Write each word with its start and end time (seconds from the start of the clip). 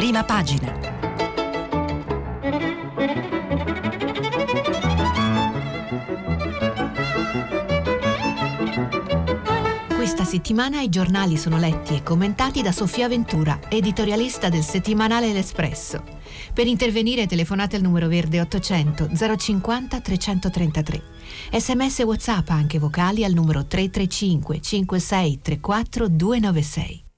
prima 0.00 0.24
pagina. 0.24 0.72
Questa 9.94 10.24
settimana 10.24 10.80
i 10.80 10.88
giornali 10.88 11.36
sono 11.36 11.58
letti 11.58 11.96
e 11.96 12.02
commentati 12.02 12.62
da 12.62 12.72
Sofia 12.72 13.08
Ventura, 13.08 13.60
editorialista 13.68 14.48
del 14.48 14.62
settimanale 14.62 15.34
L'Espresso. 15.34 16.02
Per 16.54 16.66
intervenire 16.66 17.26
telefonate 17.26 17.76
al 17.76 17.82
numero 17.82 18.08
verde 18.08 18.40
800 18.40 19.10
050 19.36 20.00
333. 20.00 21.02
Sms 21.52 21.98
e 21.98 22.04
WhatsApp 22.04 22.48
anche 22.48 22.78
vocali 22.78 23.22
al 23.22 23.34
numero 23.34 23.66
335 23.66 24.62
56 24.62 25.40
34 25.42 26.08
296. 26.08 27.08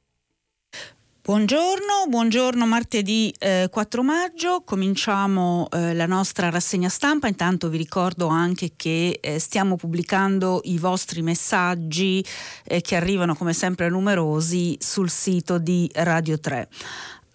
Buongiorno, 1.24 2.08
buongiorno 2.08 2.66
martedì 2.66 3.32
eh, 3.38 3.68
4 3.70 4.02
maggio, 4.02 4.62
cominciamo 4.64 5.68
eh, 5.70 5.94
la 5.94 6.06
nostra 6.06 6.50
rassegna 6.50 6.88
stampa, 6.88 7.28
intanto 7.28 7.68
vi 7.68 7.76
ricordo 7.76 8.26
anche 8.26 8.72
che 8.74 9.20
eh, 9.22 9.38
stiamo 9.38 9.76
pubblicando 9.76 10.62
i 10.64 10.78
vostri 10.78 11.22
messaggi 11.22 12.24
eh, 12.64 12.80
che 12.80 12.96
arrivano 12.96 13.36
come 13.36 13.52
sempre 13.52 13.88
numerosi 13.88 14.76
sul 14.80 15.10
sito 15.10 15.58
di 15.58 15.88
Radio 15.94 16.40
3. 16.40 16.68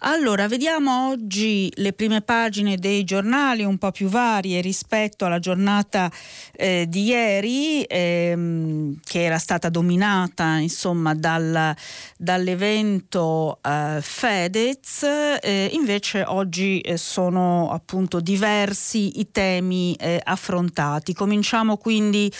Allora, 0.02 0.46
vediamo 0.46 1.08
oggi 1.08 1.68
le 1.74 1.92
prime 1.92 2.20
pagine 2.20 2.76
dei 2.76 3.02
giornali 3.02 3.64
un 3.64 3.78
po' 3.78 3.90
più 3.90 4.06
varie 4.06 4.60
rispetto 4.60 5.24
alla 5.24 5.40
giornata 5.40 6.08
eh, 6.52 6.86
di 6.88 7.06
ieri, 7.06 7.82
ehm, 7.82 9.00
che 9.02 9.24
era 9.24 9.38
stata 9.38 9.68
dominata 9.68 10.58
insomma 10.58 11.14
dal, 11.14 11.74
dall'evento 12.16 13.58
eh, 13.60 13.98
Fedez. 14.00 15.02
Eh, 15.42 15.70
invece 15.72 16.22
oggi 16.24 16.78
eh, 16.80 16.96
sono 16.96 17.72
appunto 17.72 18.20
diversi 18.20 19.18
i 19.18 19.32
temi 19.32 19.94
eh, 19.94 20.20
affrontati. 20.22 21.12
Cominciamo 21.12 21.76
quindi 21.76 22.30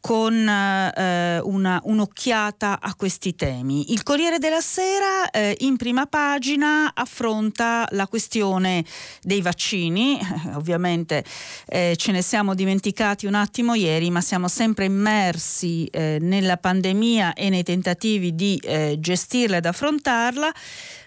con 0.00 0.48
eh, 0.48 1.40
una, 1.40 1.80
un'occhiata 1.82 2.80
a 2.80 2.94
questi 2.94 3.34
temi. 3.34 3.92
Il 3.92 4.02
Corriere 4.02 4.38
della 4.38 4.60
Sera 4.60 5.30
eh, 5.30 5.56
in 5.60 5.76
prima 5.76 6.06
pagina 6.06 6.92
affronta 6.94 7.86
la 7.90 8.06
questione 8.06 8.84
dei 9.22 9.40
vaccini, 9.40 10.18
ovviamente 10.54 11.24
eh, 11.66 11.94
ce 11.96 12.12
ne 12.12 12.22
siamo 12.22 12.54
dimenticati 12.54 13.26
un 13.26 13.34
attimo 13.34 13.74
ieri, 13.74 14.10
ma 14.10 14.20
siamo 14.20 14.48
sempre 14.48 14.86
immersi 14.86 15.86
eh, 15.86 16.18
nella 16.20 16.56
pandemia 16.56 17.34
e 17.34 17.48
nei 17.48 17.62
tentativi 17.62 18.34
di 18.34 18.60
eh, 18.62 18.96
gestirla 18.98 19.56
ed 19.56 19.66
affrontarla. 19.66 20.52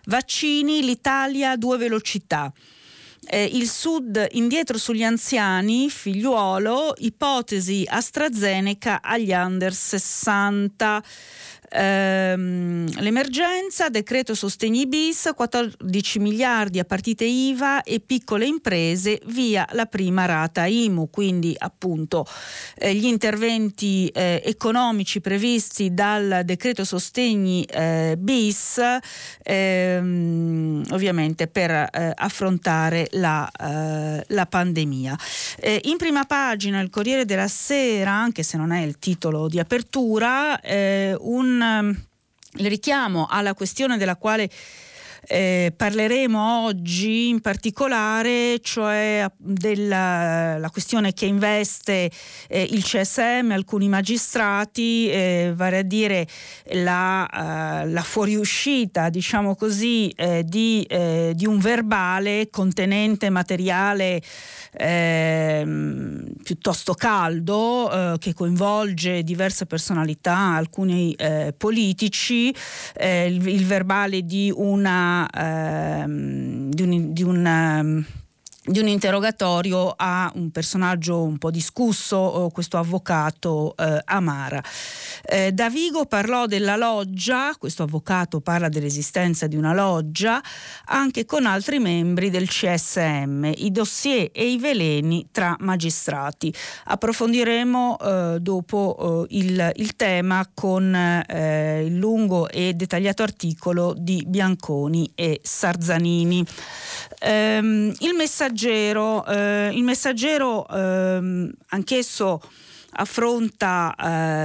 Vaccini, 0.05 0.83
l'Italia 0.83 1.55
due 1.55 1.78
velocità 1.78 2.52
eh, 3.27 3.44
il 3.44 3.69
Sud 3.69 4.27
indietro 4.31 4.77
sugli 4.77 5.03
anziani, 5.03 5.89
figliuolo, 5.89 6.95
ipotesi 6.97 7.86
AstraZeneca 7.88 9.02
agli 9.02 9.31
under 9.31 9.73
60 9.73 11.03
ehm, 11.72 13.00
l'emergenza, 13.02 13.89
decreto 13.89 14.36
sostegni 14.36 14.88
bis, 14.88 15.31
14 15.36 16.19
miliardi 16.19 16.80
a 16.80 16.83
partite 16.83 17.23
IVA 17.25 17.83
e 17.83 18.00
piccole 18.00 18.45
imprese 18.45 19.22
via 19.25 19.66
la 19.72 19.86
prima 19.86 20.25
rata 20.25 20.66
IMU, 20.66 21.09
quindi 21.09 21.55
appunto 21.58 22.25
eh, 22.75 22.94
gli 22.94 23.05
interventi 23.05 24.08
eh, 24.08 24.42
economici 24.44 25.22
previsti 25.22 25.94
dal 25.94 26.42
decreto 26.44 26.83
sostegni 26.83 27.64
eh, 27.64 28.16
bis 28.17 28.81
ehm, 29.44 30.83
ovviamente 30.92 31.47
per 31.47 31.72
eh, 31.72 32.11
affrontare 32.16 33.08
la, 33.11 33.49
eh, 33.49 34.23
la 34.27 34.45
pandemia. 34.45 35.17
Eh, 35.59 35.81
in 35.86 35.97
prima 35.97 36.25
pagina 36.25 36.80
il 36.80 36.89
Corriere 36.89 37.25
della 37.25 37.47
Sera, 37.47 38.11
anche 38.11 38.43
se 38.43 38.58
non 38.58 38.71
è 38.71 38.82
il 38.82 38.99
titolo 38.99 39.48
di 39.48 39.59
apertura, 39.59 40.59
un 41.20 41.61
il 41.61 42.67
richiamo 42.67 43.27
alla 43.30 43.54
questione 43.54 43.98
della 43.98 44.16
quale 44.16 44.49
eh, 45.27 45.72
parleremo 45.76 46.64
oggi 46.64 47.30
in 47.30 47.42
particolare, 47.42 48.60
cioè 48.61 49.26
della 49.38 50.67
questione 50.71 51.14
che 51.14 51.26
investe 51.26 52.10
eh, 52.48 52.67
il 52.71 52.83
CSM, 52.83 53.52
alcuni 53.52 53.88
magistrati, 53.88 55.10
eh, 55.10 55.54
vale 55.55 55.80
a 55.80 55.83
dire 55.83 56.27
la, 56.73 57.27
uh, 57.32 57.89
la 57.92 58.02
fuoriuscita, 58.02 59.10
diciamo 59.10 59.55
così, 59.55 60.10
eh, 60.10 60.44
di, 60.44 60.86
eh, 60.89 61.33
di, 61.36 61.45
un 61.45 61.60
verbale 61.60 62.50
contenente 62.50 63.30
materiale 63.30 64.21
ehm, 64.71 66.33
piuttosto 66.43 66.93
caldo 66.93 68.17
che 68.20 68.33
coinvolge 68.33 69.23
diverse 69.23 69.65
personalità, 69.65 70.55
alcuni 70.55 71.15
politici, 71.58 72.54
il, 72.99 73.48
il 73.48 73.65
verbale 73.65 74.23
di 74.23 74.52
una 74.55 75.27
ehm, 75.30 76.70
di 76.70 76.82
un, 76.83 77.14
di 77.14 77.23
un 77.23 77.45
ehm, 77.45 78.05
di 78.64 78.77
un 78.77 78.88
interrogatorio 78.88 79.92
a 79.95 80.32
un 80.36 80.52
personaggio 80.52 81.23
un 81.23 81.39
po' 81.39 81.49
discusso, 81.49 82.49
questo 82.54 82.77
avvocato 82.77 83.76
eh, 83.76 83.99
Amara. 84.05 84.61
Eh, 85.23 85.52
Davigo 85.52 86.05
parlò 86.05 86.45
della 86.45 86.76
loggia, 86.76 87.55
questo 87.58 87.83
avvocato 87.83 88.39
parla 88.39 88.70
dell'esistenza 88.70 89.48
di 89.48 89.55
una 89.55 89.73
loggia, 89.73 90.42
anche 90.86 91.26
con 91.26 91.48
altri 91.48 91.80
membri 91.80 92.30
del 92.30 92.48
CSM, 92.48 93.52
i 93.55 93.71
dossier 93.71 94.30
e 94.32 94.52
i 94.52 94.60
veleni 94.60 95.27
tra 95.32 95.55
magistrati. 95.60 96.54
Approfondiremo 96.86 97.98
eh, 97.98 98.38
dopo 98.42 99.26
eh, 99.27 99.38
il, 99.38 99.71
il, 99.76 99.95
tema 99.95 100.48
con 100.54 100.94
eh, 100.94 101.83
il 101.83 101.98
lungo 101.98 102.48
e 102.48 102.73
dettagliato 102.76 103.23
articolo 103.23 103.95
di 103.98 104.23
Bianconi 104.27 105.11
e 105.16 105.39
Sarzanini. 105.42 106.45
Ehm, 107.23 107.93
il 107.99 108.14
messaggero, 108.15 109.23
eh, 109.26 109.70
il 109.73 109.83
messaggero 109.83 110.67
ehm, 110.67 111.52
anch'esso 111.70 112.42
affronta, 112.93 113.95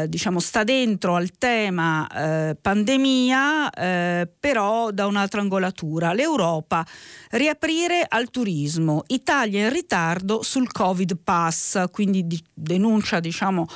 eh, 0.03 0.09
diciamo, 0.09 0.39
sta 0.39 0.63
dentro 0.63 1.17
al 1.17 1.31
tema 1.37 2.07
eh, 2.09 2.57
pandemia, 2.61 3.71
eh, 3.71 4.29
però 4.39 4.91
da 4.91 5.07
un'altra 5.07 5.41
angolatura. 5.41 6.13
L'Europa 6.13 6.87
riaprire 7.31 8.05
al 8.07 8.31
turismo, 8.31 9.03
Italia 9.09 9.65
in 9.65 9.73
ritardo 9.73 10.43
sul 10.43 10.71
Covid 10.71 11.19
Pass, 11.23 11.87
quindi 11.91 12.27
di, 12.27 12.41
denuncia 12.53 13.19
diciamo, 13.19 13.67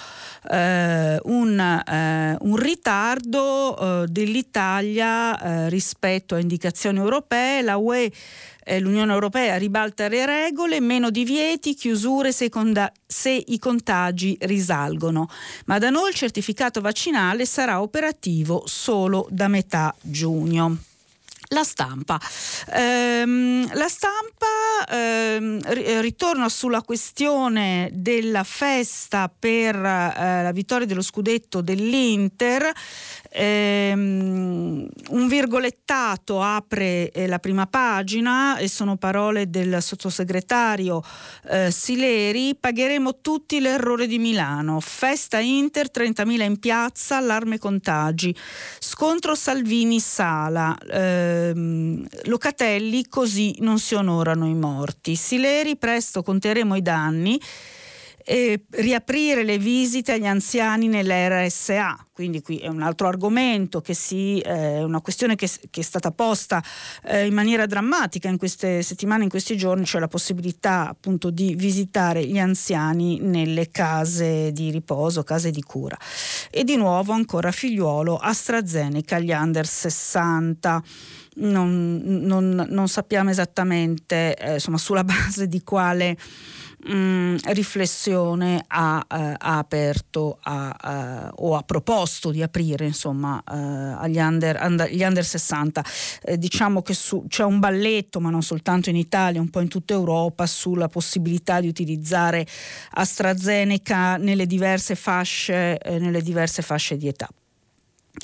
eh, 0.50 1.18
un, 1.24 1.58
eh, 1.58 2.36
un, 2.40 2.56
ritardo 2.56 4.02
eh, 4.02 4.06
dell'Italia 4.06 5.68
rispetto 5.68 6.34
a 6.34 6.38
indicazioni 6.38 6.98
europee. 6.98 7.62
La 7.62 7.76
UE 7.76 8.10
l'Unione 8.78 9.12
Europea 9.12 9.56
ribalta 9.56 10.08
le 10.08 10.26
regole, 10.26 10.80
meno 10.80 11.10
divieti, 11.10 11.74
chiusure 11.74 12.32
se, 12.32 12.48
conda- 12.48 12.92
se, 13.06 13.30
i 13.30 13.58
contagi 13.58 14.36
risalgono. 14.40 15.28
Ma 15.66 15.78
da 15.78 15.90
noi 15.90 16.10
il 16.10 16.14
certificato 16.14 16.80
vaccinale 16.80 17.46
sarà 17.46 17.80
operativo 17.80 18.62
solo 18.66 19.26
da 19.30 19.48
metà 19.48 19.94
giugno. 20.00 20.76
La 21.52 21.64
stampa. 21.64 22.20
Ehm, 22.74 23.68
la 23.74 23.88
stampa 23.88 24.86
ehm, 24.88 26.00
ritorna 26.00 26.48
sulla 26.48 26.80
questione 26.80 27.90
della 27.92 28.44
festa 28.44 29.28
per 29.36 29.74
eh, 29.74 30.42
la 30.44 30.52
vittoria 30.52 30.86
dello 30.86 31.02
scudetto 31.02 31.60
dell'Inter. 31.60 32.70
Ehm, 33.32 34.88
un 35.10 35.28
virgolettato 35.28 36.42
apre 36.42 37.10
eh, 37.10 37.28
la 37.28 37.38
prima 37.38 37.66
pagina 37.66 38.58
e 38.58 38.68
sono 38.68 38.96
parole 38.96 39.48
del 39.48 39.80
sottosegretario 39.80 41.02
eh, 41.48 41.70
Sileri. 41.70 42.56
Pagheremo 42.58 43.20
tutti 43.20 43.60
l'errore 43.60 44.06
di 44.06 44.18
Milano. 44.18 44.80
Festa 44.80 45.38
Inter, 45.38 45.90
30.000 45.92 46.42
in 46.42 46.58
piazza, 46.58 47.18
allarme 47.18 47.58
contagi. 47.58 48.34
Scontro 48.78 49.34
Salvini-Sala. 49.34 50.76
Ehm, 50.90 52.04
Locatelli, 52.24 53.06
così 53.06 53.56
non 53.60 53.78
si 53.78 53.94
onorano 53.94 54.46
i 54.46 54.54
morti. 54.54 55.14
Sileri, 55.14 55.76
presto 55.76 56.22
conteremo 56.22 56.74
i 56.74 56.82
danni. 56.82 57.40
E 58.24 58.64
riaprire 58.70 59.44
le 59.44 59.58
visite 59.58 60.12
agli 60.12 60.26
anziani 60.26 60.88
nell'RSA. 60.88 62.06
Quindi 62.12 62.42
qui 62.42 62.58
è 62.58 62.68
un 62.68 62.82
altro 62.82 63.08
argomento, 63.08 63.80
che 63.80 63.94
si, 63.94 64.40
eh, 64.40 64.82
una 64.82 65.00
questione 65.00 65.36
che, 65.36 65.48
che, 65.70 65.80
è 65.80 65.82
stata 65.82 66.10
posta 66.10 66.62
eh, 67.04 67.26
in 67.26 67.32
maniera 67.32 67.64
drammatica 67.64 68.28
in 68.28 68.36
queste 68.36 68.82
settimane, 68.82 69.22
in 69.22 69.30
questi 69.30 69.56
giorni, 69.56 69.86
cioè 69.86 70.00
la 70.00 70.08
possibilità 70.08 70.88
appunto 70.88 71.30
di 71.30 71.54
visitare 71.54 72.26
gli 72.26 72.38
anziani 72.38 73.20
nelle 73.20 73.70
case 73.70 74.52
di 74.52 74.70
riposo, 74.70 75.22
case 75.22 75.50
di 75.50 75.62
cura. 75.62 75.96
E 76.50 76.62
di 76.62 76.76
nuovo 76.76 77.12
ancora 77.12 77.50
figliuolo 77.50 78.16
AstraZeneca 78.16 79.16
agli 79.16 79.32
under 79.32 79.66
60. 79.66 80.82
Non, 81.36 82.02
non, 82.04 82.66
non 82.68 82.88
sappiamo 82.88 83.30
esattamente 83.30 84.36
eh, 84.36 84.54
insomma, 84.54 84.76
sulla 84.76 85.04
base 85.04 85.48
di 85.48 85.62
quale 85.62 86.18
mh, 86.84 86.92
mm, 86.92 87.36
riflessione 87.48 88.64
ha, 88.66 89.04
eh, 89.08 89.34
ha 89.36 89.58
aperto 89.58 90.38
a, 90.42 91.30
uh, 91.34 91.46
o 91.46 91.56
ha 91.56 91.62
proposto 91.62 92.30
di 92.30 92.42
aprire 92.42 92.86
insomma 92.86 93.42
uh, 93.46 94.02
agli 94.02 94.18
under, 94.18 94.58
under, 94.62 94.90
under 94.92 95.24
60. 95.24 95.84
Eh, 96.22 96.38
diciamo 96.38 96.82
che 96.82 96.94
su, 96.94 97.24
c'è 97.28 97.44
un 97.44 97.58
balletto, 97.58 98.20
ma 98.20 98.30
non 98.30 98.42
soltanto 98.42 98.90
in 98.90 98.96
Italia, 98.96 99.40
un 99.40 99.50
po' 99.50 99.60
in 99.60 99.68
tutta 99.68 99.94
Europa, 99.94 100.46
sulla 100.46 100.88
possibilità 100.88 101.60
di 101.60 101.68
utilizzare 101.68 102.46
AstraZeneca 102.92 104.16
nelle 104.16 104.46
diverse 104.46 104.94
fasce, 104.94 105.78
eh, 105.78 105.98
nelle 105.98 106.22
diverse 106.22 106.62
fasce 106.62 106.96
di 106.96 107.08
età. 107.08 107.28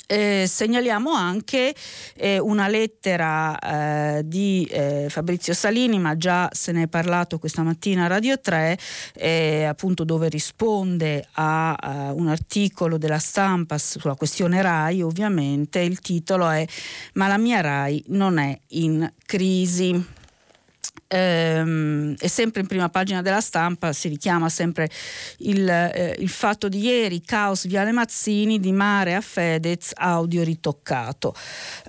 Eh, 0.05 0.45
segnaliamo 0.47 1.11
anche 1.11 1.73
eh, 2.15 2.39
una 2.39 2.67
lettera 2.67 3.57
eh, 3.57 4.21
di 4.25 4.67
eh, 4.71 5.07
Fabrizio 5.09 5.53
Salini, 5.53 5.99
ma 5.99 6.15
già 6.15 6.49
se 6.51 6.71
ne 6.71 6.83
è 6.83 6.87
parlato 6.87 7.39
questa 7.39 7.63
mattina 7.63 8.05
a 8.05 8.07
Radio 8.07 8.39
3, 8.39 8.77
eh, 9.15 9.63
appunto 9.65 10.03
dove 10.03 10.29
risponde 10.29 11.27
a, 11.33 11.73
a, 11.73 12.13
un 12.13 12.27
articolo 12.27 12.97
della 12.97 13.19
stampa 13.19 13.77
sulla 13.77 14.15
questione 14.15 14.61
RAI, 14.61 15.01
ovviamente. 15.01 15.79
Il 15.79 15.99
titolo 15.99 16.49
è 16.49 16.65
Ma 17.13 17.27
la 17.27 17.37
mia 17.37 17.61
RAI 17.61 18.03
non 18.07 18.37
è 18.37 18.57
in 18.69 19.11
crisi 19.25 20.15
ehm, 21.07 22.15
è 22.17 22.27
sempre 22.27 22.61
in 22.61 22.67
prima 22.67 22.89
pagina 22.89 23.21
della 23.21 23.41
stampa, 23.41 23.93
si 23.93 24.07
richiama 24.07 24.49
sempre 24.49 24.89
il, 25.39 25.67
eh, 25.67 26.15
il 26.19 26.29
fatto 26.29 26.69
di 26.69 26.79
ieri, 26.79 27.21
caos 27.21 27.67
Viale 27.67 27.91
Mazzini, 27.91 28.59
di 28.59 28.71
mare 28.71 29.15
a 29.15 29.21
Fedez, 29.21 29.91
audio 29.95 30.43
ritoccato. 30.43 31.33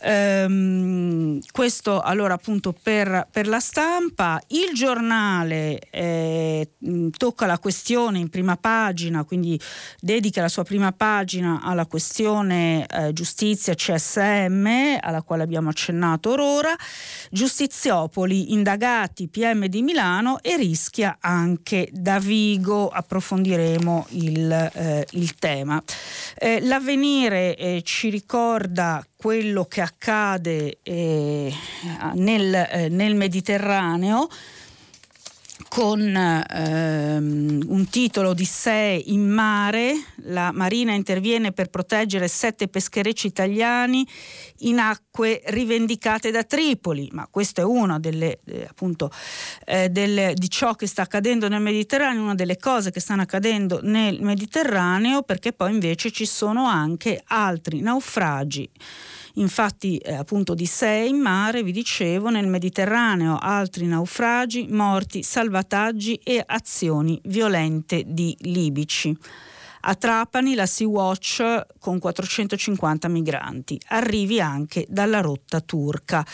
Ehm, 0.02 1.40
questo 1.50 2.00
allora 2.00 2.34
appunto 2.34 2.72
per, 2.72 3.26
per, 3.30 3.48
la 3.48 3.60
stampa, 3.60 4.40
il 4.48 4.70
giornale 4.74 5.78
eh, 5.90 6.70
tocca 7.16 7.46
la 7.46 7.58
questione 7.58 8.18
in 8.18 8.28
prima 8.28 8.56
pagina, 8.56 9.24
quindi 9.24 9.60
dedica 10.00 10.40
la 10.40 10.48
sua 10.48 10.64
prima 10.64 10.92
pagina 10.92 11.60
alla 11.62 11.86
questione 11.86 12.86
eh, 12.86 13.12
giustizia 13.12 13.74
CSM, 13.74 14.98
alla 15.00 15.22
quale 15.22 15.42
abbiamo 15.42 15.68
accennato 15.68 16.26
ora, 16.38 16.74
Giustiziopoli, 17.30 18.52
indagati 18.52 19.07
Stati 19.08 19.28
PM 19.28 19.66
di 19.68 19.80
Milano 19.80 20.38
e 20.42 20.56
rischia 20.58 21.16
anche 21.18 21.88
da 21.90 22.18
Vigo. 22.18 22.88
Approfondiremo 22.88 24.06
il, 24.10 24.70
eh, 24.74 25.06
il 25.12 25.34
tema. 25.36 25.82
Eh, 26.36 26.60
l'avvenire 26.60 27.56
eh, 27.56 27.80
ci 27.82 28.10
ricorda 28.10 29.02
quello 29.16 29.64
che 29.64 29.80
accade 29.80 30.80
eh, 30.82 31.50
nel, 32.16 32.54
eh, 32.54 32.88
nel 32.90 33.14
Mediterraneo 33.14 34.28
con 35.68 36.00
ehm, 36.00 37.62
un 37.66 37.88
titolo 37.88 38.32
di 38.32 38.44
sé 38.44 39.02
in 39.06 39.28
mare, 39.28 39.92
la 40.24 40.50
Marina 40.52 40.92
interviene 40.92 41.52
per 41.52 41.68
proteggere 41.68 42.26
sette 42.26 42.68
pescherecci 42.68 43.26
italiani 43.26 44.06
in 44.60 44.78
acque 44.78 45.42
rivendicate 45.46 46.30
da 46.30 46.42
Tripoli, 46.42 47.08
ma 47.12 47.28
questo 47.30 47.60
è 47.60 47.64
uno 47.64 48.00
delle, 48.00 48.40
eh, 48.46 48.66
appunto, 48.68 49.10
eh, 49.66 49.90
delle, 49.90 50.34
di 50.34 50.48
ciò 50.48 50.74
che 50.74 50.86
sta 50.86 51.02
accadendo 51.02 51.48
nel 51.48 51.60
Mediterraneo, 51.60 52.22
una 52.22 52.34
delle 52.34 52.56
cose 52.56 52.90
che 52.90 53.00
stanno 53.00 53.22
accadendo 53.22 53.80
nel 53.82 54.22
Mediterraneo, 54.22 55.22
perché 55.22 55.52
poi 55.52 55.72
invece 55.72 56.10
ci 56.10 56.26
sono 56.26 56.66
anche 56.66 57.22
altri 57.26 57.80
naufragi 57.80 58.68
infatti 59.40 59.96
eh, 59.98 60.14
appunto 60.14 60.54
di 60.54 60.66
sei 60.66 61.10
in 61.10 61.18
mare, 61.18 61.62
vi 61.62 61.72
dicevo, 61.72 62.28
nel 62.28 62.46
Mediterraneo 62.46 63.38
altri 63.38 63.86
naufragi, 63.86 64.66
morti, 64.70 65.22
salvataggi 65.22 66.20
e 66.22 66.42
azioni 66.44 67.20
violente 67.24 68.04
di 68.06 68.36
libici. 68.40 69.16
A 69.80 69.94
Trapani 69.94 70.54
la 70.54 70.66
Sea-Watch 70.66 71.66
con 71.78 71.98
450 71.98 73.08
migranti, 73.08 73.80
arrivi 73.88 74.40
anche 74.40 74.84
dalla 74.88 75.20
rotta 75.20 75.60
turca. 75.60 76.26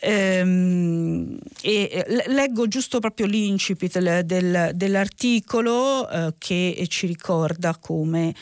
Ehm, 0.00 1.38
e 1.60 2.24
leggo 2.28 2.66
giusto 2.66 2.98
proprio 2.98 3.26
l'incipit 3.26 3.98
del, 3.98 4.24
del, 4.24 4.70
dell'articolo 4.74 6.08
eh, 6.08 6.34
che 6.38 6.86
ci 6.88 7.06
ricorda 7.06 7.76
come 7.78 8.34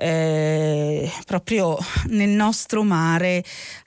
eh, 0.00 1.12
proprio 1.26 1.76
nel 2.06 2.30
nostro 2.30 2.82
mare 2.82 3.44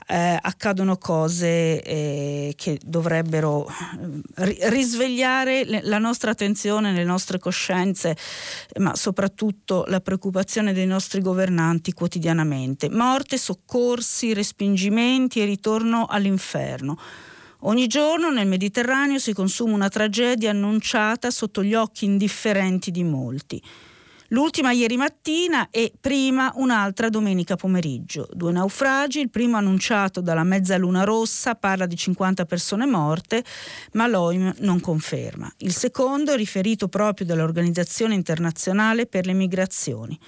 eh, 0.08 0.38
accadono 0.40 0.98
cose 0.98 1.82
eh, 1.82 2.54
che 2.56 2.80
dovrebbero 2.86 3.68
eh, 4.38 4.70
risvegliare 4.70 5.66
la 5.82 5.98
nostra 5.98 6.32
attenzione, 6.32 6.92
le 6.92 7.04
nostre 7.04 7.40
coscienze, 7.40 8.16
ma 8.78 8.96
soprattutto 8.96 9.86
la 9.88 10.02
preoccupazione 10.02 10.72
dei 10.72 10.86
nostri 10.86 11.20
governanti 11.20 11.94
quotidianamente. 11.94 12.90
Morte, 12.92 13.38
soccorsi, 13.40 14.34
respingimenti 14.34 15.42
e 15.42 15.46
ritorno 15.46 16.06
all'inferno. 16.06 17.00
Ogni 17.66 17.88
giorno 17.88 18.30
nel 18.30 18.46
Mediterraneo 18.46 19.18
si 19.18 19.34
consuma 19.34 19.74
una 19.74 19.90
tragedia 19.90 20.52
annunciata 20.52 21.32
sotto 21.32 21.64
gli 21.64 21.74
occhi 21.74 22.06
indifferenti 22.06 22.92
di 22.92 23.04
molti. 23.04 23.62
L'ultima 24.34 24.72
ieri 24.72 24.98
mattina 24.98 25.68
e 25.70 25.94
prima 26.00 26.52
un'altra 26.56 27.10
domenica 27.10 27.56
pomeriggio. 27.56 28.28
Due 28.34 28.52
naufragi, 28.52 29.20
il 29.20 29.30
primo 29.30 29.58
annunciato 29.58 30.22
dalla 30.22 30.44
Mezzaluna 30.44 31.04
Rossa 31.04 31.54
parla 31.54 31.86
di 31.86 31.96
50 31.96 32.46
persone 32.46 32.88
morte, 32.88 33.44
ma 33.92 34.08
l'OIM 34.08 34.56
non 34.62 34.80
conferma. 34.80 35.54
Il 35.58 35.72
secondo 35.72 36.34
riferito 36.34 36.88
proprio 36.88 37.28
dall'Organizzazione 37.28 38.16
internazionale 38.16 39.06
per 39.06 39.28
le 39.28 39.34
migrazioni 39.34 40.20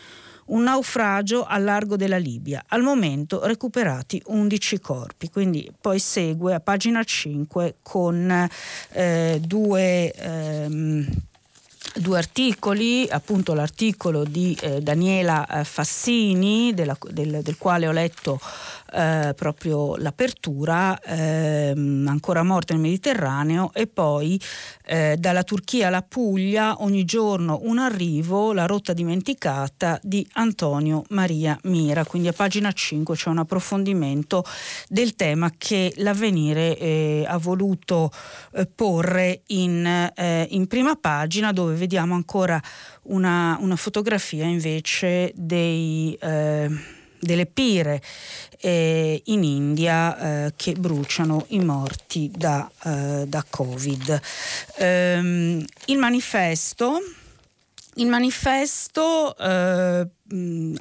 un 0.48 0.62
naufragio 0.62 1.44
al 1.44 1.64
largo 1.64 1.96
della 1.96 2.18
Libia. 2.18 2.64
Al 2.68 2.84
momento 2.84 3.44
recuperati 3.48 4.22
11 4.28 4.80
corpi. 4.80 5.32
Quindi 5.32 5.68
poi 5.82 5.98
segue 5.98 6.54
a 6.54 6.60
pagina 6.60 7.04
5 7.04 7.78
con 7.82 8.48
eh, 8.92 9.42
due. 9.44 10.12
Ehm, 10.14 11.08
due 11.96 12.18
articoli, 12.18 13.08
appunto 13.10 13.54
l'articolo 13.54 14.24
di 14.24 14.58
eh, 14.62 14.82
Daniela 14.82 15.48
eh, 15.48 15.64
Fassini, 15.64 16.74
della, 16.74 16.98
del, 17.10 17.42
del, 17.42 17.58
quale 17.58 17.88
ho 17.88 17.92
letto 17.92 18.40
eh, 18.92 19.34
proprio 19.36 19.96
l'apertura, 19.98 21.00
ehm, 21.00 22.06
ancora 22.08 22.44
morte 22.44 22.74
nel 22.74 22.82
Mediterraneo, 22.82 23.72
e 23.74 23.88
poi 23.88 24.40
eh, 24.86 25.16
dalla 25.18 25.44
Turchia 25.44 25.88
alla 25.88 26.02
Puglia 26.02 26.82
ogni 26.82 27.06
giorno 27.06 27.60
un 27.64 27.80
arrivo, 27.80 28.54
la 28.54 28.66
rotta 28.66 28.94
dimenticata 28.94 30.00
di 30.02 30.26
Antonio 30.34 31.04
Maria 31.10 31.58
Mira. 31.64 32.06
Quindi 32.06 32.28
a 32.28 32.34
pagina 32.34 32.72
5 32.72 33.16
c'è 33.16 33.30
un 33.30 33.40
approfondimento 33.40 34.44
del 34.88 35.16
tema 35.16 35.52
che 35.58 35.94
l'avvenire 35.98 36.78
eh, 36.78 37.26
ha 37.28 37.38
voluto 37.38 38.12
eh, 38.54 38.66
porre 38.68 39.42
in, 39.48 39.86
eh, 40.16 40.48
in 40.52 40.68
prima 40.68 40.96
pagina 40.96 41.52
dove 41.52 41.76
vediamo 41.76 42.14
ancora 42.14 42.62
una, 43.04 43.58
una 43.60 43.76
fotografia 43.76 44.46
invece 44.46 45.32
dei 45.36 46.18
eh, 46.20 46.70
delle 47.26 47.46
pire 47.46 48.02
eh, 48.66 49.22
in 49.26 49.44
India 49.44 50.48
eh, 50.48 50.54
che 50.56 50.74
bruciano 50.74 51.46
i 51.50 51.60
morti 51.60 52.32
da, 52.36 52.68
eh, 52.84 53.26
da 53.28 53.46
Covid. 53.48 54.20
Ehm, 54.78 55.64
il 55.86 55.98
manifesto, 56.00 57.00
il 57.96 58.08
manifesto 58.08 59.36
eh, 59.38 60.08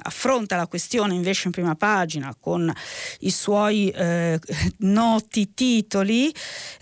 affronta 0.01 0.55
la 0.55 0.67
questione 0.67 1.13
invece 1.13 1.43
in 1.45 1.51
prima 1.51 1.75
pagina 1.75 2.35
con 2.39 2.71
i 3.19 3.29
suoi 3.29 3.89
eh, 3.89 4.39
noti 4.79 5.53
titoli 5.53 6.33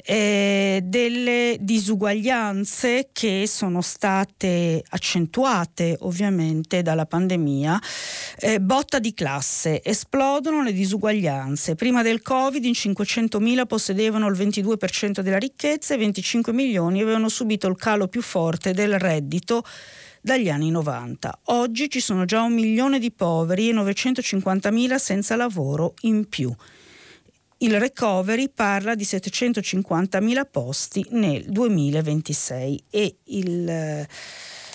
eh, 0.03 0.79
delle 0.83 1.57
disuguaglianze 1.59 3.09
che 3.11 3.45
sono 3.47 3.81
state 3.81 4.81
accentuate 4.89 5.97
ovviamente 5.99 6.81
dalla 6.81 7.05
pandemia. 7.05 7.81
Eh, 8.39 8.61
botta 8.61 8.99
di 8.99 9.13
classe, 9.13 9.83
esplodono 9.83 10.63
le 10.63 10.73
disuguaglianze. 10.73 11.75
Prima 11.75 12.01
del 12.01 12.21
Covid 12.21 12.63
in 12.63 12.71
500.000 12.71 13.65
possedevano 13.65 14.27
il 14.27 14.37
22% 14.37 15.19
della 15.19 15.37
ricchezza 15.37 15.93
e 15.93 15.97
25 15.97 16.53
milioni 16.53 17.01
avevano 17.01 17.27
subito 17.27 17.67
il 17.67 17.75
calo 17.75 18.07
più 18.07 18.21
forte 18.21 18.73
del 18.73 18.97
reddito 18.97 19.63
dagli 20.23 20.49
anni 20.49 20.71
90. 20.71 21.39
Oggi 21.47 21.89
ci 21.89 21.99
sono 21.99 22.23
già 22.23 22.41
un 22.41 22.53
milione 22.53 22.97
di 22.97 23.11
poveri 23.11 23.69
e 23.69 23.73
950.000 23.73 24.95
senza 24.95 25.35
lavoro 25.35 25.95
in 26.01 26.29
più. 26.29 26.51
Il 27.57 27.77
recovery 27.77 28.49
parla 28.49 28.95
di 28.95 29.03
750.000 29.03 30.45
posti 30.49 31.05
nel 31.11 31.43
2026 31.47 32.83
e 32.89 33.15
il, 33.25 34.07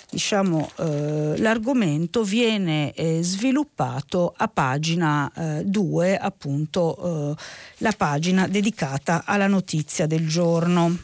diciamo, 0.09 0.71
eh, 0.77 1.37
l'argomento 1.37 2.23
viene 2.23 2.93
eh, 2.93 3.21
sviluppato 3.23 4.33
a 4.37 4.47
pagina 4.47 5.31
2, 5.63 6.11
eh, 6.11 6.17
appunto 6.19 7.35
eh, 7.35 7.41
la 7.77 7.93
pagina 7.97 8.47
dedicata 8.47 9.23
alla 9.25 9.47
notizia 9.47 10.05
del 10.05 10.27
giorno. 10.27 10.95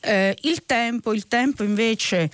Eh, 0.00 0.36
il 0.42 0.64
tempo, 0.64 1.12
il 1.12 1.28
tempo 1.28 1.62
invece 1.62 2.30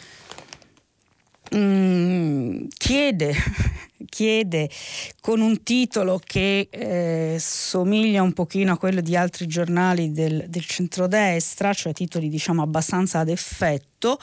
Mm, 1.53 2.67
chiede, 2.79 3.35
chiede 4.09 4.71
con 5.21 5.41
un 5.41 5.65
titolo 5.65 6.21
che 6.25 6.69
eh, 6.71 7.37
somiglia 7.41 8.23
un 8.23 8.33
pochino 8.33 8.73
a 8.73 8.79
quello 8.79 9.01
di 9.01 9.17
altri 9.17 9.49
giornali 9.49 10.13
del, 10.13 10.45
del 10.49 10.65
centrodestra, 10.65 11.73
cioè 11.73 11.93
titoli 11.93 12.29
diciamo 12.29 12.63
abbastanza 12.63 13.19
ad 13.19 13.29
effetto, 13.29 14.19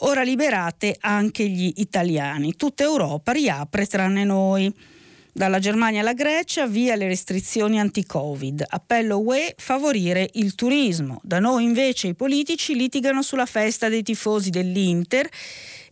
ora 0.00 0.22
liberate 0.22 0.96
anche 1.00 1.46
gli 1.46 1.70
italiani, 1.76 2.56
tutta 2.56 2.82
Europa 2.82 3.32
riapre 3.32 3.86
tranne 3.86 4.24
noi. 4.24 4.74
Dalla 5.30 5.60
Germania 5.60 6.00
alla 6.00 6.14
Grecia, 6.14 6.66
via 6.66 6.96
le 6.96 7.06
restrizioni 7.06 7.78
anti-Covid. 7.78 8.64
Appello 8.66 9.20
UE 9.20 9.54
favorire 9.56 10.28
il 10.32 10.56
turismo. 10.56 11.20
Da 11.22 11.38
noi 11.38 11.62
invece 11.62 12.08
i 12.08 12.14
politici 12.14 12.74
litigano 12.74 13.22
sulla 13.22 13.46
festa 13.46 13.88
dei 13.88 14.02
tifosi 14.02 14.50
dell'Inter 14.50 15.28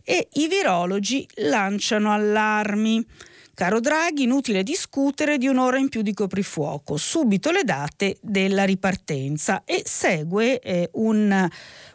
e 0.09 0.29
i 0.33 0.47
virologi 0.47 1.27
lanciano 1.35 2.13
allarmi. 2.13 3.05
Caro 3.53 3.81
Draghi, 3.81 4.23
inutile 4.23 4.63
discutere 4.63 5.37
di 5.37 5.47
un'ora 5.47 5.79
in 5.79 5.89
più 5.89 6.01
di 6.01 6.13
coprifuoco, 6.13 6.95
subito 6.95 7.51
le 7.51 7.63
date 7.63 8.15
della 8.21 8.63
ripartenza 8.63 9.63
e 9.65 9.81
segue 9.83 10.59
eh, 10.59 10.89
un, 10.93 11.49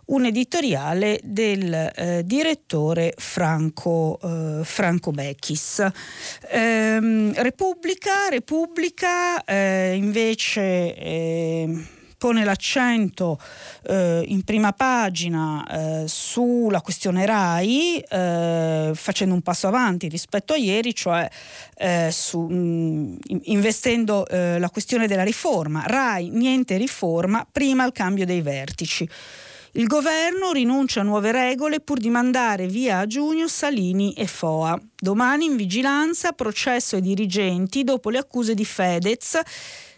un, 0.07 0.25
editoriale 0.26 1.21
del 1.23 1.73
eh, 1.73 2.23
direttore 2.26 3.14
Franco, 3.16 4.19
eh, 4.21 4.64
Franco 4.64 5.12
Becchis. 5.12 5.87
Ehm, 6.50 7.33
Repubblica, 7.35 8.28
Repubblica 8.28 9.42
eh, 9.45 9.95
invece 9.95 10.97
ehm, 10.97 11.87
pone 12.22 12.44
l'accento 12.44 13.36
eh, 13.88 14.22
in 14.28 14.44
prima 14.44 14.72
pagina 14.72 15.66
eh, 15.66 16.04
sulla 16.06 16.80
questione 16.80 17.26
RAI, 17.26 17.98
eh, 17.98 18.92
facendo 18.94 19.34
un 19.34 19.42
passo 19.42 19.66
avanti 19.66 20.06
rispetto 20.06 20.52
a 20.52 20.56
ieri, 20.56 20.94
cioè 20.94 21.28
eh, 21.74 22.10
su, 22.12 22.38
mh, 22.42 22.54
mm, 22.54 23.16
investendo 23.46 24.24
eh, 24.28 24.60
la 24.60 24.70
questione 24.70 25.08
della 25.08 25.24
riforma. 25.24 25.82
RAI, 25.84 26.28
niente 26.28 26.76
riforma, 26.76 27.44
prima 27.50 27.84
il 27.84 27.92
cambio 27.92 28.24
dei 28.24 28.40
vertici. 28.40 29.08
Il 29.72 29.88
governo 29.88 30.52
rinuncia 30.52 31.00
a 31.00 31.02
nuove 31.02 31.32
regole 31.32 31.80
pur 31.80 31.98
di 31.98 32.08
mandare 32.08 32.68
via 32.68 32.98
a 32.98 33.06
giugno 33.08 33.48
Salini 33.48 34.12
e 34.12 34.28
Foa. 34.28 34.80
Domani 34.96 35.46
in 35.46 35.56
vigilanza 35.56 36.30
processo 36.30 36.94
ai 36.94 37.02
dirigenti 37.02 37.82
dopo 37.82 38.10
le 38.10 38.18
accuse 38.18 38.54
di 38.54 38.64
Fedez 38.64 39.40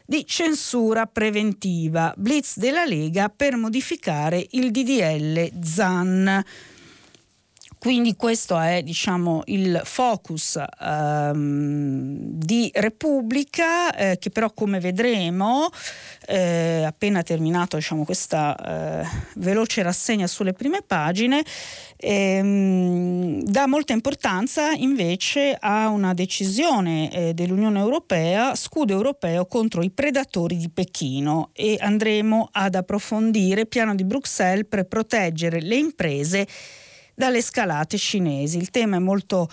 di 0.07 0.27
censura 0.27 1.07
preventiva, 1.07 2.13
blitz 2.17 2.59
della 2.59 2.85
Lega 2.85 3.31
per 3.31 3.57
modificare 3.57 4.47
il 4.51 4.71
DDL 4.71 5.51
ZAN. 5.63 6.45
Quindi 7.85 8.17
questo 8.17 8.59
è 8.59 8.83
diciamo, 8.83 9.43
il 9.45 9.79
focus 9.85 10.59
ehm, 10.81 12.17
di 12.17 12.71
Repubblica 12.73 13.95
eh, 13.95 14.17
che 14.19 14.31
però 14.31 14.51
come 14.55 14.81
vedremo 14.81 15.69
eh, 16.27 16.83
appena 16.87 17.23
terminato 17.23 17.77
diciamo, 17.77 18.07
questa 18.07 19.03
eh, 19.03 19.07
veloce 19.35 19.83
rassegna 19.83 20.27
sulle 20.27 20.55
prime 20.55 20.81
pagine 20.81 21.45
ehm, 21.99 23.43
dà 23.43 23.67
molta 23.67 23.93
importanza 23.93 24.73
invece 24.73 25.55
a 25.61 25.89
una 25.89 26.15
decisione 26.15 27.13
eh, 27.13 27.35
dell'Unione 27.35 27.81
Europea, 27.81 28.55
scudo 28.55 28.95
europeo 28.95 29.45
contro 29.45 29.83
i 29.83 29.91
predatori 29.91 30.57
di 30.57 30.71
Pechino. 30.71 31.51
E 31.53 31.77
andremo 31.79 32.49
ad 32.51 32.77
approfondire 32.77 33.61
il 33.61 33.69
piano 33.69 33.95
di 33.95 34.05
Bruxelles 34.05 34.65
per 34.67 34.87
proteggere 34.87 35.61
le 35.61 35.77
imprese 35.77 36.47
dalle 37.15 37.41
scalate 37.43 37.97
cinesi. 37.99 38.59
Il 38.59 38.71
tema 38.71 38.97
è 38.97 39.01
molto, 39.01 39.49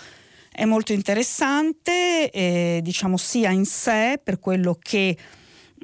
è 0.50 0.64
molto 0.64 0.92
interessante, 0.92 2.30
eh, 2.30 2.80
diciamo 2.82 3.16
sia 3.16 3.50
in 3.50 3.64
sé 3.64 4.20
per 4.22 4.38
quello 4.38 4.78
che 4.80 5.16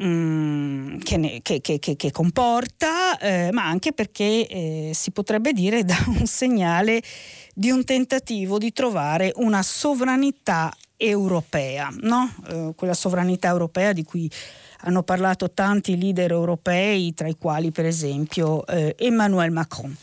mm, 0.03 0.99
che, 0.99 1.17
ne, 1.17 1.41
che, 1.43 1.61
che, 1.61 2.11
comporta, 2.11 3.19
eh, 3.19 3.51
ma 3.53 3.67
anche 3.67 3.93
perché 3.93 4.47
eh, 4.47 4.91
si 4.95 5.11
potrebbe 5.11 5.53
dire 5.53 5.85
da 5.87 5.97
un 6.07 6.27
segnale 6.27 7.03
di 7.55 7.71
un 7.71 7.85
tentativo 7.85 8.59
di 8.59 8.73
trovare 8.73 9.33
una 9.37 9.63
sovranità 9.63 10.73
europea, 10.97 11.89
no? 12.01 12.33
eh, 12.49 12.73
quella 12.77 12.95
sovranità 12.95 13.49
europea 13.49 13.93
di 13.93 14.03
cui 14.03 14.31
hanno 14.83 15.03
parlato 15.03 15.51
tanti 15.51 15.99
leader 15.99 16.33
europei, 16.33 17.15
tra 17.15 17.29
i 17.29 17.37
quali 17.37 17.71
per 17.71 17.87
esempio 17.87 18.67
eh, 18.67 18.95
Emmanuel 18.99 19.51
Macron. 19.51 19.97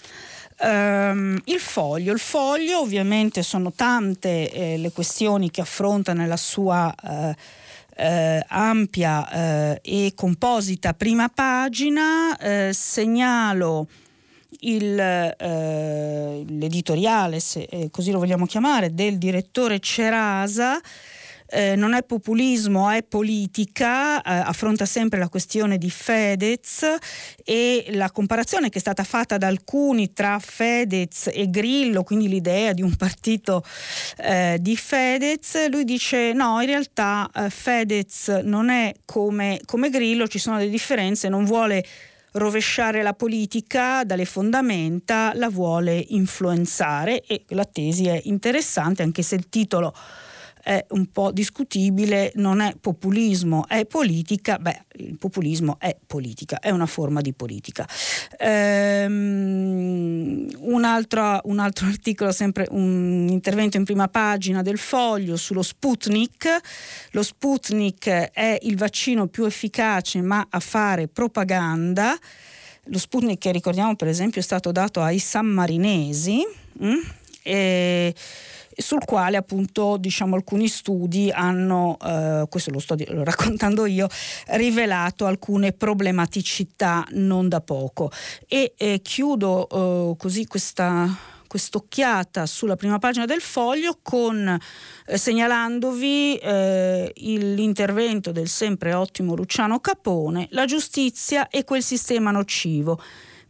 Um, 0.57 1.37
il 1.45 1.59
foglio, 1.59 2.13
il 2.13 2.19
foglio 2.19 2.79
ovviamente 2.79 3.43
sono 3.43 3.73
tante 3.73 4.49
eh, 4.49 4.77
le 4.77 4.91
questioni 4.91 5.51
che 5.51 5.59
affronta 5.59 6.13
nella 6.13 6.37
sua 6.37 6.95
eh, 7.03 7.35
eh, 7.97 8.45
ampia 8.47 9.29
eh, 9.29 9.79
e 9.83 10.13
composita 10.15 10.93
prima 10.93 11.27
pagina, 11.27 12.37
eh, 12.37 12.71
segnalo 12.73 13.87
il, 14.61 14.97
eh, 14.97 16.45
l'editoriale, 16.47 17.39
se 17.41 17.89
così 17.91 18.11
lo 18.11 18.19
vogliamo 18.19 18.45
chiamare, 18.45 18.93
del 18.93 19.17
direttore 19.17 19.79
Cerasa 19.79 20.79
eh, 21.47 21.75
non 21.75 21.93
è 21.93 22.03
populismo, 22.03 22.89
è 22.89 23.03
politica, 23.03 24.21
eh, 24.21 24.31
affronta 24.31 24.85
sempre 24.85 25.19
la 25.19 25.29
questione 25.29 25.77
di 25.77 25.89
Fedez 25.89 26.85
e 27.43 27.85
la 27.91 28.11
comparazione 28.11 28.69
che 28.69 28.77
è 28.77 28.81
stata 28.81 29.03
fatta 29.03 29.37
da 29.37 29.47
alcuni 29.47 30.13
tra 30.13 30.39
Fedez 30.39 31.29
e 31.31 31.49
Grillo, 31.49 32.03
quindi 32.03 32.27
l'idea 32.27 32.73
di 32.73 32.81
un 32.81 32.95
partito 32.95 33.63
eh, 34.17 34.57
di 34.59 34.75
Fedez, 34.75 35.67
lui 35.69 35.83
dice 35.83 36.33
no, 36.33 36.59
in 36.61 36.67
realtà 36.67 37.29
eh, 37.33 37.49
Fedez 37.49 38.27
non 38.43 38.69
è 38.69 38.93
come, 39.05 39.59
come 39.65 39.89
Grillo, 39.89 40.27
ci 40.27 40.39
sono 40.39 40.57
delle 40.57 40.69
differenze, 40.69 41.29
non 41.29 41.45
vuole 41.45 41.85
rovesciare 42.35 43.01
la 43.01 43.13
politica 43.13 44.03
dalle 44.03 44.25
fondamenta, 44.25 45.31
la 45.35 45.49
vuole 45.49 46.03
influenzare 46.09 47.21
e 47.21 47.45
la 47.49 47.65
tesi 47.65 48.07
è 48.07 48.19
interessante 48.25 49.03
anche 49.03 49.21
se 49.21 49.35
il 49.35 49.47
titolo 49.49 49.93
è 50.65 50.83
un 50.89 51.11
po' 51.11 51.31
discutibile, 51.31 52.31
non 52.37 52.59
è 52.59 52.75
populismo, 52.81 53.67
è 53.67 53.85
politica, 53.85 54.57
beh, 54.57 54.85
il 54.95 55.15
populismo 55.15 55.77
è 55.77 55.95
politica, 56.07 56.57
è 56.57 56.71
una 56.71 56.87
forma 56.87 57.21
di 57.21 57.33
politica. 57.33 57.87
Ehm, 58.39 59.07
un, 60.57 60.83
altro, 60.83 61.41
un 61.43 61.59
altro 61.59 61.85
articolo, 61.93 62.31
sempre 62.31 62.65
un 62.71 63.27
intervento 63.29 63.77
in 63.77 63.83
prima 63.83 64.07
pagina 64.07 64.63
del 64.63 64.79
foglio 64.79 65.35
sullo 65.35 65.61
Sputnik. 65.61 66.47
Lo 67.11 67.21
Sputnik 67.21 68.07
è 68.09 68.57
il 68.63 68.75
vaccino 68.75 69.27
più 69.27 69.45
efficace 69.45 70.19
ma 70.23 70.47
a 70.49 70.59
fare 70.59 71.07
propaganda. 71.07 72.17
Lo 72.85 72.97
Sputnik 72.97 73.37
che 73.37 73.51
ricordiamo 73.51 73.95
per 73.95 74.07
esempio 74.07 74.41
è 74.41 74.43
stato 74.43 74.71
dato 74.71 75.03
ai 75.03 75.19
sammarinesi. 75.19 76.43
Mm? 76.83 77.01
E, 77.43 78.15
sul 78.75 79.03
quale 79.05 79.37
appunto 79.37 79.97
diciamo 79.97 80.35
alcuni 80.35 80.67
studi 80.67 81.31
hanno, 81.31 81.97
eh, 82.03 82.45
questo 82.49 82.71
lo 82.71 82.79
sto 82.79 82.95
raccontando 82.97 83.85
io, 83.85 84.07
rivelato 84.47 85.25
alcune 85.25 85.71
problematicità 85.71 87.05
non 87.11 87.49
da 87.49 87.61
poco. 87.61 88.11
E 88.47 88.73
eh, 88.77 89.01
chiudo 89.01 89.67
eh, 89.69 90.17
così 90.17 90.45
questa 90.45 91.33
quest'occhiata 91.55 92.45
sulla 92.45 92.75
prima 92.75 92.99
pagina 92.99 93.23
del 93.23 93.39
foglio 93.39 93.99
con, 94.01 94.59
eh, 95.05 95.17
segnalandovi 95.17 96.35
eh, 96.35 97.13
l'intervento 97.15 98.33
del 98.33 98.49
sempre 98.49 98.93
ottimo 98.93 99.35
Luciano 99.35 99.79
Capone, 99.79 100.47
la 100.51 100.65
giustizia 100.65 101.47
e 101.47 101.63
quel 101.63 101.81
sistema 101.81 102.31
nocivo 102.31 102.99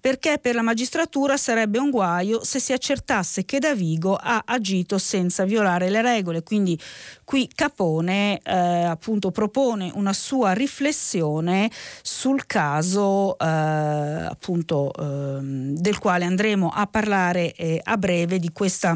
perché 0.06 0.38
per 0.38 0.54
la 0.54 0.62
magistratura 0.62 1.36
sarebbe 1.36 1.80
un 1.80 1.90
guaio 1.90 2.44
se 2.44 2.60
si 2.60 2.74
accertasse 2.74 3.44
che 3.44 3.58
Davigo 3.58 4.16
ha 4.16 4.44
agito 4.46 5.00
senza 5.00 5.46
violare 5.46 5.90
le 5.90 6.04
regole. 6.04 6.44
Quindi 6.44 6.80
qui 7.24 7.50
Capone 7.52 8.40
eh, 8.44 8.54
appunto 8.54 9.32
propone 9.32 9.90
una 9.96 10.14
sua 10.14 10.52
riflessione 10.52 11.72
sul 12.04 12.46
caso 12.46 13.36
eh, 13.40 13.46
appunto 13.48 14.94
eh, 14.94 15.40
del 15.42 15.98
quale 15.98 16.26
andremo 16.26 16.70
a 16.70 16.86
parlare 16.86 17.52
eh, 17.56 17.82
a 17.84 17.98
breve 17.98 18.38
di 18.38 18.52
questa 18.52 18.96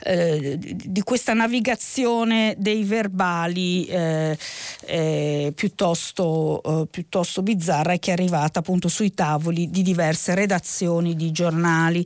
eh, 0.00 0.58
di 0.58 1.02
questa 1.02 1.32
navigazione 1.32 2.54
dei 2.58 2.84
verbali 2.84 3.86
eh, 3.86 4.36
eh, 4.84 5.52
piuttosto, 5.54 6.62
eh, 6.62 6.86
piuttosto 6.90 7.42
bizzarra 7.42 7.92
e 7.92 7.98
che 7.98 8.10
è 8.10 8.12
arrivata 8.12 8.58
appunto 8.58 8.88
sui 8.88 9.14
tavoli 9.14 9.70
di 9.70 9.82
diverse 9.82 10.34
redazioni 10.34 11.16
di 11.16 11.30
giornali. 11.32 12.04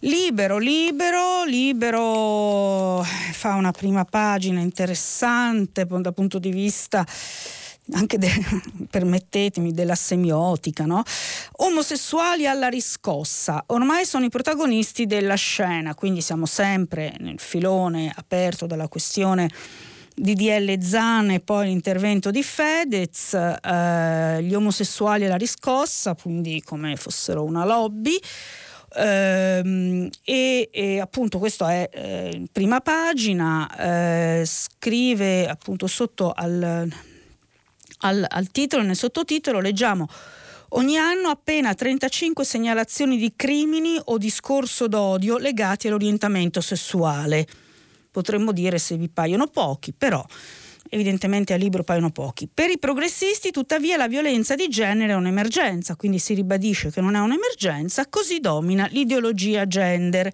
Libero, 0.00 0.58
libero, 0.58 1.44
libero 1.44 3.04
fa 3.32 3.54
una 3.54 3.70
prima 3.70 4.04
pagina 4.04 4.60
interessante 4.60 5.86
dal 5.86 6.14
punto 6.14 6.38
di 6.38 6.50
vista 6.50 7.06
anche 7.92 8.18
de, 8.18 8.30
permettetemi, 8.90 9.72
della 9.72 9.94
semiotica, 9.94 10.84
no? 10.86 11.02
omosessuali 11.56 12.46
alla 12.46 12.68
riscossa, 12.68 13.62
ormai 13.66 14.04
sono 14.04 14.24
i 14.24 14.28
protagonisti 14.28 15.06
della 15.06 15.34
scena, 15.34 15.94
quindi 15.94 16.20
siamo 16.20 16.46
sempre 16.46 17.14
nel 17.18 17.38
filone 17.38 18.12
aperto 18.14 18.66
dalla 18.66 18.88
questione 18.88 19.48
di 20.14 20.34
DL 20.34 20.80
Zan 20.82 21.30
e 21.30 21.40
poi 21.40 21.68
l'intervento 21.68 22.30
di 22.30 22.42
Fedez, 22.42 23.32
eh, 23.32 24.42
gli 24.42 24.54
omosessuali 24.54 25.24
alla 25.24 25.36
riscossa, 25.36 26.14
quindi 26.14 26.62
come 26.62 26.96
fossero 26.96 27.44
una 27.44 27.64
lobby. 27.64 28.18
Uh, 28.92 30.10
e, 30.24 30.68
e, 30.72 30.98
appunto 30.98 31.38
questo 31.38 31.64
è 31.64 31.88
eh, 31.92 32.42
prima 32.50 32.80
pagina, 32.80 34.40
eh, 34.40 34.42
scrive 34.44 35.46
appunto 35.46 35.86
sotto 35.86 36.32
al 36.32 36.92
al, 38.00 38.24
al 38.28 38.50
titolo, 38.50 38.82
nel 38.82 38.96
sottotitolo 38.96 39.60
leggiamo 39.60 40.08
Ogni 40.74 40.96
anno 40.96 41.30
appena 41.30 41.74
35 41.74 42.44
segnalazioni 42.44 43.16
di 43.16 43.32
crimini 43.34 44.00
o 44.04 44.18
discorso 44.18 44.86
d'odio 44.86 45.36
legati 45.36 45.88
all'orientamento 45.88 46.60
sessuale. 46.60 47.44
Potremmo 48.08 48.52
dire 48.52 48.78
se 48.78 48.96
vi 48.96 49.08
paiono 49.08 49.48
pochi, 49.48 49.92
però 49.92 50.24
evidentemente 50.88 51.54
al 51.54 51.58
libro 51.58 51.82
paiono 51.82 52.10
pochi. 52.10 52.48
Per 52.52 52.70
i 52.70 52.78
progressisti, 52.78 53.50
tuttavia, 53.50 53.96
la 53.96 54.06
violenza 54.06 54.54
di 54.54 54.68
genere 54.68 55.12
è 55.12 55.16
un'emergenza, 55.16 55.96
quindi 55.96 56.20
si 56.20 56.34
ribadisce 56.34 56.92
che 56.92 57.00
non 57.00 57.16
è 57.16 57.18
un'emergenza, 57.18 58.06
così 58.08 58.38
domina 58.38 58.86
l'ideologia 58.92 59.66
gender. 59.66 60.32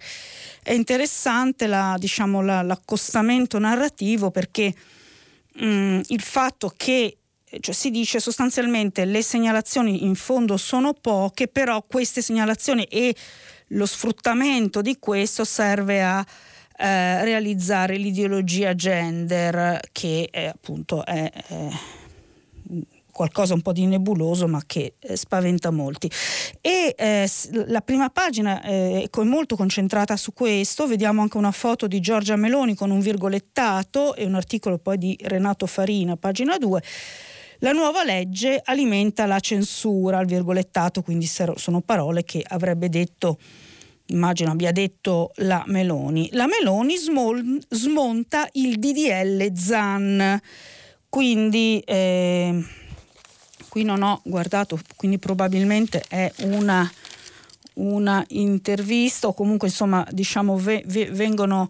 È 0.61 0.71
interessante 0.71 1.65
la, 1.65 1.95
diciamo, 1.97 2.43
la, 2.43 2.61
l'accostamento 2.61 3.57
narrativo 3.57 4.29
perché 4.29 4.71
mh, 5.53 5.65
mm, 5.65 5.99
il 6.09 6.21
fatto 6.21 6.71
che 6.77 7.17
cioè 7.59 7.73
si 7.73 7.91
dice 7.91 8.19
sostanzialmente 8.19 9.05
le 9.05 9.21
segnalazioni 9.21 10.03
in 10.03 10.15
fondo 10.15 10.57
sono 10.57 10.93
poche, 10.93 11.47
però 11.47 11.81
queste 11.87 12.21
segnalazioni 12.21 12.83
e 12.83 13.15
lo 13.69 13.85
sfruttamento 13.85 14.81
di 14.81 14.97
questo 14.99 15.45
serve 15.45 16.03
a 16.03 16.25
eh, 16.79 17.23
realizzare 17.23 17.95
l'ideologia 17.95 18.75
gender 18.75 19.79
che 19.91 20.27
è, 20.29 20.45
appunto 20.45 21.05
è, 21.05 21.31
è, 21.31 21.69
qualcosa 23.11 23.55
un 23.55 23.63
po' 23.63 23.71
di 23.71 23.87
nebuloso 23.87 24.47
ma 24.47 24.61
che 24.65 24.93
eh, 24.99 25.15
spaventa 25.15 25.71
molti. 25.71 26.11
E 26.61 26.93
eh, 26.95 27.29
la 27.65 27.81
prima 27.81 28.09
pagina 28.09 28.61
eh, 28.61 29.09
è 29.09 29.23
molto 29.23 29.55
concentrata 29.55 30.15
su 30.15 30.33
questo, 30.33 30.85
vediamo 30.85 31.21
anche 31.21 31.37
una 31.37 31.51
foto 31.51 31.87
di 31.87 31.99
Giorgia 31.99 32.35
Meloni 32.35 32.75
con 32.75 32.91
un 32.91 32.99
virgolettato 32.99 34.13
e 34.15 34.25
un 34.25 34.35
articolo 34.35 34.77
poi 34.77 34.97
di 34.99 35.17
Renato 35.19 35.65
Farina, 35.65 36.15
pagina 36.15 36.57
2 36.57 36.81
la 37.59 37.71
nuova 37.71 38.03
legge 38.03 38.61
alimenta 38.63 39.25
la 39.25 39.39
censura, 39.39 40.19
al 40.19 40.25
virgolettato, 40.25 41.01
quindi 41.01 41.25
sono 41.25 41.81
parole 41.81 42.23
che 42.23 42.43
avrebbe 42.45 42.89
detto 42.89 43.37
immagino 44.07 44.51
abbia 44.51 44.71
detto 44.71 45.31
la 45.37 45.63
Meloni. 45.67 46.29
La 46.33 46.47
Meloni 46.47 46.97
smol- 46.97 47.59
smonta 47.69 48.47
il 48.53 48.77
DDL 48.77 49.51
ZAN, 49.53 50.39
quindi 51.09 51.81
eh, 51.85 52.63
qui 53.69 53.83
non 53.83 54.01
ho 54.03 54.21
guardato, 54.23 54.79
quindi 54.95 55.17
probabilmente 55.17 56.03
è 56.07 56.31
una, 56.43 56.89
una 57.75 58.23
intervista 58.29 59.27
o 59.27 59.33
comunque 59.33 59.67
insomma 59.67 60.07
diciamo 60.11 60.57
ve- 60.57 60.83
ve- 60.85 61.11
vengono 61.11 61.67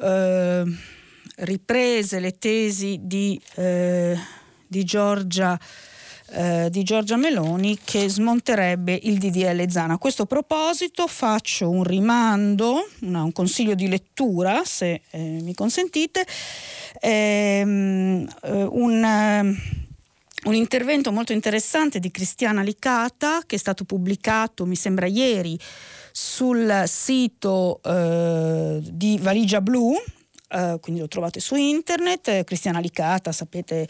eh, 0.00 0.64
riprese 1.36 2.20
le 2.20 2.38
tesi 2.38 2.98
di... 3.02 3.40
Eh, 3.56 4.38
di 4.70 4.84
Giorgia, 4.84 5.58
eh, 6.30 6.68
di 6.70 6.84
Giorgia 6.84 7.16
Meloni 7.16 7.76
che 7.82 8.08
smonterebbe 8.08 8.96
il 9.02 9.18
DDL 9.18 9.68
Zana. 9.68 9.94
A 9.94 9.98
questo 9.98 10.26
proposito 10.26 11.08
faccio 11.08 11.68
un 11.68 11.82
rimando, 11.82 12.88
un 13.00 13.32
consiglio 13.32 13.74
di 13.74 13.88
lettura, 13.88 14.62
se 14.64 15.02
eh, 15.10 15.18
mi 15.18 15.54
consentite, 15.54 16.24
ehm, 17.00 18.28
eh, 18.42 18.62
un 18.70 19.58
un 20.42 20.54
intervento 20.54 21.12
molto 21.12 21.34
interessante 21.34 21.98
di 21.98 22.10
Cristiana 22.10 22.62
Licata 22.62 23.42
che 23.44 23.56
è 23.56 23.58
stato 23.58 23.84
pubblicato, 23.84 24.64
mi 24.64 24.76
sembra 24.76 25.04
ieri, 25.04 25.58
sul 26.12 26.84
sito 26.86 27.80
eh, 27.84 28.80
di 28.82 29.18
Valigia 29.20 29.60
Blu, 29.60 29.94
Uh, 30.52 30.80
quindi 30.80 31.00
lo 31.00 31.06
trovate 31.06 31.38
su 31.38 31.54
internet, 31.54 32.42
Cristiana 32.42 32.80
Licata, 32.80 33.30
sapete, 33.30 33.86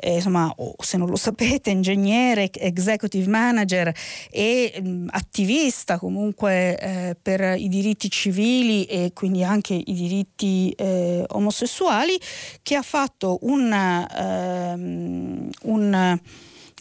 eh, 0.00 0.14
insomma, 0.14 0.52
o 0.56 0.74
se 0.80 0.96
non 0.96 1.08
lo 1.08 1.14
sapete, 1.14 1.70
ingegnere, 1.70 2.50
executive 2.52 3.28
manager 3.28 3.94
e 4.30 4.80
mh, 4.82 4.88
mm, 4.88 5.08
attivista 5.12 5.98
comunque 5.98 6.76
eh, 6.76 7.16
per 7.20 7.56
i 7.56 7.68
diritti 7.68 8.10
civili 8.10 8.84
e 8.86 9.12
quindi 9.14 9.44
anche 9.44 9.74
i 9.74 9.92
diritti 9.92 10.72
eh, 10.72 11.24
omosessuali, 11.28 12.18
che 12.62 12.74
ha 12.74 12.82
fatto 12.82 13.38
ehm, 13.40 15.50
un, 15.62 16.20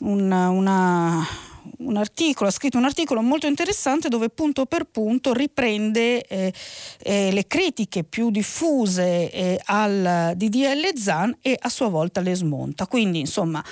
un 0.01 0.31
una 0.31 1.27
un 1.83 1.97
articolo, 1.97 2.49
ha 2.49 2.51
scritto 2.51 2.77
un 2.77 2.85
articolo 2.85 3.21
molto 3.21 3.47
interessante 3.47 4.09
dove 4.09 4.29
punto 4.29 4.65
per 4.65 4.85
punto 4.85 5.33
riprende 5.33 6.25
eh, 6.25 6.53
eh, 6.99 7.31
le 7.31 7.47
critiche 7.47 8.03
più 8.03 8.29
diffuse 8.29 9.31
eh, 9.31 9.59
al 9.65 10.33
DDL 10.35 10.95
ZAN 10.95 11.37
e 11.41 11.57
a 11.59 11.69
sua 11.69 11.89
volta 11.89 12.21
le 12.21 12.35
smonta. 12.35 12.87
Quindi 12.87 13.19
insomma 13.19 13.63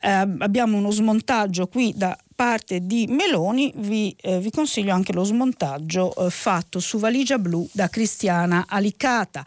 eh, 0.00 0.08
abbiamo 0.10 0.76
uno 0.76 0.90
smontaggio 0.90 1.66
qui 1.66 1.92
da 1.94 2.16
parte 2.38 2.86
di 2.86 3.08
Meloni, 3.08 3.72
vi, 3.78 4.14
eh, 4.20 4.38
vi 4.38 4.52
consiglio 4.52 4.94
anche 4.94 5.12
lo 5.12 5.24
smontaggio 5.24 6.14
eh, 6.14 6.30
fatto 6.30 6.78
su 6.78 6.98
valigia 6.98 7.36
blu 7.36 7.68
da 7.72 7.88
Cristiana 7.88 8.66
Alicata. 8.68 9.44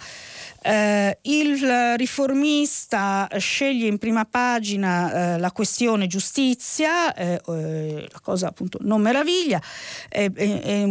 Eh, 0.62 1.18
il 1.22 1.96
riformista 1.96 3.30
sceglie 3.38 3.88
in 3.88 3.98
prima 3.98 4.26
pagina 4.26 5.36
eh, 5.36 5.40
la 5.40 5.54
questione 5.54 6.08
giustizia, 6.08 7.14
eh, 7.14 7.42
eh 7.48 8.08
la 8.12 8.20
cosa 8.20 8.50
appunto 8.50 8.78
non 8.82 9.02
meraviglia, 9.02 9.62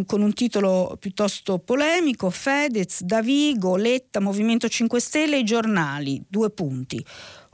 con 0.06 0.22
un 0.22 0.32
titolo 0.32 0.96
piuttosto 0.98 1.58
polemico, 1.58 2.30
Fedez, 2.30 3.02
Davigo, 3.02 3.76
Letta, 3.76 4.20
Movimento 4.20 4.70
5 4.70 4.98
Stelle 4.98 5.36
e 5.36 5.40
i 5.40 5.44
giornali, 5.44 6.24
due 6.26 6.48
punti. 6.48 7.04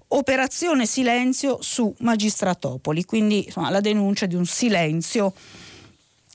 Operazione 0.09 0.87
silenzio 0.87 1.59
su 1.61 1.93
Magistratopoli, 1.99 3.05
quindi 3.05 3.47
insomma, 3.47 3.71
la 3.71 3.81
denuncia 3.81 4.27
di 4.27 4.35
un 4.35 4.47
silenzio 4.47 5.33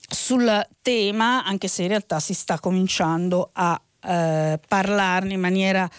sul 0.10 0.68
tema, 0.82 1.46
anche 1.46 1.68
se 1.70 1.84
in 1.84 1.88
realtà 1.88 2.20
si 2.20 2.34
sta 2.34 2.60
cominciando 2.60 3.50
a 3.54 3.82
eh, 4.04 4.60
parlarne 4.68 5.34
in 5.34 5.40
maniera, 5.40 5.90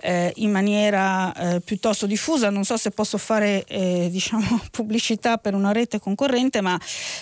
eh, 0.00 0.32
in 0.36 0.50
maniera 0.50 1.32
eh, 1.34 1.60
piuttosto 1.60 2.06
diffusa. 2.06 2.50
Non 2.50 2.64
so 2.64 2.76
se 2.76 2.90
posso 2.90 3.18
fare 3.18 3.64
eh, 3.64 4.08
diciamo, 4.10 4.60
pubblicità 4.70 5.38
per 5.38 5.54
una 5.54 5.72
rete 5.72 5.98
concorrente, 5.98 6.60
ma 6.60 6.78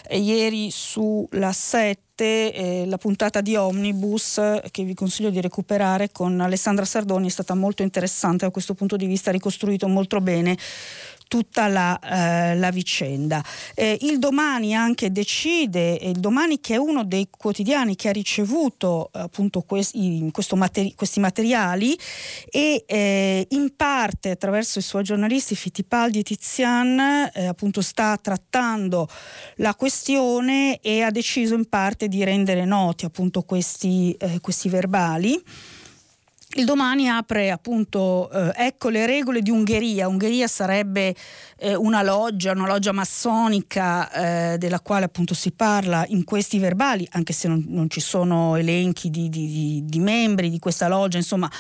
eh, 0.09 0.19
ieri 0.19 0.71
sulla 0.71 1.53
7 1.53 2.07
eh, 2.19 2.85
la 2.87 2.99
puntata 2.99 3.41
di 3.41 3.55
Omnibus 3.55 4.41
che 4.73 4.83
vi 4.83 4.95
consiglio 4.95 5.31
di 5.31 5.41
recuperare 5.41 6.11
con 6.11 6.41
Alessandra 6.41 6.85
Sardoni 6.85 7.29
è 7.29 7.31
stata 7.31 7.55
molto 7.55 7.83
interessante 7.83 8.45
da 8.45 8.51
questo 8.51 8.75
punto 8.75 8.97
di 8.97 9.07
vista, 9.07 9.31
ricostruito 9.31 9.87
molto 9.87 10.21
bene 10.21 10.57
tutta 11.29 11.69
la, 11.69 11.99
eh, 12.01 12.57
la 12.57 12.71
vicenda. 12.71 13.45
Eh, 13.75 13.99
il 14.01 14.19
domani 14.19 14.75
anche 14.75 15.13
decide, 15.13 15.99
il 16.03 16.19
domani 16.19 16.59
che 16.61 16.75
è 16.75 16.79
uno 16.79 17.05
dei 17.05 17.29
quotidiani 17.31 17.95
che 17.95 18.09
ha 18.09 18.13
ricevuto 18.13 19.11
appunto 19.13 19.61
questi, 19.61 20.31
materi- 20.55 20.95
questi 20.95 21.21
materiali 21.21 21.97
e 22.51 22.85
eh, 22.87 23.47
in 23.51 23.77
parte 23.77 24.31
attraverso 24.31 24.79
i 24.79 24.83
suoi 24.83 25.05
giornalisti 25.05 25.55
Fittipaldi 25.55 26.21
e 26.21 26.23
Tizian 26.23 27.31
eh, 27.33 27.47
appunto 27.47 27.83
sta 27.83 28.17
trattando 28.17 29.09
la 29.57 29.75
questione 29.75 30.81
e 30.81 31.03
ha 31.03 31.11
deciso 31.11 31.55
in 31.55 31.69
parte 31.69 32.09
di 32.09 32.25
rendere 32.25 32.65
noti 32.65 33.05
appunto 33.05 33.43
questi, 33.43 34.13
eh, 34.19 34.41
questi 34.41 34.69
verbali. 34.69 35.41
Il 36.55 36.65
domani 36.65 37.11
apre 37.11 37.51
appunto, 37.51 38.31
eh, 38.31 38.53
ecco 38.57 38.89
le 38.89 39.05
regole 39.05 39.43
di 39.43 39.51
Ungheria. 39.51 40.09
Ungheria 40.09 40.47
sarebbe 40.49 41.15
eh, 41.59 41.75
una 41.75 42.03
loggia, 42.03 42.53
una 42.53 42.67
loggia 42.67 42.93
massonica 42.93 44.11
eh, 44.53 44.59
della 44.59 44.81
quale 44.81 45.05
appunto 45.05 45.35
si 45.35 45.53
parla 45.53 46.07
in 46.09 46.25
questi 46.25 46.59
verbali, 46.59 47.07
anche 47.13 47.35
se 47.35 47.49
non, 47.49 47.67
non 47.69 47.91
ci 47.91 48.01
sono 48.01 48.57
elenchi 48.57 49.11
di, 49.11 49.29
di, 49.29 49.47
di, 49.47 49.83
di, 49.85 49.99
membri 49.99 50.49
di 50.49 50.59
questa 50.59 50.89
loggia, 50.89 51.19
insomma 51.19 51.51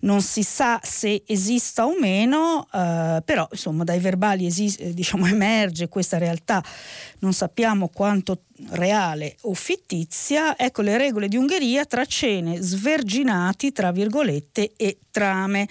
non 0.00 0.22
si 0.22 0.44
sa 0.44 0.78
se 0.80 1.24
esista 1.26 1.84
o 1.84 1.98
meno, 1.98 2.68
eh, 2.72 3.22
però 3.24 3.48
insomma 3.50 3.82
dai 3.82 3.98
verbali 3.98 4.46
esiste, 4.46 4.94
diciamo, 4.94 5.26
emerge 5.26 5.88
questa 5.88 6.18
realtà, 6.18 6.62
non 7.18 7.32
sappiamo 7.32 7.88
quanto 7.88 8.42
reale 8.70 9.36
o 9.42 9.54
fittizia, 9.54 10.56
ecco 10.56 10.82
le 10.82 10.96
regole 10.96 11.28
di 11.28 11.36
Ungheria 11.36 11.84
tra 11.84 12.04
cene, 12.04 12.60
sverginati, 12.60 13.72
tra 13.72 13.92
virgolette, 13.92 14.72
e 14.76 14.98
trame. 15.10 15.68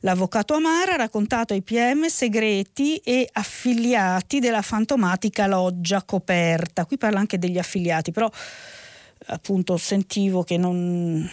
L'avvocato 0.00 0.54
Amara 0.54 0.94
ha 0.94 0.96
raccontato 0.96 1.52
ai 1.52 1.62
PM 1.62 2.06
segreti 2.06 2.96
e 2.96 3.28
affiliati 3.30 4.38
della 4.38 4.62
fantomatica 4.62 5.46
loggia 5.46 6.02
coperta. 6.02 6.86
Qui 6.86 6.96
parla 6.96 7.18
anche 7.18 7.38
degli 7.38 7.58
affiliati, 7.58 8.10
però 8.10 8.30
appunto 9.26 9.76
sentivo 9.76 10.42
che 10.42 10.56
non 10.56 11.28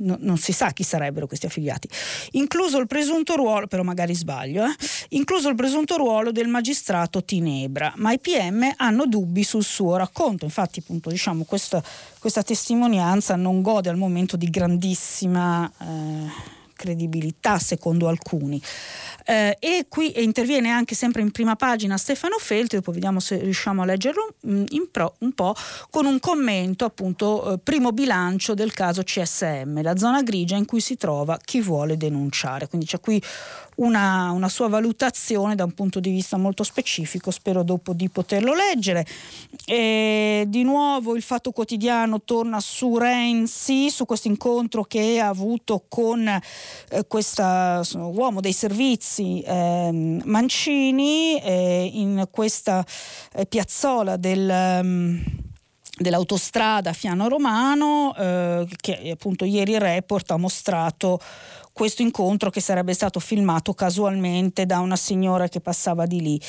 no, 0.00 0.16
non 0.20 0.36
si 0.36 0.52
sa 0.52 0.70
chi 0.72 0.82
sarebbero 0.82 1.26
questi 1.26 1.46
affiliati, 1.46 1.88
incluso 2.32 2.78
il 2.78 2.86
presunto 2.86 3.34
ruolo, 3.36 3.66
però 3.66 3.82
magari 3.82 4.14
sbaglio, 4.14 4.64
eh? 4.64 4.74
incluso 5.10 5.48
il 5.48 5.54
presunto 5.54 5.96
ruolo 5.96 6.32
del 6.32 6.48
magistrato 6.48 7.24
Tinebra, 7.24 7.94
ma 7.96 8.12
i 8.12 8.18
PM 8.18 8.72
hanno 8.76 9.06
dubbi 9.06 9.42
sul 9.42 9.64
suo 9.64 9.96
racconto, 9.96 10.44
infatti 10.44 10.80
appunto 10.80 11.10
diciamo 11.10 11.44
questa, 11.44 11.82
questa 12.18 12.42
testimonianza 12.42 13.36
non 13.36 13.62
gode 13.62 13.88
al 13.88 13.96
momento 13.96 14.36
di 14.36 14.50
grandissima... 14.50 15.70
Eh, 15.80 16.58
credibilità 16.80 17.58
secondo 17.58 18.08
alcuni. 18.08 18.60
Eh, 19.26 19.56
e 19.60 19.86
qui 19.88 20.22
interviene 20.24 20.70
anche 20.70 20.94
sempre 20.94 21.20
in 21.20 21.30
prima 21.30 21.54
pagina 21.54 21.98
Stefano 21.98 22.36
Feltri, 22.38 22.78
dopo 22.78 22.90
vediamo 22.92 23.20
se 23.20 23.36
riusciamo 23.36 23.82
a 23.82 23.84
leggerlo 23.84 24.34
mm, 24.46 24.64
pro, 24.90 25.14
un 25.18 25.32
po', 25.32 25.54
con 25.90 26.06
un 26.06 26.18
commento 26.18 26.86
appunto 26.86 27.52
eh, 27.52 27.58
primo 27.58 27.92
bilancio 27.92 28.54
del 28.54 28.72
caso 28.72 29.02
CSM, 29.02 29.82
la 29.82 29.96
zona 29.96 30.22
grigia 30.22 30.56
in 30.56 30.64
cui 30.64 30.80
si 30.80 30.96
trova 30.96 31.38
chi 31.42 31.60
vuole 31.60 31.98
denunciare. 31.98 32.66
Quindi 32.66 32.86
c'è 32.86 32.98
qui 32.98 33.22
una, 33.80 34.30
una, 34.30 34.48
sua 34.48 34.68
valutazione 34.68 35.54
da 35.54 35.64
un 35.64 35.72
punto 35.72 36.00
di 36.00 36.10
vista 36.10 36.36
molto 36.36 36.64
specifico, 36.64 37.30
spero 37.30 37.62
dopo 37.62 37.92
di 37.92 38.08
poterlo 38.08 38.54
leggere. 38.54 39.06
E 39.64 40.44
di 40.48 40.62
nuovo 40.62 41.16
il 41.16 41.22
Fatto 41.22 41.50
Quotidiano 41.50 42.22
torna 42.22 42.60
su 42.60 42.96
Renzi, 42.96 43.90
su 43.90 44.04
questo 44.04 44.28
incontro 44.28 44.84
che 44.84 45.18
ha 45.20 45.28
avuto 45.28 45.84
con 45.88 46.26
eh, 46.26 47.06
questo 47.06 47.42
uomo 47.42 48.40
dei 48.40 48.52
servizi 48.52 49.40
eh, 49.40 50.20
Mancini 50.24 51.40
eh, 51.40 51.90
in 51.92 52.28
questa 52.30 52.84
eh, 53.34 53.46
piazzola 53.46 54.16
del... 54.16 54.78
Um, 54.82 55.48
dell'autostrada 56.00 56.94
Fiano 56.94 57.28
Romano 57.28 58.14
eh, 58.16 58.66
che 58.80 59.10
appunto 59.12 59.44
ieri 59.44 59.72
il 59.72 59.80
report 59.80 60.30
ha 60.30 60.38
mostrato 60.38 61.20
questo 61.72 62.02
incontro 62.02 62.50
che 62.50 62.60
sarebbe 62.60 62.92
stato 62.92 63.20
filmato 63.20 63.74
casualmente 63.74 64.66
da 64.66 64.80
una 64.80 64.96
signora 64.96 65.48
che 65.48 65.60
passava 65.60 66.06
di 66.06 66.20
lì. 66.20 66.40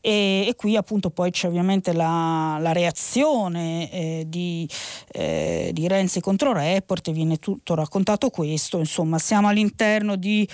E, 0.00 0.46
e 0.48 0.54
qui 0.56 0.76
appunto 0.76 1.10
poi 1.10 1.30
c'è 1.30 1.46
ovviamente 1.46 1.92
la, 1.92 2.58
la 2.60 2.72
reazione 2.72 3.90
eh, 3.90 4.24
di, 4.26 4.68
eh, 5.12 5.70
di 5.72 5.88
Renzi 5.88 6.20
contro 6.20 6.52
Report 6.52 7.08
e 7.08 7.12
viene 7.12 7.36
tutto 7.36 7.74
raccontato 7.74 8.30
questo, 8.30 8.78
insomma 8.78 9.18
siamo 9.18 9.48
all'interno 9.48 10.16
di 10.16 10.48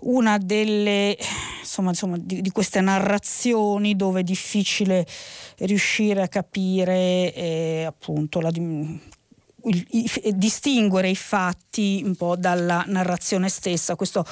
una 0.00 0.38
delle 0.38 1.16
insomma, 1.60 1.90
insomma 1.90 2.16
di, 2.18 2.40
di, 2.40 2.50
queste 2.50 2.80
narrazioni 2.80 3.96
dove 3.96 4.20
è 4.20 4.22
difficile 4.22 5.06
riuscire 5.58 6.22
a 6.22 6.28
capire 6.28 7.34
eh, 7.34 7.84
appunto 7.84 8.40
la, 8.40 8.50
distinguere 9.60 11.08
i 11.08 11.16
fatti 11.16 12.02
un 12.04 12.14
po' 12.14 12.36
dalla 12.36 12.84
narrazione 12.86 13.48
stessa. 13.48 13.96
Questo 13.96 14.24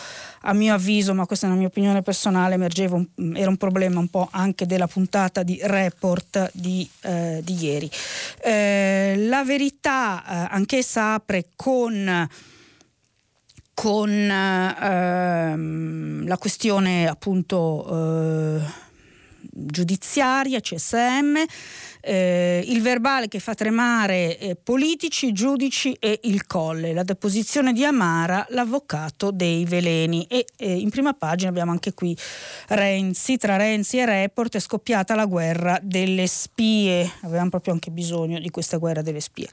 a 0.43 0.53
mio 0.53 0.75
avviso, 0.75 1.15
ma 1.15 1.27
questa 1.27 1.47
è 1.47 1.51
una 1.51 1.59
mia 1.59 1.67
opinione 1.67 2.03
personale, 2.03 2.55
emergeva 2.55 2.97
un, 2.97 3.37
era 3.37 3.49
un 3.49 3.57
problema 3.57 3.99
un 3.99 4.09
po' 4.09 4.29
anche 4.31 4.67
della 4.67 4.87
puntata 4.87 5.43
di 5.43 5.59
report 5.63 6.51
di, 6.53 6.89
eh, 7.03 7.41
di 7.43 7.55
ieri. 7.55 7.91
Eh, 8.43 9.15
la 9.27 9.45
verità 9.45 10.23
eh, 10.23 10.55
anch'essa 10.55 11.15
apre 11.15 11.49
con 11.57 12.29
con 13.77 14.11
ehm, 14.11 16.27
la 16.27 16.39
questione 16.39 17.07
appunto 17.07 18.57
eh, 18.57 18.61
giudiziaria, 19.51 20.61
CSM, 20.61 21.45
eh, 22.07 22.63
il 22.67 22.81
verbale 22.83 23.27
che 23.27 23.41
fa 23.41 23.55
tremare 23.55 24.39
eh, 24.39 24.55
politici, 24.55 25.33
giudici 25.33 25.93
e 25.99 26.21
il 26.25 26.47
colle, 26.47 26.93
la 26.93 27.03
deposizione 27.03 27.73
di 27.73 27.85
Amara, 27.85 28.47
l'avvocato 28.51 29.33
dei 29.33 29.65
veleni. 29.65 30.25
E 30.29 30.47
eh, 30.57 30.73
in 30.73 30.89
prima 30.91 31.15
pagina 31.15 31.51
abbiamo 31.51 31.73
anche 31.73 31.95
qui 31.95 32.17
Renzi, 32.69 33.37
tra 33.37 33.57
Renzi 33.57 33.99
e 33.99 34.05
Report 34.05 34.55
è 34.55 34.61
scoppiata 34.61 35.17
la 35.17 35.27
guerra 35.27 35.81
delle 35.83 36.29
spie, 36.29 37.11
avevamo 37.23 37.51
proprio 37.51 37.73
anche 37.73 37.91
bisogno 37.91 38.39
di 38.39 38.51
questa 38.51 38.77
guerra 38.77 39.03
delle 39.03 39.21
spie. 39.21 39.49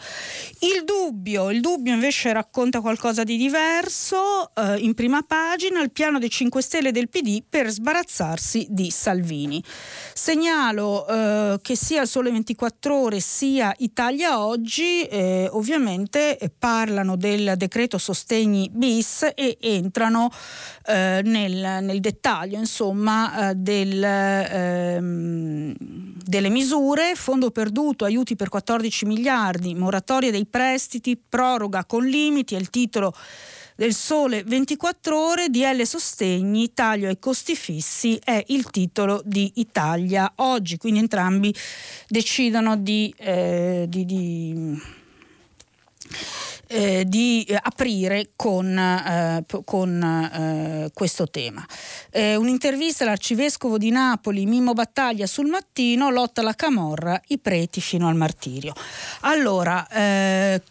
Il 0.59 0.83
dubbio, 0.85 1.49
il 1.49 1.59
dubbio 1.59 1.93
invece 1.93 2.33
racconta 2.33 2.81
qualcosa 2.81 3.23
di 3.23 3.35
diverso, 3.35 4.53
eh, 4.53 4.77
in 4.77 4.93
prima 4.93 5.23
pagina 5.23 5.81
il 5.81 5.91
piano 5.91 6.19
dei 6.19 6.29
5 6.29 6.61
Stelle 6.61 6.91
del 6.91 7.09
PD 7.09 7.41
per 7.47 7.69
sbarazzarsi 7.69 8.67
di 8.69 8.91
Salvini. 8.91 9.63
Segnalo 10.13 11.07
eh, 11.07 11.59
che 11.61 11.75
sia 11.75 12.03
il 12.03 12.07
sole 12.07 12.29
24 12.29 12.42
ore 12.89 13.19
sia 13.19 13.73
Italia 13.77 14.45
Oggi 14.45 15.03
eh, 15.03 15.47
ovviamente 15.51 16.37
eh, 16.37 16.49
parlano 16.49 17.15
del 17.15 17.53
decreto 17.57 17.97
sostegni 17.97 18.69
bis 18.71 19.31
e 19.35 19.57
entrano 19.59 20.29
eh, 20.85 21.21
nel, 21.23 21.83
nel, 21.83 21.99
dettaglio 21.99 22.57
insomma 22.57 23.49
eh, 23.49 23.55
del, 23.55 24.03
ehm, 24.03 25.73
delle 25.77 26.49
misure, 26.49 27.15
fondo 27.15 27.51
perduto, 27.51 28.05
aiuti 28.05 28.35
per 28.35 28.49
14 28.49 29.05
miliardi, 29.05 29.75
moratoria 29.75 30.31
dei 30.31 30.45
prestiti, 30.45 31.17
proroga 31.17 31.85
con 31.85 32.05
limiti, 32.05 32.55
è 32.55 32.59
il 32.59 32.69
titolo 32.69 33.13
del 33.83 33.93
Sole 33.93 34.43
24 34.45 35.19
ore, 35.19 35.49
DL 35.49 35.81
Sostegni, 35.81 36.73
taglio 36.73 37.09
ai 37.09 37.19
costi 37.19 37.53
fissi 37.53 38.17
è 38.23 38.41
il 38.47 38.69
titolo 38.69 39.21
di 39.25 39.51
Italia 39.55 40.31
oggi, 40.37 40.77
quindi 40.77 40.99
entrambi 40.99 41.53
decidono 42.07 42.77
di, 42.77 43.13
eh, 43.17 43.83
di, 43.89 44.05
di 44.05 44.81
eh, 46.67 47.03
di 47.05 47.45
aprire 47.61 48.29
con, 48.37 48.77
eh, 48.77 49.45
con 49.65 50.01
eh, 50.01 50.89
questo 50.93 51.29
tema. 51.29 51.65
Eh, 52.09 52.37
un'intervista 52.37 53.03
all'arcivescovo 53.03 53.77
di 53.77 53.91
Napoli, 53.91 54.45
Mimmo 54.45 54.71
Battaglia 54.71 55.27
sul 55.27 55.47
mattino, 55.47 56.09
lotta 56.09 56.39
alla 56.39 56.55
camorra, 56.55 57.21
i 57.27 57.37
preti 57.37 57.81
fino 57.81 58.07
al 58.07 58.15
martirio. 58.15 58.73
Allora, 59.21 59.85
mh, 59.91 59.95
eh, 59.97 60.61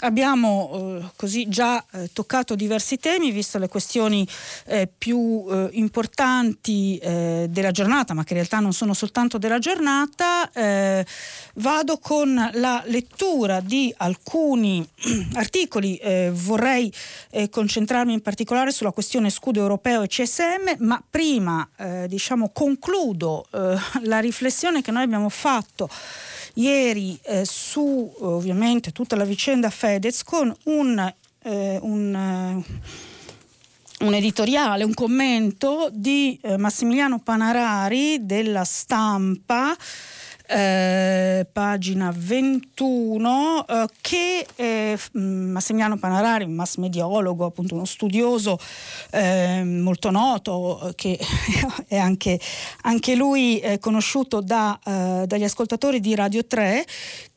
abbiamo 0.00 0.98
eh, 1.00 1.10
così 1.16 1.48
già 1.48 1.82
eh, 1.92 2.10
toccato 2.12 2.54
diversi 2.54 2.98
temi, 2.98 3.30
visto 3.30 3.58
le 3.58 3.68
questioni 3.68 4.26
eh, 4.66 4.86
più 4.86 5.44
eh, 5.48 5.68
importanti 5.72 6.98
eh, 6.98 7.46
della 7.48 7.70
giornata, 7.70 8.14
ma 8.14 8.24
che 8.24 8.32
in 8.32 8.38
realtà 8.38 8.60
non 8.60 8.72
sono 8.72 8.94
soltanto 8.94 9.38
della 9.38 9.58
giornata. 9.58 10.50
Eh, 10.52 11.06
vado 11.54 11.98
con 11.98 12.50
la 12.54 12.82
lettura 12.86 13.60
di 13.60 13.92
alcuni 13.96 14.86
articoli, 15.34 16.00
vorrei 16.32 16.92
concentrarmi 17.50 18.12
in 18.12 18.20
particolare 18.20 18.70
sulla 18.72 18.92
questione 18.92 19.30
scudo 19.30 19.60
europeo 19.60 20.02
e 20.02 20.08
CSM, 20.08 20.76
ma 20.78 21.02
prima 21.08 21.66
diciamo, 22.06 22.50
concludo 22.52 23.46
la 23.50 24.18
riflessione 24.20 24.82
che 24.82 24.90
noi 24.90 25.02
abbiamo 25.02 25.28
fatto 25.28 25.88
ieri 26.56 27.18
eh, 27.22 27.44
su 27.44 28.12
ovviamente 28.20 28.92
tutta 28.92 29.16
la 29.16 29.24
vicenda 29.24 29.70
Fedez 29.70 30.22
con 30.22 30.54
un, 30.64 31.14
eh, 31.42 31.78
un, 31.80 32.14
eh, 32.14 34.04
un 34.04 34.14
editoriale, 34.14 34.84
un 34.84 34.94
commento 34.94 35.88
di 35.92 36.38
eh, 36.42 36.56
Massimiliano 36.56 37.18
Panarari 37.20 38.24
della 38.24 38.64
stampa 38.64 39.76
eh, 40.48 41.46
pagina 41.50 42.12
21, 42.14 43.66
eh, 43.66 43.86
che 44.00 44.46
eh, 44.56 44.98
Massimiliano 45.12 45.96
Panarari, 45.98 46.44
un 46.44 46.54
mass 46.54 46.76
mediologo, 46.76 47.44
appunto 47.44 47.74
uno 47.74 47.84
studioso 47.84 48.58
eh, 49.10 49.62
molto 49.64 50.10
noto, 50.10 50.92
che 50.94 51.18
è 51.88 51.96
anche, 51.96 52.40
anche 52.82 53.14
lui 53.14 53.58
eh, 53.60 53.78
conosciuto 53.78 54.40
da, 54.40 54.78
eh, 54.84 55.24
dagli 55.26 55.44
ascoltatori 55.44 56.00
di 56.00 56.14
Radio 56.14 56.44
3, 56.46 56.84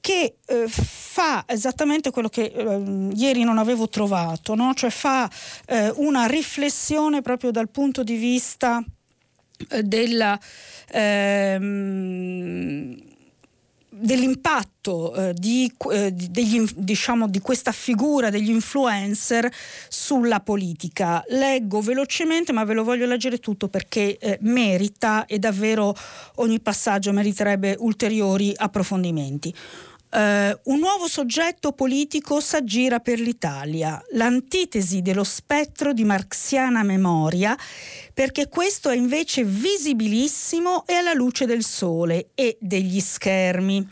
che 0.01 0.35
eh, 0.45 0.65
fa 0.67 1.43
esattamente 1.47 2.11
quello 2.11 2.29
che 2.29 2.51
eh, 2.55 3.09
ieri 3.13 3.43
non 3.43 3.57
avevo 3.57 3.89
trovato, 3.89 4.55
no? 4.55 4.73
cioè 4.73 4.89
fa 4.89 5.29
eh, 5.67 5.91
una 5.95 6.25
riflessione 6.25 7.21
proprio 7.21 7.51
dal 7.51 7.69
punto 7.69 8.03
di 8.03 8.15
vista 8.15 8.83
della 9.83 10.39
ehm, 10.91 12.95
dell'impatto 13.99 15.13
eh, 15.13 15.33
di, 15.33 15.71
eh, 15.91 16.11
degli, 16.11 16.65
diciamo, 16.75 17.27
di, 17.27 17.39
questa 17.39 17.71
figura 17.71 18.29
degli 18.29 18.49
influencer 18.49 19.51
sulla 19.89 20.39
politica. 20.39 21.23
Leggo 21.27 21.81
velocemente, 21.81 22.53
ma 22.53 22.63
ve 22.63 22.73
lo 22.73 22.83
voglio 22.83 23.05
leggere 23.05 23.39
tutto 23.39 23.67
perché 23.67 24.17
eh, 24.17 24.37
merita 24.41 25.25
e 25.25 25.37
davvero 25.37 25.93
ogni 26.35 26.59
passaggio 26.61 27.11
meriterebbe 27.11 27.75
ulteriori 27.79 28.53
approfondimenti. 28.55 29.53
Uh, 30.11 30.57
un 30.71 30.79
nuovo 30.79 31.07
soggetto 31.07 31.71
politico 31.71 32.39
s'aggira 32.39 32.99
per 32.99 33.19
l'Italia, 33.19 34.03
l'antitesi 34.13 35.03
dello 35.03 35.23
spettro 35.23 35.93
di 35.93 36.03
marxiana 36.03 36.81
memoria, 36.81 37.55
perché 38.11 38.47
questo 38.47 38.89
è 38.89 38.95
invece 38.95 39.43
visibilissimo 39.43 40.87
e 40.87 40.95
alla 40.95 41.13
luce 41.13 41.45
del 41.45 41.63
sole 41.63 42.29
e 42.33 42.57
degli 42.59 42.99
schermi. 42.99 43.87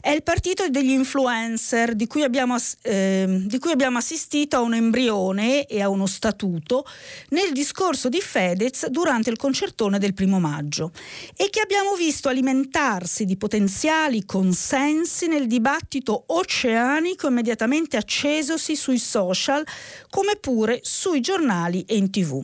È 0.00 0.08
il 0.08 0.22
partito 0.22 0.66
degli 0.70 0.92
influencer 0.92 1.94
di 1.94 2.06
cui, 2.06 2.22
abbiamo, 2.22 2.56
eh, 2.82 3.26
di 3.44 3.58
cui 3.58 3.70
abbiamo 3.70 3.98
assistito 3.98 4.56
a 4.56 4.60
un 4.60 4.72
embrione 4.72 5.66
e 5.66 5.82
a 5.82 5.90
uno 5.90 6.06
statuto 6.06 6.86
nel 7.28 7.52
discorso 7.52 8.08
di 8.08 8.20
Fedez 8.20 8.86
durante 8.86 9.28
il 9.28 9.36
concertone 9.36 9.98
del 9.98 10.14
primo 10.14 10.40
maggio 10.40 10.92
e 11.36 11.50
che 11.50 11.60
abbiamo 11.60 11.94
visto 11.96 12.30
alimentarsi 12.30 13.26
di 13.26 13.36
potenziali 13.36 14.24
consensi 14.24 15.26
nel 15.26 15.46
dibattito 15.46 16.24
oceanico 16.28 17.28
immediatamente 17.28 17.98
accesosi 17.98 18.76
sui 18.76 18.98
social 18.98 19.62
come 20.08 20.36
pure 20.36 20.80
sui 20.82 21.20
giornali 21.20 21.84
e 21.86 21.96
in 21.96 22.10
tv. 22.10 22.42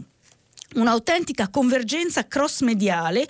Un'autentica 0.75 1.49
convergenza 1.49 2.27
cross-mediale 2.27 3.27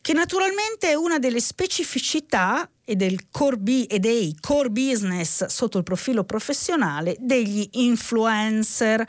che 0.00 0.14
naturalmente 0.14 0.88
è 0.88 0.94
una 0.94 1.18
delle 1.18 1.40
specificità 1.40 2.66
e, 2.86 2.94
del 2.94 3.28
core 3.30 3.56
b- 3.58 3.86
e 3.88 3.98
dei 3.98 4.34
core 4.40 4.70
business 4.70 5.44
sotto 5.46 5.76
il 5.76 5.84
profilo 5.84 6.22
professionale 6.22 7.16
degli 7.18 7.68
influencer, 7.72 9.04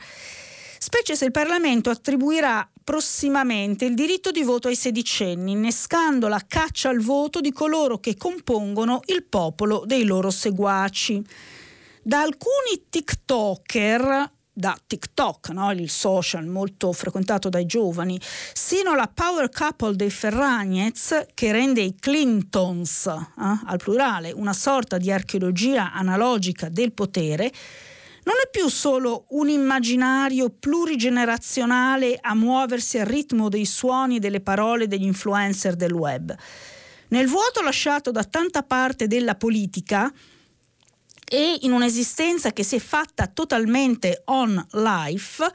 specie 0.78 1.14
se 1.14 1.24
il 1.24 1.30
Parlamento 1.30 1.88
attribuirà 1.88 2.68
prossimamente 2.82 3.84
il 3.84 3.94
diritto 3.94 4.32
di 4.32 4.42
voto 4.42 4.66
ai 4.66 4.74
sedicenni, 4.74 5.52
innescando 5.52 6.26
la 6.26 6.44
caccia 6.46 6.88
al 6.88 6.98
voto 6.98 7.40
di 7.40 7.52
coloro 7.52 7.98
che 7.98 8.16
compongono 8.16 9.00
il 9.06 9.24
popolo 9.24 9.84
dei 9.86 10.04
loro 10.04 10.30
seguaci. 10.30 11.24
Da 12.02 12.22
alcuni 12.22 12.86
TikToker 12.88 14.32
da 14.58 14.76
TikTok, 14.84 15.50
no? 15.50 15.70
il 15.70 15.88
social 15.88 16.44
molto 16.44 16.92
frequentato 16.92 17.48
dai 17.48 17.64
giovani, 17.64 18.20
sino 18.52 18.90
alla 18.90 19.08
power 19.12 19.50
couple 19.50 19.94
dei 19.94 20.10
Ferragnez 20.10 21.26
che 21.32 21.52
rende 21.52 21.80
i 21.80 21.94
Clintons, 21.94 23.06
eh, 23.06 23.22
al 23.36 23.78
plurale, 23.78 24.32
una 24.32 24.52
sorta 24.52 24.98
di 24.98 25.12
archeologia 25.12 25.92
analogica 25.92 26.68
del 26.68 26.92
potere, 26.92 27.52
non 28.24 28.34
è 28.44 28.48
più 28.50 28.68
solo 28.68 29.26
un 29.28 29.48
immaginario 29.48 30.50
plurigenerazionale 30.50 32.18
a 32.20 32.34
muoversi 32.34 32.98
al 32.98 33.06
ritmo 33.06 33.48
dei 33.48 33.64
suoni 33.64 34.16
e 34.16 34.18
delle 34.18 34.40
parole 34.40 34.88
degli 34.88 35.04
influencer 35.04 35.76
del 35.76 35.92
web. 35.92 36.36
Nel 37.10 37.28
vuoto 37.28 37.62
lasciato 37.62 38.10
da 38.10 38.24
tanta 38.24 38.64
parte 38.64 39.06
della 39.06 39.36
politica, 39.36 40.12
e 41.28 41.58
in 41.62 41.72
un'esistenza 41.72 42.52
che 42.52 42.62
si 42.62 42.76
è 42.76 42.78
fatta 42.78 43.26
totalmente 43.26 44.22
on 44.26 44.66
life, 44.72 45.46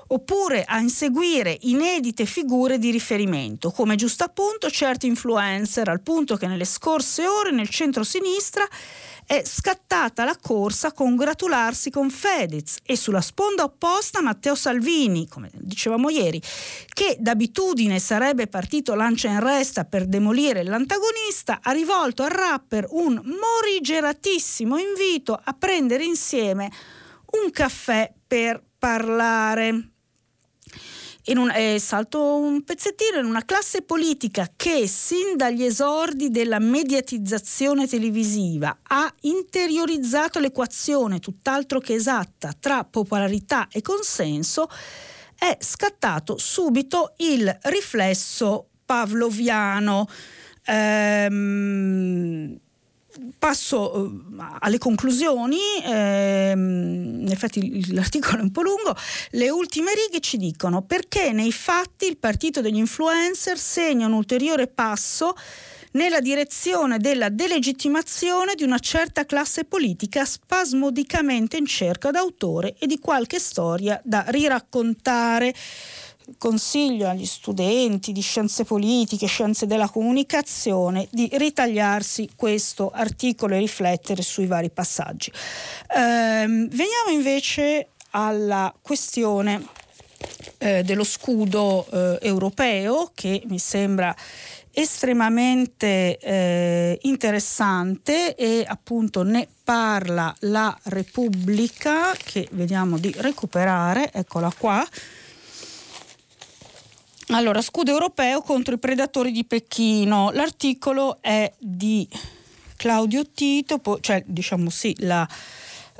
oppure 0.08 0.64
a 0.64 0.80
inseguire 0.80 1.56
inedite 1.62 2.26
figure 2.26 2.78
di 2.78 2.90
riferimento, 2.90 3.70
come 3.70 3.96
giusto 3.96 4.24
appunto 4.24 4.68
certi 4.70 5.06
influencer, 5.06 5.88
al 5.88 6.02
punto 6.02 6.36
che 6.36 6.46
nelle 6.46 6.66
scorse 6.66 7.26
ore 7.26 7.50
nel 7.50 7.68
centro-sinistra 7.68 8.66
è 9.26 9.42
scattata 9.44 10.24
la 10.24 10.36
corsa 10.40 10.88
a 10.88 10.92
congratularsi 10.92 11.90
con 11.90 12.10
Fedez 12.10 12.78
e 12.84 12.96
sulla 12.96 13.20
sponda 13.20 13.64
opposta 13.64 14.20
Matteo 14.20 14.54
Salvini, 14.54 15.26
come 15.28 15.50
dicevamo 15.54 16.10
ieri, 16.10 16.40
che 16.92 17.16
d'abitudine 17.18 17.98
sarebbe 17.98 18.46
partito 18.46 18.94
lancia 18.94 19.28
in 19.28 19.40
resta 19.40 19.84
per 19.84 20.06
demolire 20.06 20.62
l'antagonista, 20.62 21.60
ha 21.62 21.72
rivolto 21.72 22.22
al 22.22 22.30
rapper 22.30 22.86
un 22.90 23.14
morigeratissimo 23.14 24.76
invito 24.78 25.40
a 25.42 25.52
prendere 25.54 26.04
insieme 26.04 26.70
un 27.42 27.50
caffè 27.50 28.12
per 28.26 28.62
parlare 28.78 29.93
un, 31.32 31.50
eh, 31.50 31.78
salto 31.78 32.36
un 32.36 32.62
pezzettino, 32.64 33.18
in 33.18 33.24
una 33.24 33.44
classe 33.44 33.82
politica 33.82 34.50
che 34.54 34.86
sin 34.86 35.36
dagli 35.36 35.64
esordi 35.64 36.30
della 36.30 36.58
mediatizzazione 36.58 37.86
televisiva 37.86 38.78
ha 38.82 39.10
interiorizzato 39.20 40.38
l'equazione 40.38 41.20
tutt'altro 41.20 41.80
che 41.80 41.94
esatta 41.94 42.52
tra 42.58 42.84
popolarità 42.84 43.68
e 43.70 43.80
consenso, 43.80 44.68
è 45.36 45.56
scattato 45.60 46.36
subito 46.38 47.14
il 47.18 47.58
riflesso 47.62 48.68
pavloviano. 48.84 50.06
Ehm, 50.66 52.58
passo 53.38 53.96
uh, 53.96 54.36
alle 54.60 54.78
conclusioni, 54.78 55.58
ehm, 55.84 57.20
in 57.22 57.30
effetti 57.30 57.92
l'articolo 57.92 58.38
è 58.38 58.42
un 58.42 58.50
po' 58.50 58.62
lungo, 58.62 58.96
le 59.30 59.50
ultime 59.50 59.92
righe 59.94 60.20
ci 60.20 60.36
dicono 60.36 60.82
perché 60.82 61.32
nei 61.32 61.52
fatti 61.52 62.06
il 62.06 62.16
partito 62.16 62.60
degli 62.60 62.76
influencer 62.76 63.58
segna 63.58 64.06
un 64.06 64.12
ulteriore 64.12 64.66
passo 64.66 65.34
nella 65.94 66.20
direzione 66.20 66.98
della 66.98 67.28
delegittimazione 67.28 68.54
di 68.54 68.64
una 68.64 68.78
certa 68.78 69.24
classe 69.24 69.64
politica 69.64 70.24
spasmodicamente 70.24 71.56
in 71.56 71.66
cerca 71.66 72.10
d'autore 72.10 72.74
e 72.78 72.86
di 72.86 72.98
qualche 72.98 73.38
storia 73.38 74.00
da 74.04 74.24
riraccontare 74.28 75.54
consiglio 76.38 77.08
agli 77.08 77.26
studenti 77.26 78.12
di 78.12 78.20
scienze 78.20 78.64
politiche, 78.64 79.26
scienze 79.26 79.66
della 79.66 79.88
comunicazione 79.88 81.08
di 81.10 81.28
ritagliarsi 81.32 82.30
questo 82.36 82.90
articolo 82.90 83.54
e 83.54 83.58
riflettere 83.58 84.22
sui 84.22 84.46
vari 84.46 84.70
passaggi. 84.70 85.32
Ehm, 85.94 86.68
veniamo 86.68 87.10
invece 87.10 87.88
alla 88.10 88.74
questione 88.80 89.66
eh, 90.58 90.82
dello 90.82 91.04
scudo 91.04 91.86
eh, 91.90 92.18
europeo 92.22 93.10
che 93.14 93.42
mi 93.46 93.58
sembra 93.58 94.14
estremamente 94.76 96.18
eh, 96.18 96.98
interessante 97.02 98.34
e 98.34 98.64
appunto 98.66 99.22
ne 99.22 99.46
parla 99.62 100.34
la 100.40 100.76
Repubblica 100.84 102.12
che 102.12 102.48
vediamo 102.52 102.98
di 102.98 103.14
recuperare, 103.16 104.10
eccola 104.12 104.52
qua. 104.56 104.84
Allora, 107.28 107.62
scudo 107.62 107.90
europeo 107.90 108.42
contro 108.42 108.74
i 108.74 108.78
predatori 108.78 109.32
di 109.32 109.44
Pechino. 109.44 110.30
L'articolo 110.32 111.22
è 111.22 111.50
di 111.58 112.06
Claudio 112.76 113.24
Tito, 113.32 113.78
poi, 113.78 113.98
cioè 114.02 114.22
diciamo 114.26 114.68
sì, 114.68 114.94
la, 114.98 115.26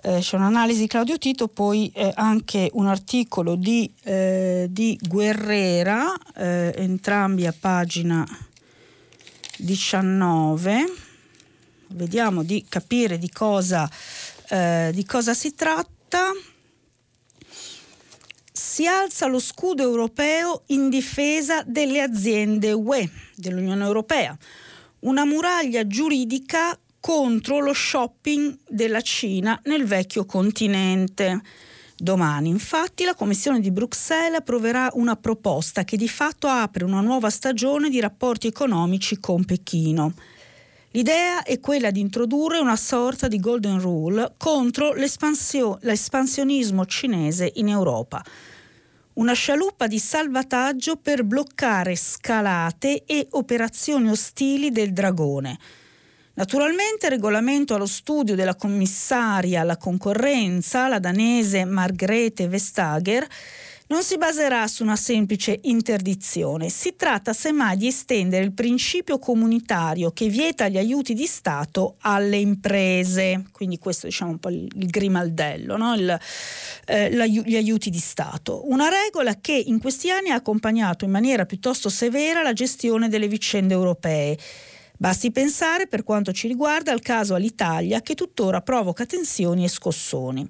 eh, 0.03 0.19
c'è 0.21 0.37
un'analisi 0.37 0.81
di 0.81 0.87
Claudio 0.87 1.17
Tito, 1.17 1.49
poi 1.49 1.91
eh, 1.95 2.13
anche 2.15 2.69
un 2.75 2.89
articolo 2.89 3.55
di, 3.55 3.91
eh, 4.03 4.67
di 4.69 4.99
Guerrera, 5.01 6.13
eh, 6.37 6.75
entrambi 6.77 7.47
a 7.47 7.55
pagina 7.59 8.27
19. 9.57 10.93
Vediamo 11.87 12.43
di 12.43 12.67
capire 12.69 13.17
di 13.17 13.31
cosa, 13.31 13.91
eh, 14.51 14.91
di 14.93 15.07
cosa 15.07 15.33
si 15.33 15.55
tratta 15.55 16.33
si 18.75 18.89
alza 18.89 19.29
lo 19.29 19.39
scudo 19.39 19.85
europeo 19.85 20.65
in 20.67 20.89
difesa 20.89 21.63
delle 21.65 22.01
aziende 22.01 22.73
UE, 22.73 23.09
dell'Unione 23.37 23.85
Europea, 23.85 24.37
una 25.03 25.25
muraglia 25.25 25.87
giuridica 25.87 26.77
contro 26.99 27.61
lo 27.61 27.73
shopping 27.73 28.59
della 28.69 29.01
Cina 29.01 29.61
nel 29.67 29.85
vecchio 29.85 30.25
continente. 30.25 31.41
Domani, 31.97 32.49
infatti, 32.49 33.05
la 33.05 33.15
Commissione 33.15 33.61
di 33.61 33.71
Bruxelles 33.71 34.41
approverà 34.41 34.91
una 34.95 35.15
proposta 35.15 35.85
che 35.85 35.97
di 35.97 36.09
fatto 36.09 36.49
apre 36.49 36.83
una 36.83 37.01
nuova 37.01 37.31
stagione 37.31 37.89
di 37.89 38.01
rapporti 38.01 38.49
economici 38.49 39.21
con 39.21 39.45
Pechino. 39.45 40.15
L'idea 40.91 41.45
è 41.45 41.61
quella 41.61 41.93
di 41.93 42.01
introdurre 42.01 42.59
una 42.59 42.75
sorta 42.75 43.29
di 43.29 43.39
golden 43.39 43.79
rule 43.79 44.35
contro 44.37 44.95
l'espansio- 44.95 45.79
l'espansionismo 45.83 46.85
cinese 46.87 47.53
in 47.55 47.69
Europa. 47.69 48.21
Una 49.15 49.33
scialuppa 49.33 49.87
di 49.87 50.01
salvataggio 50.01 50.97
per 50.97 51.23
bloccare 51.23 51.95
scalate 51.95 53.05
e 53.07 53.29
operazioni 53.31 54.11
ostili 54.11 54.73
del 54.73 54.93
dragone. 54.93 55.57
Naturalmente 56.35 57.09
regolamento 57.09 57.77
allo 57.77 57.87
studio 57.87 58.35
della 58.35 58.57
commissaria 58.57 59.61
alla 59.61 59.77
concorrenza, 59.77 60.89
la 60.89 60.99
danese 60.99 61.65
Margrethe 61.65 62.49
Vestager, 62.49 63.25
non 63.87 64.03
si 64.03 64.17
baserà 64.17 64.67
su 64.67 64.83
una 64.83 64.97
semplice 64.97 65.59
interdizione, 65.65 66.71
si 66.71 66.95
tratta 66.97 67.35
semmai 67.35 67.77
di 67.77 67.89
estendere 67.89 68.45
il 68.45 68.53
principio 68.53 69.19
comunitario 69.19 70.11
che 70.11 70.29
vieta 70.29 70.69
gli 70.69 70.79
aiuti 70.79 71.13
di 71.13 71.27
Stato 71.27 71.97
alle 72.01 72.39
imprese, 72.39 73.45
quindi 73.53 73.79
questo 73.79 74.07
diciamo 74.07 74.31
un 74.31 74.39
po' 74.39 74.49
il, 74.49 74.67
il 74.75 74.87
grimaldello, 74.87 75.77
no? 75.77 75.95
il, 75.95 76.19
eh, 76.87 77.29
gli 77.29 77.57
aiuti 77.57 77.91
di 77.91 77.99
Stato. 77.99 78.71
Una 78.71 78.89
regola 78.89 79.39
che 79.41 79.53
in 79.53 79.79
questi 79.79 80.11
anni 80.11 80.31
ha 80.31 80.37
accompagnato 80.37 81.05
in 81.05 81.11
maniera 81.11 81.45
piuttosto 81.45 81.91
severa 81.91 82.43
la 82.43 82.55
gestione 82.55 83.09
delle 83.09 83.29
vicende 83.29 83.75
europee. 83.75 84.39
Basti 84.97 85.31
pensare, 85.31 85.89
per 85.89 86.05
quanto 86.05 86.33
ci 86.33 86.49
riguarda, 86.49 86.93
al 86.93 87.01
caso 87.01 87.35
all'Italia 87.35 88.01
che 88.01 88.15
tuttora 88.15 88.63
provoca 88.63 89.05
tensioni 89.05 89.65
e 89.65 89.69
scossoni. 89.69 90.49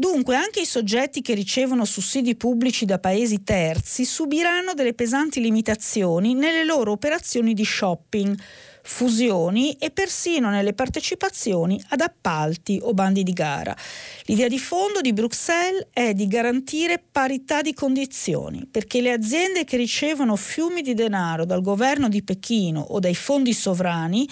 Dunque 0.00 0.34
anche 0.34 0.60
i 0.60 0.64
soggetti 0.64 1.20
che 1.20 1.34
ricevono 1.34 1.84
sussidi 1.84 2.34
pubblici 2.34 2.86
da 2.86 2.98
paesi 2.98 3.42
terzi 3.44 4.06
subiranno 4.06 4.72
delle 4.72 4.94
pesanti 4.94 5.42
limitazioni 5.42 6.32
nelle 6.32 6.64
loro 6.64 6.92
operazioni 6.92 7.52
di 7.52 7.66
shopping, 7.66 8.34
fusioni 8.82 9.74
e 9.74 9.90
persino 9.90 10.48
nelle 10.48 10.72
partecipazioni 10.72 11.78
ad 11.90 12.00
appalti 12.00 12.80
o 12.80 12.94
bandi 12.94 13.22
di 13.22 13.34
gara. 13.34 13.76
L'idea 14.24 14.48
di 14.48 14.58
fondo 14.58 15.02
di 15.02 15.12
Bruxelles 15.12 15.88
è 15.92 16.14
di 16.14 16.26
garantire 16.26 17.04
parità 17.12 17.60
di 17.60 17.74
condizioni, 17.74 18.66
perché 18.70 19.02
le 19.02 19.12
aziende 19.12 19.64
che 19.64 19.76
ricevono 19.76 20.34
fiumi 20.34 20.80
di 20.80 20.94
denaro 20.94 21.44
dal 21.44 21.60
governo 21.60 22.08
di 22.08 22.22
Pechino 22.22 22.80
o 22.80 23.00
dai 23.00 23.14
fondi 23.14 23.52
sovrani 23.52 24.26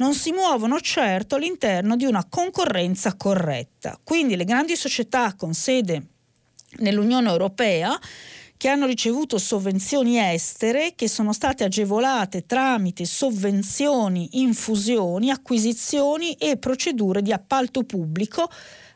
non 0.00 0.14
si 0.14 0.32
muovono 0.32 0.80
certo 0.80 1.36
all'interno 1.36 1.94
di 1.94 2.06
una 2.06 2.26
concorrenza 2.26 3.14
corretta. 3.16 4.00
Quindi 4.02 4.34
le 4.34 4.44
grandi 4.44 4.74
società 4.74 5.34
con 5.34 5.52
sede 5.52 6.02
nell'Unione 6.78 7.28
Europea 7.28 7.98
che 8.56 8.68
hanno 8.68 8.86
ricevuto 8.86 9.38
sovvenzioni 9.38 10.18
estere 10.18 10.94
che 10.94 11.08
sono 11.08 11.32
state 11.32 11.64
agevolate 11.64 12.46
tramite 12.46 13.04
sovvenzioni, 13.04 14.40
infusioni, 14.40 15.30
acquisizioni 15.30 16.32
e 16.34 16.56
procedure 16.56 17.22
di 17.22 17.32
appalto 17.32 17.84
pubblico 17.84 18.50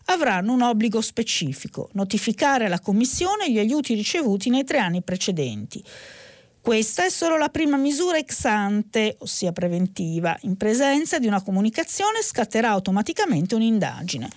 avranno 0.07 0.53
un 0.53 0.62
obbligo 0.62 1.01
specifico, 1.01 1.88
notificare 1.93 2.67
alla 2.67 2.81
Commissione 2.81 3.51
gli 3.51 3.59
aiuti 3.59 3.95
ricevuti 3.95 4.51
nei 4.51 4.64
tre 4.64 4.79
anni 4.79 5.03
precedenti. 5.03 5.83
Questa 6.64 7.05
è 7.05 7.11
solo 7.11 7.37
la 7.37 7.50
prima 7.50 7.77
misura 7.77 8.16
ex 8.16 8.46
ante, 8.46 9.16
ossia 9.18 9.53
preventiva. 9.53 10.35
In 10.44 10.57
presenza 10.57 11.18
di 11.18 11.27
una 11.27 11.42
comunicazione 11.42 12.22
scatterà 12.22 12.70
automaticamente 12.70 13.55
un'indagine. 13.55 14.31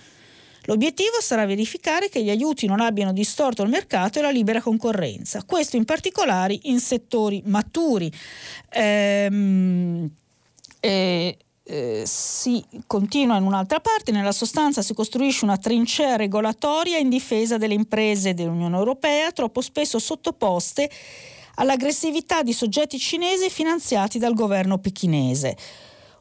L'obiettivo 0.64 1.22
sarà 1.22 1.46
verificare 1.46 2.10
che 2.10 2.22
gli 2.22 2.28
aiuti 2.28 2.66
non 2.66 2.80
abbiano 2.80 3.14
distorto 3.14 3.62
il 3.62 3.70
mercato 3.70 4.18
e 4.18 4.22
la 4.22 4.28
libera 4.28 4.60
concorrenza, 4.60 5.42
questo 5.44 5.76
in 5.76 5.86
particolare 5.86 6.58
in 6.64 6.80
settori 6.80 7.40
maturi. 7.46 8.12
Ehm, 8.72 10.10
eh, 10.80 11.38
eh, 11.62 12.02
si 12.04 12.62
continua 12.86 13.38
in 13.38 13.44
un'altra 13.44 13.80
parte, 13.80 14.12
nella 14.12 14.32
sostanza 14.32 14.82
si 14.82 14.92
costruisce 14.92 15.46
una 15.46 15.56
trincea 15.56 16.16
regolatoria 16.16 16.98
in 16.98 17.08
difesa 17.08 17.56
delle 17.56 17.72
imprese 17.72 18.34
dell'Unione 18.34 18.76
Europea, 18.76 19.32
troppo 19.32 19.62
spesso 19.62 19.98
sottoposte 19.98 20.90
all'aggressività 21.58 22.42
di 22.42 22.52
soggetti 22.52 22.98
cinesi 22.98 23.50
finanziati 23.50 24.18
dal 24.18 24.34
governo 24.34 24.78
pechinese. 24.78 25.56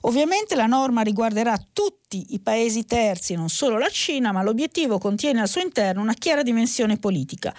Ovviamente 0.01 0.55
la 0.55 0.67
norma 0.67 1.01
riguarderà 1.01 1.57
tutti 1.73 2.27
i 2.29 2.39
paesi 2.39 2.85
terzi, 2.85 3.33
non 3.33 3.49
solo 3.49 3.77
la 3.77 3.89
Cina, 3.89 4.31
ma 4.31 4.43
l'obiettivo 4.43 4.99
contiene 4.99 5.41
al 5.41 5.49
suo 5.49 5.61
interno 5.61 6.01
una 6.01 6.13
chiara 6.13 6.43
dimensione 6.43 6.97
politica. 6.97 7.53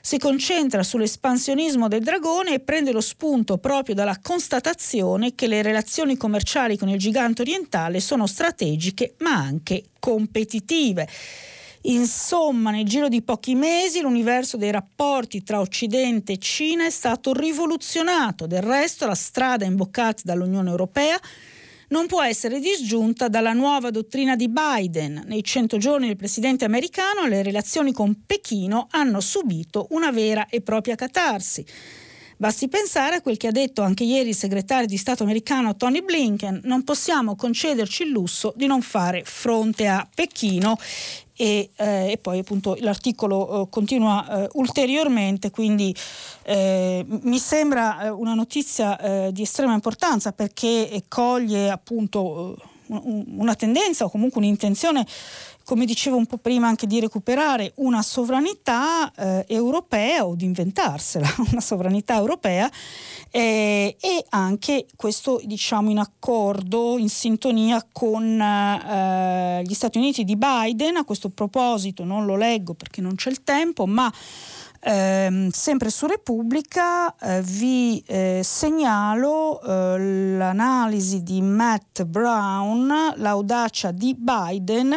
Si 0.00 0.18
concentra 0.18 0.82
sull'espansionismo 0.82 1.88
del 1.88 2.02
dragone 2.02 2.54
e 2.54 2.60
prende 2.60 2.92
lo 2.92 3.00
spunto 3.00 3.58
proprio 3.58 3.94
dalla 3.94 4.18
constatazione 4.22 5.34
che 5.34 5.48
le 5.48 5.60
relazioni 5.60 6.16
commerciali 6.16 6.78
con 6.78 6.88
il 6.88 6.98
gigante 6.98 7.42
orientale 7.42 8.00
sono 8.00 8.26
strategiche 8.26 9.14
ma 9.18 9.34
anche 9.34 9.86
competitive. 9.98 11.08
Insomma, 11.82 12.70
nel 12.70 12.84
giro 12.84 13.08
di 13.08 13.22
pochi 13.22 13.54
mesi 13.54 14.00
l'universo 14.00 14.56
dei 14.56 14.70
rapporti 14.70 15.42
tra 15.42 15.60
Occidente 15.60 16.32
e 16.32 16.38
Cina 16.38 16.84
è 16.84 16.90
stato 16.90 17.32
rivoluzionato. 17.32 18.46
Del 18.46 18.62
resto, 18.62 19.06
la 19.06 19.14
strada 19.14 19.64
imboccata 19.64 20.22
dall'Unione 20.24 20.70
Europea 20.70 21.18
non 21.88 22.06
può 22.06 22.22
essere 22.22 22.60
disgiunta 22.60 23.28
dalla 23.28 23.52
nuova 23.52 23.90
dottrina 23.90 24.36
di 24.36 24.48
Biden. 24.48 25.22
Nei 25.26 25.42
100 25.42 25.78
giorni 25.78 26.06
del 26.08 26.16
presidente 26.16 26.64
americano 26.64 27.26
le 27.26 27.42
relazioni 27.42 27.92
con 27.92 28.24
Pechino 28.26 28.88
hanno 28.90 29.20
subito 29.20 29.86
una 29.90 30.10
vera 30.10 30.46
e 30.48 30.60
propria 30.60 30.96
catarsi. 30.96 31.64
Basti 32.40 32.68
pensare 32.68 33.16
a 33.16 33.20
quel 33.20 33.36
che 33.36 33.48
ha 33.48 33.52
detto 33.52 33.82
anche 33.82 34.04
ieri 34.04 34.28
il 34.28 34.36
segretario 34.36 34.86
di 34.86 34.96
Stato 34.96 35.24
americano 35.24 35.74
Tony 35.74 36.02
Blinken, 36.02 36.60
non 36.64 36.84
possiamo 36.84 37.34
concederci 37.34 38.04
il 38.04 38.10
lusso 38.10 38.52
di 38.54 38.66
non 38.66 38.80
fare 38.80 39.22
fronte 39.24 39.88
a 39.88 40.06
Pechino 40.14 40.78
e, 41.40 41.70
eh, 41.76 42.10
e 42.10 42.18
poi 42.18 42.40
appunto 42.40 42.76
l'articolo 42.80 43.62
eh, 43.62 43.68
continua 43.70 44.42
eh, 44.42 44.48
ulteriormente, 44.54 45.52
quindi 45.52 45.94
eh, 46.42 47.06
mi 47.06 47.38
sembra 47.38 48.02
eh, 48.02 48.08
una 48.08 48.34
notizia 48.34 48.98
eh, 48.98 49.32
di 49.32 49.42
estrema 49.42 49.72
importanza 49.72 50.32
perché 50.32 51.04
coglie 51.06 51.70
appunto 51.70 52.56
una 52.88 53.54
tendenza 53.54 54.06
o 54.06 54.10
comunque 54.10 54.40
un'intenzione 54.40 55.06
come 55.68 55.84
dicevo 55.84 56.16
un 56.16 56.24
po' 56.24 56.38
prima 56.38 56.66
anche 56.66 56.86
di 56.86 56.98
recuperare 56.98 57.72
una 57.74 58.00
sovranità 58.00 59.12
eh, 59.12 59.44
europea 59.48 60.24
o 60.24 60.34
di 60.34 60.46
inventarsela, 60.46 61.28
una 61.52 61.60
sovranità 61.60 62.16
europea 62.16 62.70
eh, 63.30 63.96
e 64.00 64.24
anche 64.30 64.86
questo 64.96 65.40
diciamo 65.44 65.90
in 65.90 65.98
accordo, 65.98 66.96
in 66.98 67.08
sintonia 67.08 67.86
con 67.92 68.40
eh, 68.40 69.62
gli 69.64 69.74
Stati 69.74 69.98
Uniti 69.98 70.24
di 70.24 70.36
Biden. 70.36 70.96
A 70.96 71.04
questo 71.04 71.28
proposito 71.28 72.04
non 72.04 72.24
lo 72.24 72.36
leggo 72.36 72.74
perché 72.74 73.00
non 73.00 73.14
c'è 73.14 73.30
il 73.30 73.42
tempo, 73.42 73.86
ma 73.86 74.12
eh, 74.80 75.48
sempre 75.50 75.90
su 75.90 76.06
Repubblica 76.06 77.14
eh, 77.16 77.42
vi 77.42 78.02
eh, 78.06 78.42
segnalo 78.44 79.60
eh, 79.60 80.36
l'analisi 80.36 81.22
di 81.22 81.42
Matt 81.42 82.04
Brown, 82.04 83.14
l'audacia 83.16 83.90
di 83.90 84.14
Biden 84.16 84.96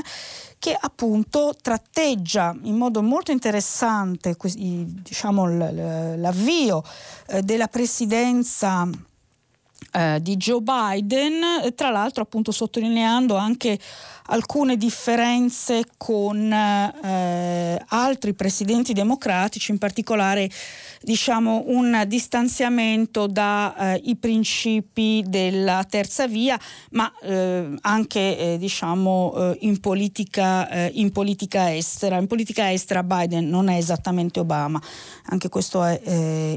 che 0.60 0.78
appunto 0.80 1.56
tratteggia 1.60 2.56
in 2.62 2.76
modo 2.76 3.02
molto 3.02 3.32
interessante 3.32 4.38
diciamo, 4.54 5.48
l'avvio 6.16 6.84
eh, 7.28 7.42
della 7.42 7.68
presidenza 7.68 8.88
eh, 9.94 10.22
di 10.22 10.38
Joe 10.38 10.62
Biden, 10.62 11.74
tra 11.76 11.90
l'altro 11.90 12.22
appunto 12.24 12.52
sottolineando 12.52 13.36
anche 13.36 13.80
alcune 14.32 14.78
differenze 14.78 15.84
con 15.98 16.52
eh, 16.52 17.84
altri 17.88 18.34
presidenti 18.34 18.94
democratici, 18.94 19.72
in 19.72 19.78
particolare 19.78 20.50
diciamo, 21.02 21.64
un 21.68 22.04
distanziamento 22.08 23.28
dai 23.28 24.02
eh, 24.04 24.16
principi 24.16 25.24
della 25.28 25.86
terza 25.90 26.28
via, 26.28 26.60
ma 26.92 27.12
eh, 27.22 27.76
anche 27.82 28.38
eh, 28.38 28.58
diciamo, 28.58 29.34
eh, 29.36 29.58
in, 29.62 29.80
politica, 29.80 30.70
eh, 30.70 30.92
in, 30.94 31.12
politica, 31.12 31.74
estera. 31.76 32.18
In 32.18 32.28
politica 32.28 32.72
estera 32.72 33.04
Biden 33.04 33.50
non 33.50 33.68
è 33.68 33.76
esattamente 33.76 34.40
Obama, 34.40 34.82
anche 35.26 35.50
questo 35.50 35.84
è 35.84 36.00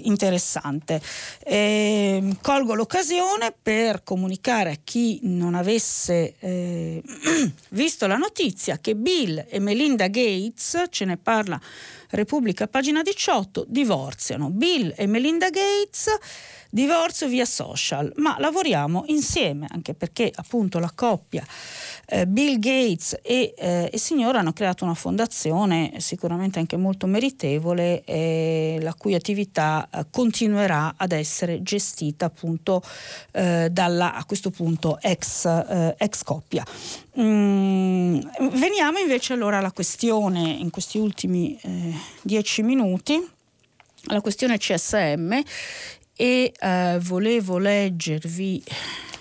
interessante. 0.03 1.01
Ehm, 1.45 2.39
colgo 2.41 2.75
l'occasione 2.75 3.55
per 3.61 4.03
comunicare 4.05 4.71
a 4.71 4.77
chi 4.83 5.21
non 5.23 5.55
avesse 5.55 6.35
visto 7.71 8.07
la 8.07 8.17
notizia 8.17 8.79
che 8.79 8.95
Bill 8.95 9.45
e 9.49 9.59
Melinda 9.59 10.09
Gates, 10.09 10.85
ce 10.91 11.05
ne 11.05 11.17
parla 11.17 11.61
Repubblica, 12.11 12.69
pagina 12.69 13.03
18, 13.03 13.65
divorziano. 13.69 14.51
Bill 14.51 14.93
e 14.97 15.07
Melinda 15.07 15.51
Gates 15.51 16.09
divorzio 16.75 17.29
via 17.29 17.45
social, 17.45 18.13
ma 18.17 18.35
lavoriamo 18.41 19.05
insieme, 19.07 19.69
anche 19.71 19.95
perché 19.95 20.33
appunto 20.35 20.81
la 20.81 20.91
coppia 20.93 21.47
eh, 22.07 22.27
Bill 22.27 22.59
Gates 22.59 23.17
e 23.23 23.55
eh, 23.57 23.91
il 23.93 24.01
signore 24.01 24.39
hanno 24.39 24.53
creato 24.53 24.83
una 24.83 24.95
fondazione 24.95 25.93
sicuramente 25.99 26.59
anche 26.59 26.77
molto 26.77 27.07
meritevole, 27.07 28.03
eh, 28.03 28.79
la 28.83 28.93
cui 28.95 29.15
attività 29.15 29.89
eh, 29.89 30.07
continuerà 30.11 30.95
ad 30.97 31.13
essere 31.13 31.63
gestita 31.63 32.27
appunto 32.27 32.83
eh, 33.31 33.69
dalla 33.71 34.15
a 34.15 34.25
questo 34.25 34.51
punto 34.51 34.99
ex, 35.01 35.45
eh, 35.45 35.95
ex 35.97 36.25
coppia. 36.25 36.65
Mm, 37.21 38.19
veniamo 38.51 38.99
invece 38.99 39.33
allora 39.33 39.59
alla 39.59 39.71
questione 39.71 40.51
in 40.51 40.71
questi 40.71 40.99
ultimi 40.99 41.57
dieci 42.23 42.63
minuti 42.63 43.31
alla 44.07 44.21
questione 44.21 44.59
CSM 44.59 45.41
e 46.17 46.53
eh, 46.59 46.99
volevo 47.03 47.59
leggervi 47.59 48.63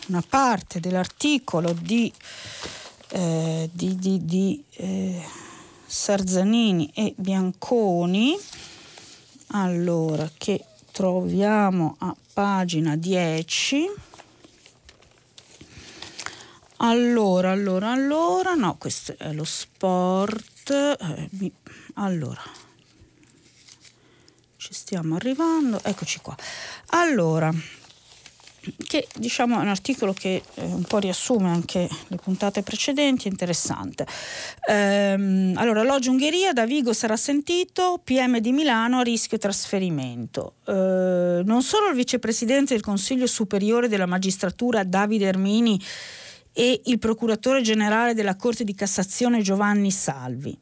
una 0.08 0.24
parte 0.28 0.80
dell'articolo 0.80 1.74
di, 1.74 2.12
eh, 3.10 3.70
di, 3.72 3.96
di, 3.96 4.26
di 4.26 4.64
eh, 4.76 5.24
Sarzanini 5.86 6.92
e 6.94 7.14
Bianconi, 7.16 8.38
allora 9.48 10.30
che 10.38 10.66
troviamo 10.92 11.96
a 12.00 12.16
pagina 12.34 12.96
10. 12.96 13.90
Allora, 16.78 17.52
allora, 17.52 17.92
allora, 17.92 18.54
no, 18.56 18.76
questo 18.78 19.16
è 19.18 19.32
lo 19.32 19.46
sport. 19.46 20.70
Eh, 20.70 21.52
allora, 21.96 22.42
ci 24.64 24.74
stiamo 24.74 25.16
arrivando, 25.16 25.78
eccoci 25.84 26.20
qua. 26.22 26.34
Allora, 26.92 27.54
che 28.88 29.10
diciamo 29.18 29.60
è 29.60 29.62
un 29.62 29.68
articolo 29.68 30.14
che 30.14 30.42
eh, 30.54 30.64
un 30.64 30.84
po' 30.84 31.00
riassume 31.00 31.50
anche 31.50 31.90
le 32.08 32.16
puntate 32.16 32.64
precedenti, 32.64 33.28
interessante. 33.28 34.08
Ehm, 34.70 35.56
allora, 35.58 35.84
l'Oggi 35.84 36.08
Ungheria 36.08 36.54
da 36.54 36.66
Vigo 36.66 36.94
sarà 36.94 37.18
sentito, 37.18 38.00
PM 38.02 38.38
di 38.38 38.54
Milano 38.54 39.00
a 39.00 39.04
rischio 39.04 39.38
trasferimento. 39.38 40.54
Ehm, 40.66 41.42
non 41.44 41.62
solo 41.62 41.90
il 41.90 41.96
vicepresidente 41.96 42.74
del 42.74 42.84
Consiglio 42.84 43.28
Superiore 43.28 43.90
della 43.90 44.06
Magistratura 44.06 44.86
Davide 44.86 45.26
Ermini 45.26 45.78
e 46.54 46.80
il 46.86 47.00
procuratore 47.00 47.62
generale 47.62 48.14
della 48.14 48.38
Corte 48.38 48.64
di 48.64 48.74
Cassazione 48.74 49.42
Giovanni 49.42 49.92
Salvi 49.92 50.58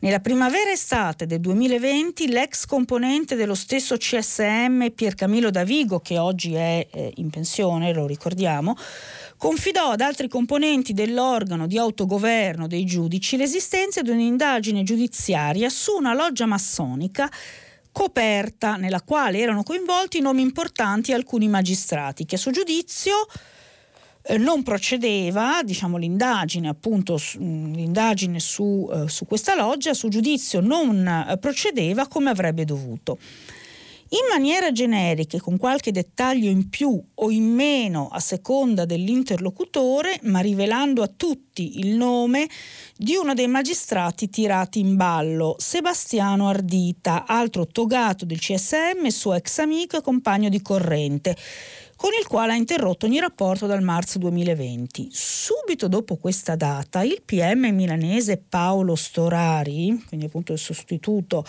nella 0.00 0.20
primavera-estate 0.20 1.26
del 1.26 1.40
2020 1.40 2.28
l'ex 2.28 2.66
componente 2.66 3.34
dello 3.34 3.56
stesso 3.56 3.96
CSM 3.96 4.90
Pier 4.90 5.14
Camillo 5.16 5.50
Davigo, 5.50 5.98
che 5.98 6.18
oggi 6.18 6.54
è 6.54 6.86
eh, 6.88 7.12
in 7.16 7.30
pensione, 7.30 7.92
lo 7.92 8.06
ricordiamo, 8.06 8.76
confidò 9.36 9.90
ad 9.90 10.00
altri 10.00 10.28
componenti 10.28 10.92
dell'organo 10.92 11.66
di 11.66 11.78
autogoverno 11.78 12.68
dei 12.68 12.84
giudici 12.84 13.36
l'esistenza 13.36 14.02
di 14.02 14.10
un'indagine 14.10 14.84
giudiziaria 14.84 15.68
su 15.68 15.96
una 15.96 16.14
loggia 16.14 16.46
massonica 16.46 17.28
coperta 17.90 18.76
nella 18.76 19.02
quale 19.02 19.38
erano 19.38 19.64
coinvolti 19.64 20.20
nomi 20.20 20.42
importanti 20.42 21.10
e 21.10 21.14
alcuni 21.14 21.48
magistrati 21.48 22.24
che 22.24 22.36
a 22.36 22.38
suo 22.38 22.52
giudizio 22.52 23.26
eh, 24.28 24.36
non 24.36 24.62
procedeva 24.62 25.62
diciamo, 25.64 25.96
l'indagine, 25.96 26.68
appunto, 26.68 27.18
mm, 27.38 27.72
l'indagine 27.72 28.38
su, 28.40 28.88
eh, 28.92 29.08
su, 29.08 29.24
questa 29.24 29.54
loggia, 29.54 29.94
su 29.94 30.08
giudizio 30.08 30.60
non 30.60 31.06
eh, 31.06 31.38
procedeva 31.38 32.06
come 32.06 32.28
avrebbe 32.28 32.66
dovuto. 32.66 33.18
In 34.10 34.26
maniera 34.30 34.72
generica 34.72 35.36
e 35.36 35.40
con 35.40 35.58
qualche 35.58 35.92
dettaglio 35.92 36.48
in 36.48 36.70
più 36.70 36.98
o 37.14 37.30
in 37.30 37.44
meno 37.52 38.08
a 38.10 38.20
seconda 38.20 38.86
dell'interlocutore, 38.86 40.18
ma 40.22 40.40
rivelando 40.40 41.02
a 41.02 41.10
tutti 41.14 41.78
il 41.78 41.94
nome 41.94 42.48
di 42.96 43.16
uno 43.16 43.34
dei 43.34 43.48
magistrati 43.48 44.30
tirati 44.30 44.78
in 44.78 44.96
ballo, 44.96 45.56
Sebastiano 45.58 46.48
Ardita, 46.48 47.26
altro 47.26 47.66
togato 47.66 48.24
del 48.24 48.38
CSM, 48.38 49.08
suo 49.08 49.34
ex 49.34 49.58
amico 49.58 49.98
e 49.98 50.02
compagno 50.02 50.48
di 50.48 50.62
corrente 50.62 51.36
con 51.98 52.10
il 52.16 52.28
quale 52.28 52.52
ha 52.52 52.54
interrotto 52.54 53.06
ogni 53.06 53.18
rapporto 53.18 53.66
dal 53.66 53.82
marzo 53.82 54.20
2020. 54.20 55.08
Subito 55.10 55.88
dopo 55.88 56.14
questa 56.14 56.54
data, 56.54 57.02
il 57.02 57.22
PM 57.24 57.74
milanese 57.74 58.36
Paolo 58.36 58.94
Storari, 58.94 60.00
quindi 60.06 60.26
appunto 60.26 60.52
il 60.52 60.60
sostituto 60.60 61.44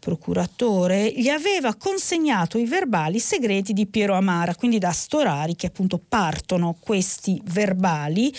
procuratore, 0.00 1.12
gli 1.12 1.28
aveva 1.28 1.76
consegnato 1.76 2.58
i 2.58 2.66
verbali 2.66 3.20
segreti 3.20 3.72
di 3.72 3.86
Piero 3.86 4.14
Amara, 4.14 4.56
quindi 4.56 4.78
da 4.78 4.90
Storari 4.90 5.54
che 5.54 5.68
appunto 5.68 6.00
partono 6.00 6.76
questi 6.80 7.40
verbali 7.44 8.34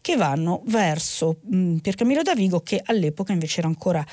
che 0.00 0.14
vanno 0.14 0.62
verso 0.66 1.38
mm, 1.52 1.78
Piercamillo 1.78 2.22
Davigo 2.22 2.60
che 2.60 2.80
all'epoca 2.80 3.32
invece 3.32 3.58
era 3.58 3.66
ancora 3.66 4.06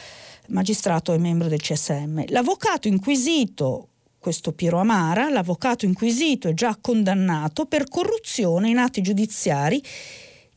magistrato 0.48 1.14
e 1.14 1.20
membro 1.20 1.50
del 1.50 1.62
CSM. 1.62 2.24
L'avvocato 2.30 2.88
inquisito 2.88 3.90
questo 4.20 4.52
Piero 4.52 4.80
Amara, 4.80 5.30
l'avvocato 5.30 5.86
inquisito 5.86 6.50
e 6.50 6.54
già 6.54 6.78
condannato 6.80 7.66
per 7.66 7.88
corruzione 7.88 8.70
in 8.70 8.78
atti 8.78 9.02
giudiziari 9.02 9.82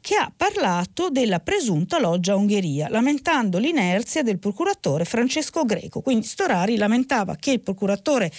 che 0.01 0.17
ha 0.17 0.33
parlato 0.37 1.11
della 1.11 1.39
presunta 1.39 2.01
loggia 2.01 2.35
Ungheria, 2.35 2.89
lamentando 2.89 3.59
l'inerzia 3.59 4.25
del 4.25 4.41
procuratore 4.41 5.05
Francesco 5.05 5.65
Greco. 5.65 6.01
Quindi 6.01 6.27
Storari 6.27 6.77
lamentava 6.77 7.37
che 7.37 7.53
il 7.53 7.61
procuratore 7.61 8.33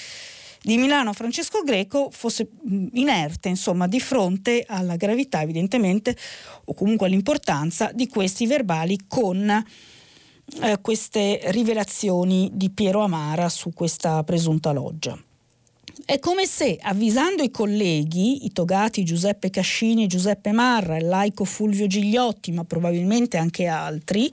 di 0.62 0.78
Milano 0.78 1.14
Francesco 1.14 1.62
Greco 1.64 2.10
fosse 2.12 2.50
inerte, 2.94 3.48
insomma, 3.48 3.88
di 3.88 4.02
fronte 4.02 4.66
alla 4.68 4.98
gravità 4.98 5.42
evidentemente 5.42 6.16
o 6.66 6.74
comunque 6.74 7.08
all'importanza 7.08 7.92
di 7.94 8.08
questi 8.08 8.46
verbali 8.46 9.00
con 9.08 9.66
eh, 10.62 10.80
queste 10.82 11.40
rivelazioni 11.46 12.50
di 12.54 12.70
Piero 12.70 13.02
Amara 13.02 13.50
su 13.50 13.72
questa 13.74 14.24
presunta 14.24 14.72
loggia. 14.72 15.18
È 16.06 16.20
come 16.20 16.46
se, 16.46 16.78
avvisando 16.82 17.44
i 17.44 17.52
colleghi, 17.52 18.46
i 18.46 18.52
togati 18.52 19.04
Giuseppe 19.04 19.50
Cascini 19.50 20.04
e 20.04 20.08
Giuseppe 20.08 20.52
Marra, 20.52 20.98
il 20.98 21.08
laico 21.08 21.46
Fulvio 21.46 21.88
Gigliotti, 21.88 22.52
ma 22.52 22.64
probabilmente 22.66 23.38
anche 23.38 23.68
altri, 23.68 24.30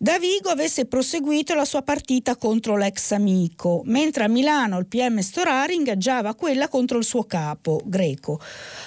Davigo 0.00 0.48
avesse 0.48 0.84
proseguito 0.84 1.54
la 1.54 1.64
sua 1.64 1.82
partita 1.82 2.36
contro 2.36 2.76
l'ex 2.76 3.10
amico, 3.10 3.82
mentre 3.86 4.22
a 4.22 4.28
Milano 4.28 4.78
il 4.78 4.86
PM 4.86 5.18
Storari 5.18 5.74
ingaggiava 5.74 6.36
quella 6.36 6.68
contro 6.68 6.98
il 6.98 7.04
suo 7.04 7.24
capo, 7.24 7.80
Greco, 7.84 8.40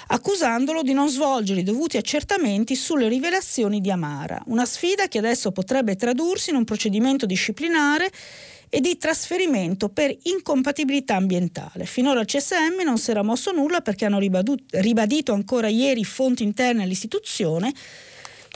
accusandolo 0.06 0.80
di 0.82 0.94
non 0.94 1.10
svolgere 1.10 1.60
i 1.60 1.64
dovuti 1.64 1.98
accertamenti 1.98 2.74
sulle 2.74 3.08
rivelazioni 3.08 3.82
di 3.82 3.90
Amara. 3.90 4.42
Una 4.46 4.64
sfida 4.64 5.06
che 5.08 5.18
adesso 5.18 5.52
potrebbe 5.52 5.96
tradursi 5.96 6.48
in 6.48 6.56
un 6.56 6.64
procedimento 6.64 7.26
disciplinare 7.26 8.10
e 8.70 8.80
di 8.80 8.96
trasferimento 8.96 9.90
per 9.90 10.16
incompatibilità 10.22 11.16
ambientale. 11.16 11.84
Finora 11.84 12.20
il 12.20 12.26
CSM 12.26 12.80
non 12.82 12.96
si 12.96 13.10
era 13.10 13.22
mosso 13.22 13.52
nulla 13.52 13.82
perché 13.82 14.06
hanno 14.06 14.18
ribadito 14.18 15.34
ancora 15.34 15.68
ieri 15.68 16.04
fonti 16.04 16.42
interne 16.42 16.84
all'istituzione 16.84 17.70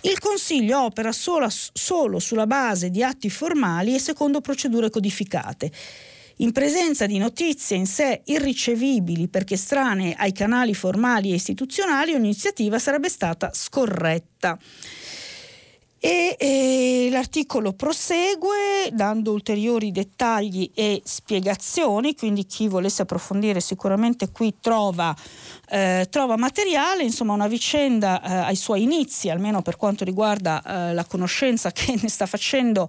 il 0.02 0.18
Consiglio 0.18 0.82
opera 0.82 1.12
solo, 1.12 1.48
solo 1.50 2.18
sulla 2.18 2.46
base 2.46 2.90
di 2.90 3.02
atti 3.02 3.30
formali 3.30 3.94
e 3.94 3.98
secondo 3.98 4.40
procedure 4.40 4.90
codificate 4.90 5.70
in 6.38 6.52
presenza 6.52 7.06
di 7.06 7.18
notizie 7.18 7.76
in 7.76 7.86
sé 7.86 8.20
irricevibili 8.24 9.28
perché 9.28 9.54
estranee 9.54 10.14
ai 10.18 10.32
canali 10.32 10.74
formali 10.74 11.30
e 11.32 11.36
istituzionali, 11.36 12.12
ogni 12.12 12.26
iniziativa 12.26 12.78
sarebbe 12.78 13.08
stata 13.08 13.50
scorretta. 13.54 14.58
E, 15.98 16.36
e, 16.38 17.08
l'articolo 17.10 17.72
prosegue 17.72 18.90
dando 18.92 19.32
ulteriori 19.32 19.90
dettagli 19.90 20.70
e 20.74 21.00
spiegazioni, 21.04 22.14
quindi 22.14 22.44
chi 22.44 22.68
volesse 22.68 23.02
approfondire 23.02 23.60
sicuramente 23.60 24.30
qui 24.30 24.56
trova, 24.60 25.16
eh, 25.70 26.06
trova 26.10 26.36
materiale, 26.36 27.02
insomma 27.02 27.32
una 27.32 27.48
vicenda 27.48 28.20
eh, 28.22 28.34
ai 28.34 28.56
suoi 28.56 28.82
inizi, 28.82 29.30
almeno 29.30 29.62
per 29.62 29.76
quanto 29.76 30.04
riguarda 30.04 30.62
eh, 30.62 30.92
la 30.92 31.04
conoscenza 31.04 31.72
che 31.72 31.98
ne 32.00 32.08
sta 32.08 32.26
facendo 32.26 32.88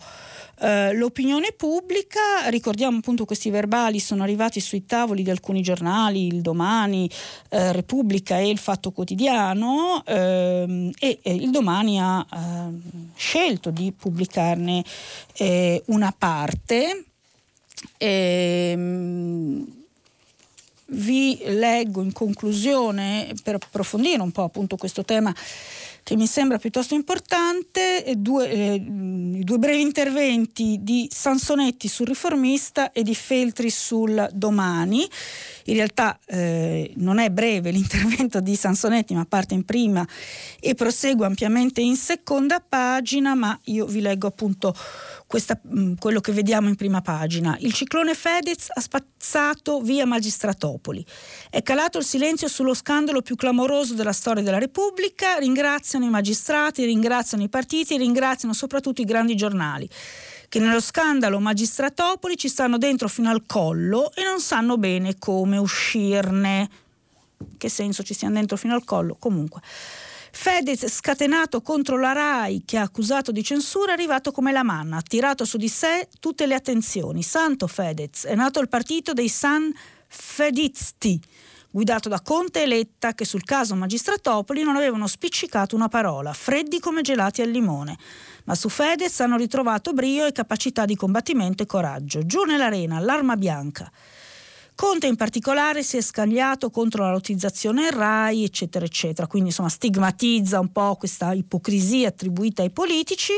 eh, 0.60 0.93
l'opinione 0.93 1.51
pubblica, 1.51 2.47
ricordiamo 2.47 2.97
appunto 2.97 3.26
questi 3.26 3.51
verbali 3.51 3.99
sono 3.99 4.24
arrivati 4.24 4.60
sui 4.60 4.86
tavoli 4.86 5.22
di 5.22 5.30
alcuni 5.30 5.62
giornali, 5.62 6.28
il 6.28 6.41
Domani, 6.41 7.10
eh, 7.49 7.72
Repubblica 7.72 8.38
e 8.38 8.49
il 8.49 8.58
Fatto 8.58 8.91
Quotidiano 8.91 10.03
ehm, 10.05 10.91
e, 10.97 11.20
e, 11.22 11.34
il 11.36 11.51
Domani 11.51 11.99
ha 11.99 12.26
ehm, 12.34 12.82
scelto 13.16 13.70
di 13.70 13.91
pubblicarne 13.91 14.84
eh, 15.34 15.84
una 15.88 16.14
parte. 16.18 17.05
Ehm, 17.97 19.76
vi 20.89 21.38
leggo 21.43 22.01
in 22.01 22.14
conclusione 22.14 23.34
per 23.43 23.55
approfondire 23.55 24.22
un 24.22 24.32
po' 24.32 24.43
appunto 24.43 24.78
questo 24.78 25.03
tema 25.03 25.36
che 26.08 26.16
mi 26.16 26.26
sembra 26.26 26.58
piuttosto 26.58 26.93
importante, 26.93 28.14
due, 28.16 28.49
eh, 28.49 28.80
due, 28.80 29.58
brevi 29.58 29.82
interventi 29.82 30.78
di 30.80 31.10
Sansonetti 31.12 31.89
sul 31.89 32.08
riformista 32.08 32.93
e 32.93 33.03
di 33.03 33.14
Feltri 33.14 33.70
sul 33.70 34.30
domani. 34.32 35.05
In 35.68 35.76
realtà 35.76 36.20
eh, 36.26 36.93
non 36.97 37.20
è 37.20 37.30
breve 37.30 37.72
l'intervento 37.72 38.39
di 38.39 38.55
Sansonetti, 38.55 39.13
ma 39.13 39.26
parte 39.26 39.53
in 39.53 39.63
prima 39.65 40.05
e 40.59 40.74
prosegue 40.76 41.26
ampiamente 41.26 41.82
in 41.82 41.95
seconda 41.95 42.59
pagina, 42.59 43.36
ma 43.36 43.57
io 43.65 43.86
vi 43.86 44.01
leggo 44.01 44.28
appunto 44.28 44.74
questa, 45.26 45.59
mm, 45.68 45.95
quello 45.99 46.22
che 46.22 46.32
vediamo 46.32 46.70
in 46.70 46.76
prima 46.76 47.01
pagina. 47.01 47.57
Il 47.59 47.74
ciclone 47.74 48.13
Fedez 48.13 48.68
ha 48.74 48.80
spazzato 48.80 49.82
via 49.82 50.05
Magistratopoli. 50.05 51.05
È 51.49 51.61
calato 51.61 51.97
il 51.97 52.05
silenzio 52.05 52.47
sullo 52.47 52.74
scandalo 52.74 53.22
più 53.22 53.36
clamoroso 53.36 53.93
della 53.93 54.13
storia 54.13 54.41
della 54.43 54.59
Repubblica. 54.59 55.38
Ringraziano 55.38 56.05
i 56.05 56.09
magistrati, 56.09 56.86
ringraziano 56.86 57.43
i 57.43 57.49
partiti, 57.49 57.97
ringraziano 57.97 58.53
soprattutto 58.53 59.01
i 59.01 59.05
grandi 59.05 59.36
giornali 59.36 59.88
che 60.50 60.60
nello 60.60 60.80
scandalo 60.80 61.39
Magistratopoli 61.39 62.38
ci 62.38 62.48
stanno 62.48 62.78
dentro 62.78 63.08
fino 63.08 63.30
al 63.30 63.45
collo 63.45 64.12
e 64.14 64.24
non 64.24 64.39
sanno 64.39 64.78
bene 64.78 65.18
come 65.18 65.58
uscirne. 65.58 66.70
Che 67.58 67.70
senso 67.70 68.04
ci 68.04 68.14
stiamo 68.14 68.36
dentro 68.36 68.58
fino 68.58 68.74
al 68.74 68.84
collo? 68.84 69.16
Comunque. 69.20 69.62
Fedez 70.32 70.88
scatenato 70.88 71.62
contro 71.62 71.98
la 71.98 72.12
RAI 72.12 72.62
che 72.64 72.78
ha 72.78 72.84
accusato 72.84 73.32
di 73.32 73.43
censura 73.43 73.91
è 73.91 73.93
arrivato 73.93 74.32
come 74.32 74.52
la 74.52 74.64
manna, 74.64 74.98
ha 74.98 75.02
tirato 75.02 75.45
su 75.45 75.58
di 75.58 75.68
sé 75.68 76.08
tutte 76.20 76.45
le 76.45 76.54
attenzioni. 76.54 77.24
Santo 77.24 77.66
Fedez, 77.68 78.26
è 78.26 78.36
nato 78.36 78.60
il 78.60 78.70
partito 78.70 79.14
dei 79.14 79.30
San 79.30 79.74
Fedizti, 80.08 81.20
guidato 81.78 82.10
da 82.10 82.22
Conte 82.22 82.64
e 82.64 82.66
Letta 82.66 83.14
che 83.14 83.24
sul 83.24 83.44
caso 83.44 83.76
Magistratopoli 83.76 84.64
non 84.64 84.78
avevano 84.78 85.06
spiccicato 85.06 85.76
una 85.76 85.90
parola, 85.90 86.34
freddi 86.34 86.80
come 86.80 87.04
gelati 87.04 87.44
al 87.44 87.52
limone. 87.52 87.96
Ma 88.46 88.56
su 88.56 88.68
Fedez 88.68 89.20
hanno 89.20 89.38
ritrovato 89.38 89.94
brio 89.94 90.26
e 90.26 90.32
capacità 90.32 90.86
di 90.86 90.96
combattimento 90.96 91.62
e 91.62 91.68
coraggio. 91.68 92.26
Giù 92.26 92.46
nell'arena, 92.46 93.00
l'arma 93.00 93.36
bianca. 93.36 93.92
Conte 94.74 95.06
in 95.06 95.16
particolare 95.16 95.84
si 95.84 95.98
è 95.98 96.02
scagliato 96.02 96.72
contro 96.72 97.04
la 97.04 97.12
lottizzazione 97.12 97.92
RAI, 97.92 98.44
eccetera, 98.44 98.84
eccetera. 98.84 99.28
Quindi 99.28 99.50
insomma 99.50 99.70
stigmatizza 99.70 100.60
un 100.60 100.72
po' 100.72 100.96
questa 100.96 101.32
ipocrisia 101.34 102.08
attribuita 102.08 102.64
ai 102.64 102.72
politici 102.72 103.34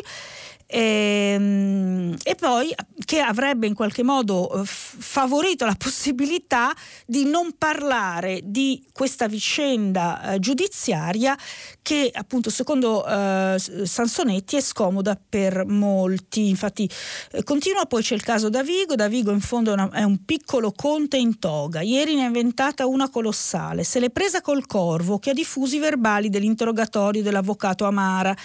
ehm, 0.71 2.15
e, 2.23 2.35
poi 2.35 2.73
che 3.03 3.19
avrebbe 3.21 3.65
in 3.65 3.73
qualche 3.73 4.03
modo 4.03 4.61
eh, 4.61 4.61
favorito 4.65 5.65
la 5.65 5.73
possibilità 5.77 6.71
di 7.07 7.25
non 7.25 7.55
parlare 7.57 8.41
di 8.43 8.85
questa 8.93 9.27
vicenda 9.27 10.33
eh, 10.33 10.39
giudiziaria 10.39 11.35
che 11.81 12.11
appunto 12.13 12.51
secondo 12.51 13.03
eh, 13.03 13.55
Sansonetti 13.57 14.57
è 14.57 14.61
scomoda 14.61 15.19
per 15.27 15.65
molti. 15.65 16.49
Infatti 16.49 16.87
eh, 17.31 17.43
continua, 17.43 17.85
poi 17.85 18.03
c'è 18.03 18.13
il 18.13 18.21
caso 18.21 18.49
Davigo, 18.49 18.93
Davigo 18.93 19.31
in 19.31 19.41
fondo 19.41 19.71
è, 19.71 19.73
una, 19.73 19.89
è 19.89 20.03
un 20.03 20.23
piccolo 20.23 20.71
conte 20.71 21.17
in 21.17 21.39
toga, 21.39 21.81
ieri 21.81 22.13
ne 22.13 22.23
ha 22.23 22.27
inventata 22.27 22.85
una 22.85 23.09
colossale, 23.09 23.83
se 23.83 23.99
l'è 23.99 24.11
presa 24.11 24.41
col 24.41 24.67
corvo 24.67 25.17
che 25.17 25.31
ha 25.31 25.33
diffuso 25.33 25.75
i 25.75 25.79
verbali 25.79 26.29
dell'interrogatorio 26.29 27.23
dell'avvocato 27.23 27.85
Amara 27.85 28.35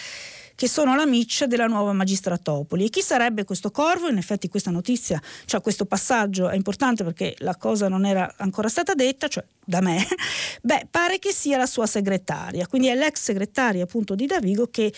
che 0.54 0.68
sono 0.68 0.94
la 0.94 1.06
miccia 1.06 1.46
della 1.46 1.66
nuova 1.66 1.92
magistratopoli. 1.92 2.84
E 2.84 2.90
chi 2.90 3.02
sarebbe 3.02 3.44
questo 3.44 3.70
corvo? 3.70 4.08
In 4.08 4.16
effetti 4.16 4.48
questa 4.48 4.70
notizia, 4.70 5.20
cioè 5.44 5.60
questo 5.60 5.84
passaggio 5.84 6.48
è 6.48 6.54
importante 6.54 7.04
perché 7.04 7.34
la 7.38 7.56
cosa 7.56 7.88
non 7.88 8.04
era 8.04 8.32
ancora 8.38 8.68
stata 8.68 8.94
detta, 8.94 9.28
cioè 9.28 9.44
da 9.64 9.80
me, 9.80 10.04
beh, 10.62 10.88
pare 10.90 11.18
che 11.18 11.32
sia 11.32 11.56
la 11.56 11.66
sua 11.66 11.86
segretaria, 11.86 12.66
quindi 12.66 12.88
è 12.88 12.94
l'ex 12.94 13.20
segretaria 13.20 13.84
appunto 13.84 14.14
di 14.14 14.26
Davigo 14.26 14.68
che 14.70 14.92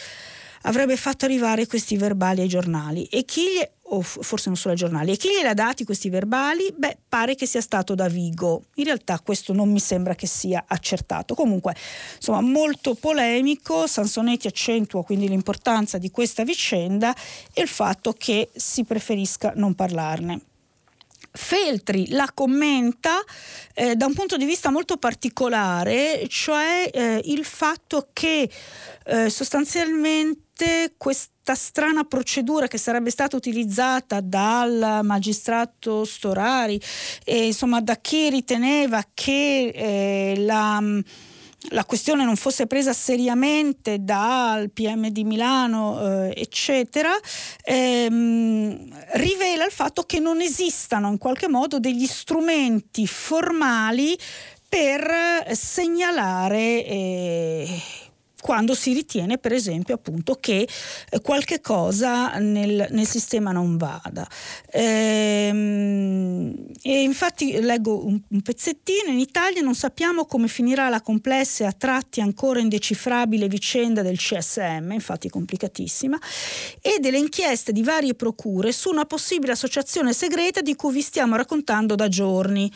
avrebbe 0.63 0.97
fatto 0.97 1.25
arrivare 1.25 1.67
questi 1.67 1.97
verbali 1.97 2.41
ai 2.41 2.49
giornali 2.49 3.05
e 3.05 3.25
chi 3.25 3.45
o 3.89 4.03
forse 4.03 4.49
non 4.49 4.57
solo 4.57 4.75
ai 4.75 4.79
giornali, 4.79 5.13
e 5.13 5.17
chi 5.17 5.29
glieli 5.29 5.49
ha 5.49 5.55
dati 5.55 5.85
questi 5.85 6.11
verbali? 6.11 6.73
Beh, 6.77 6.99
pare 7.09 7.35
che 7.35 7.47
sia 7.47 7.61
stato 7.61 7.95
Davigo. 7.95 8.65
In 8.77 8.85
realtà 8.85 9.21
questo 9.21 9.53
non 9.53 9.71
mi 9.71 9.81
sembra 9.81 10.15
che 10.15 10.27
sia 10.27 10.65
accertato. 10.67 11.35
Comunque, 11.35 11.75
insomma, 12.17 12.41
molto 12.41 12.95
polemico, 12.95 13.87
Sansonetti 13.87 14.47
accentua 14.47 15.05
quindi 15.05 15.29
l'importanza 15.29 15.99
di 15.99 16.11
questa 16.11 16.43
vicenda 16.43 17.15
e 17.53 17.63
il 17.63 17.69
fatto 17.69 18.13
che 18.13 18.51
si 18.55 18.85
preferisca 18.85 19.53
non 19.55 19.75
parlarne. 19.75 20.41
Feltri 21.31 22.09
la 22.11 22.31
commenta 22.33 23.23
eh, 23.75 23.95
da 23.95 24.07
un 24.07 24.15
punto 24.15 24.39
di 24.39 24.47
vista 24.47 24.71
molto 24.71 24.97
particolare, 24.97 26.27
cioè 26.29 26.89
eh, 26.91 27.21
il 27.25 27.45
fatto 27.45 28.09
che 28.13 28.51
eh, 29.05 29.29
sostanzialmente 29.29 30.46
questa 30.97 31.55
strana 31.55 32.05
procedura 32.05 32.67
che 32.67 32.79
sarebbe 32.79 33.11
stata 33.11 33.37
utilizzata 33.37 34.21
dal 34.21 35.01
magistrato 35.03 36.05
Storari 36.05 36.81
e 37.25 37.47
insomma 37.47 37.81
da 37.81 37.97
chi 37.97 38.31
riteneva 38.31 39.05
che 39.15 39.73
eh, 39.75 40.35
la 40.39 40.83
la 41.71 41.85
questione 41.85 42.25
non 42.25 42.37
fosse 42.37 42.67
presa 42.67 42.93
seriamente 42.93 43.99
dal 44.01 44.71
PM 44.71 45.09
di 45.09 45.25
Milano, 45.25 46.27
eh, 46.27 46.35
eccetera, 46.37 47.11
ehm, 47.65 48.89
rivela 49.15 49.65
il 49.65 49.73
fatto 49.73 50.03
che 50.03 50.21
non 50.21 50.41
esistano 50.41 51.09
in 51.09 51.19
qualche 51.19 51.49
modo 51.49 51.81
degli 51.81 52.07
strumenti 52.07 53.07
formali 53.07 54.17
per 54.69 55.55
segnalare 55.57 56.85
eh, 56.85 57.83
quando 58.47 58.77
si 58.77 58.93
ritiene 58.93 59.39
per 59.39 59.53
esempio 59.53 59.97
appunto 59.97 60.37
che 60.39 60.69
eh, 61.11 61.21
qualche 61.21 61.61
cosa 61.61 62.39
nel, 62.39 62.87
nel 62.91 63.07
sistema 63.09 63.51
non 63.51 63.77
vada. 63.77 64.25
Ehm, 64.71 66.55
e 66.81 67.03
infatti 67.03 67.61
leggo 67.61 68.07
un, 68.07 68.23
un, 68.29 68.43
pezzettino, 68.43 69.11
in 69.11 69.19
Italia 69.19 69.63
non 69.63 69.75
sappiamo 69.75 70.27
come 70.27 70.47
finirà 70.47 70.89
la 70.89 71.01
complessa 71.01 71.65
e 71.65 71.67
a 71.67 71.73
tratti 71.73 72.21
ancora 72.21 72.61
indecifrabile 72.61 73.49
vicenda 73.49 74.03
del 74.03 74.17
CSM, 74.17 74.93
infatti 74.93 75.29
complicatissima, 75.29 76.17
e 76.81 76.99
delle 77.01 77.19
inchieste 77.19 77.73
di 77.73 77.83
varie 77.83 78.15
procure 78.15 78.71
su 78.71 78.91
una 78.91 79.07
possibile 79.07 79.51
associazione 79.51 80.13
segreta 80.13 80.61
di 80.61 80.77
cui 80.77 80.93
vi 80.93 81.03
stiamo 81.03 81.35
raccontando 81.35 81.97
da 81.97 82.07
giorni. 82.07 82.71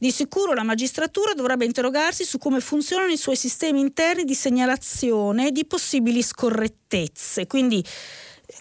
Di 0.00 0.12
sicuro 0.12 0.54
la 0.54 0.62
magistratura 0.62 1.34
dovrebbe 1.34 1.64
interrogarsi 1.64 2.22
su 2.24 2.38
come 2.38 2.60
funzionano 2.60 3.10
i 3.10 3.16
suoi 3.16 3.34
sistemi 3.34 3.80
interni 3.80 4.22
di 4.22 4.34
segnalazione 4.34 5.50
di 5.50 5.66
possibili 5.66 6.22
scorrettezze. 6.22 7.48
Quindi 7.48 7.84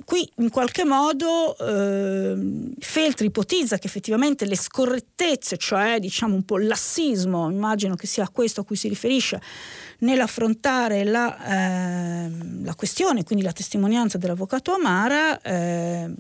Qui 0.03 0.29
in 0.37 0.49
qualche 0.49 0.83
modo 0.83 1.57
eh, 1.57 2.35
Feltri 2.77 3.27
ipotizza 3.27 3.77
che 3.77 3.87
effettivamente 3.87 4.45
le 4.45 4.57
scorrettezze, 4.57 5.55
cioè 5.55 5.99
diciamo 5.99 6.35
un 6.35 6.43
po' 6.43 6.57
l'assismo, 6.57 7.49
immagino 7.49 7.95
che 7.95 8.05
sia 8.05 8.25
a 8.25 8.29
questo 8.29 8.61
a 8.61 8.65
cui 8.65 8.75
si 8.75 8.89
riferisce, 8.89 9.41
nell'affrontare 9.99 11.05
la, 11.05 12.25
eh, 12.25 12.29
la 12.63 12.75
questione, 12.75 13.23
quindi 13.23 13.45
la 13.45 13.53
testimonianza 13.53 14.17
dell'avvocato 14.17 14.73
Amara, 14.73 15.41
eh, 15.41 16.11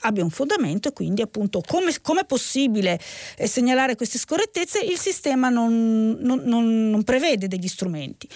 abbia 0.00 0.22
un 0.22 0.30
fondamento 0.30 0.88
e 0.88 0.92
quindi 0.92 1.22
appunto 1.22 1.60
come, 1.66 1.90
è 1.90 2.24
possibile 2.24 2.98
eh, 3.36 3.46
segnalare 3.46 3.96
queste 3.96 4.18
scorrettezze 4.18 4.80
il 4.80 4.98
sistema 4.98 5.48
non, 5.48 6.16
non, 6.20 6.42
non, 6.44 6.90
non, 6.90 7.02
prevede 7.02 7.48
degli 7.48 7.68
strumenti. 7.68 8.28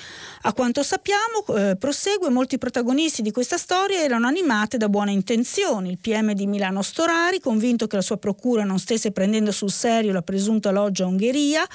A 0.43 0.53
quanto 0.53 0.83
sappiamo, 0.83 1.45
eh, 1.57 1.77
prosegue, 1.77 2.29
molti 2.31 2.59
protagonisti 2.59 3.23
di 3.23 3.31
questa 3.31 3.57
storia 3.57 4.01
erano 4.01 4.27
animati 4.27 4.77
da 4.77 4.89
buone 4.89 5.13
intenzioni. 5.13 5.91
Il 5.91 5.99
PM 5.99 6.33
di 6.33 6.47
Milano 6.47 6.83
Storari, 6.83 7.41
convinto 7.41 7.87
che 7.87 7.97
la 7.97 8.03
sua 8.03 8.17
procura 8.17 8.65
non 8.65 8.79
stesse 8.79 9.13
prendendo 9.13 9.53
sul 9.53 9.71
serio 9.71 10.13
la 10.13 10.23
presunta 10.23 10.71
loggia 10.71 11.07
Ungheria, 11.07 11.67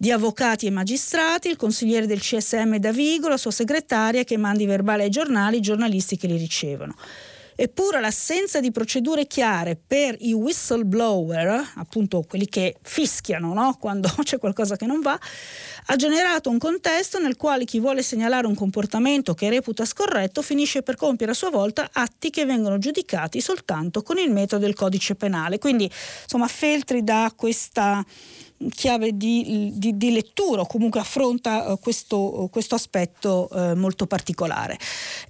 di 0.00 0.12
avvocati 0.12 0.66
e 0.66 0.70
magistrati, 0.70 1.48
il 1.48 1.56
consigliere 1.56 2.06
del 2.06 2.20
CSM 2.20 2.76
Davigo, 2.76 3.28
la 3.28 3.36
sua 3.36 3.50
segretaria 3.50 4.22
che 4.22 4.36
mandi 4.36 4.64
verbali 4.64 5.02
ai 5.02 5.10
giornali, 5.10 5.56
i 5.56 5.60
giornalisti 5.60 6.16
che 6.16 6.28
li 6.28 6.36
ricevono. 6.36 6.94
Eppure 7.60 7.98
l'assenza 7.98 8.60
di 8.60 8.70
procedure 8.70 9.26
chiare 9.26 9.76
per 9.84 10.14
i 10.20 10.32
whistleblower, 10.32 11.72
appunto 11.74 12.22
quelli 12.22 12.46
che 12.46 12.76
fischiano 12.82 13.52
no? 13.52 13.76
quando 13.80 14.08
c'è 14.22 14.38
qualcosa 14.38 14.76
che 14.76 14.86
non 14.86 15.00
va, 15.00 15.18
ha 15.86 15.96
generato 15.96 16.50
un 16.50 16.58
contesto 16.58 17.18
nel 17.18 17.36
quale 17.36 17.64
chi 17.64 17.80
vuole 17.80 18.04
segnalare 18.04 18.46
un 18.46 18.54
comportamento 18.54 19.34
che 19.34 19.50
reputa 19.50 19.84
scorretto 19.84 20.40
finisce 20.40 20.82
per 20.82 20.94
compiere 20.94 21.32
a 21.32 21.34
sua 21.34 21.50
volta 21.50 21.90
atti 21.92 22.30
che 22.30 22.44
vengono 22.44 22.78
giudicati 22.78 23.40
soltanto 23.40 24.02
con 24.02 24.18
il 24.18 24.30
metodo 24.30 24.64
del 24.64 24.74
codice 24.74 25.16
penale. 25.16 25.58
Quindi 25.58 25.90
insomma 26.22 26.46
Feltri 26.46 27.02
dà 27.02 27.32
questa 27.34 28.04
chiave 28.70 29.16
di, 29.16 29.70
di, 29.74 29.96
di 29.96 30.12
lettura 30.12 30.62
o 30.62 30.66
comunque 30.66 31.00
affronta 31.00 31.70
uh, 31.70 31.78
questo, 31.78 32.48
questo, 32.50 32.74
aspetto 32.74 33.48
uh, 33.50 33.74
molto 33.74 34.06
particolare. 34.06 34.76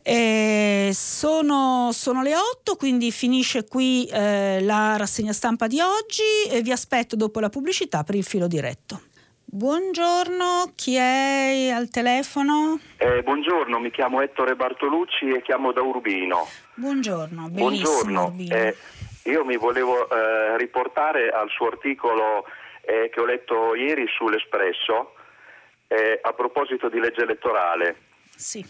Eh, 0.03 0.91
sono, 0.93 1.91
sono, 1.93 2.23
le 2.23 2.35
8, 2.35 2.77
quindi 2.77 3.11
finisce 3.11 3.67
qui 3.67 4.07
eh, 4.07 4.61
la 4.63 4.97
rassegna 4.97 5.33
stampa 5.33 5.67
di 5.67 5.81
oggi 5.81 6.51
e 6.51 6.63
vi 6.63 6.73
aspetto 6.73 7.17
dopo 7.17 7.41
la 7.41 7.49
pubblicità 7.49 8.03
per 8.05 8.15
il 8.15 8.25
filo 8.25 8.47
diretto. 8.47 9.03
Buongiorno, 9.51 10.73
chi 10.75 10.97
è 10.97 11.71
al 11.75 11.89
telefono? 11.89 12.79
Eh, 12.99 13.23
buongiorno, 13.23 13.79
mi 13.79 13.91
chiamo 13.91 14.21
Ettore 14.21 14.55
Bartolucci 14.55 15.31
e 15.31 15.43
chiamo 15.43 15.73
da 15.73 15.81
Urbino. 15.81 16.47
Buongiorno, 16.75 17.49
bellissimo 17.49 18.29
buongiorno. 18.29 18.55
Eh, 18.55 18.77
io 19.25 19.45
mi 19.45 19.57
volevo 19.57 20.07
riportare 20.57 21.31
al 21.31 21.49
suo 21.49 21.69
articolo 21.69 22.45
eh, 22.89 23.11
che 23.11 23.21
ho 23.21 23.27
letto 23.27 23.75
ieri 23.75 24.07
sull'Espresso 24.09 25.15
eh, 25.89 26.19
a 26.23 26.33
proposito 26.33 26.89
di 26.89 26.99
legge 26.99 27.23
elettorale. 27.23 27.97
Sì. 28.35 28.65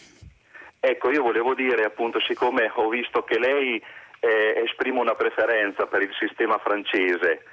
Ecco, 0.81 1.11
io 1.11 1.23
volevo 1.23 1.55
dire 1.55 1.85
appunto, 1.85 2.21
siccome 2.21 2.71
ho 2.75 2.89
visto 2.89 3.23
che 3.23 3.39
lei 3.39 3.81
eh, 4.19 4.63
esprime 4.65 4.99
una 4.99 5.15
preferenza 5.15 5.87
per 5.87 6.03
il 6.03 6.13
sistema 6.19 6.59
francese, 6.59 7.45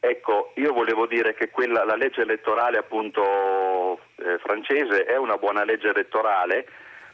ecco, 0.00 0.52
io 0.56 0.72
volevo 0.72 1.06
dire 1.06 1.34
che 1.34 1.50
quella, 1.50 1.84
la 1.84 1.96
legge 1.96 2.22
elettorale 2.22 2.78
appunto 2.78 4.00
eh, 4.16 4.38
francese 4.38 5.04
è 5.04 5.16
una 5.16 5.36
buona 5.36 5.64
legge 5.64 5.88
elettorale, 5.88 6.66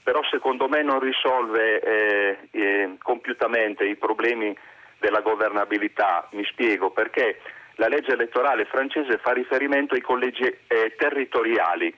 però 0.04 0.20
secondo 0.30 0.68
me 0.68 0.82
non 0.82 1.00
risolve 1.00 1.80
eh, 1.80 2.38
eh, 2.52 2.96
compiutamente 3.02 3.84
i 3.84 3.96
problemi 3.96 4.56
della 4.98 5.20
governabilità. 5.20 6.28
Mi 6.32 6.44
spiego 6.44 6.90
perché 6.90 7.38
la 7.78 7.88
legge 7.88 8.12
elettorale 8.12 8.64
francese 8.64 9.18
fa 9.18 9.32
riferimento 9.32 9.94
ai 9.94 10.00
collegi 10.00 10.44
eh, 10.44 10.94
territoriali. 10.96 11.94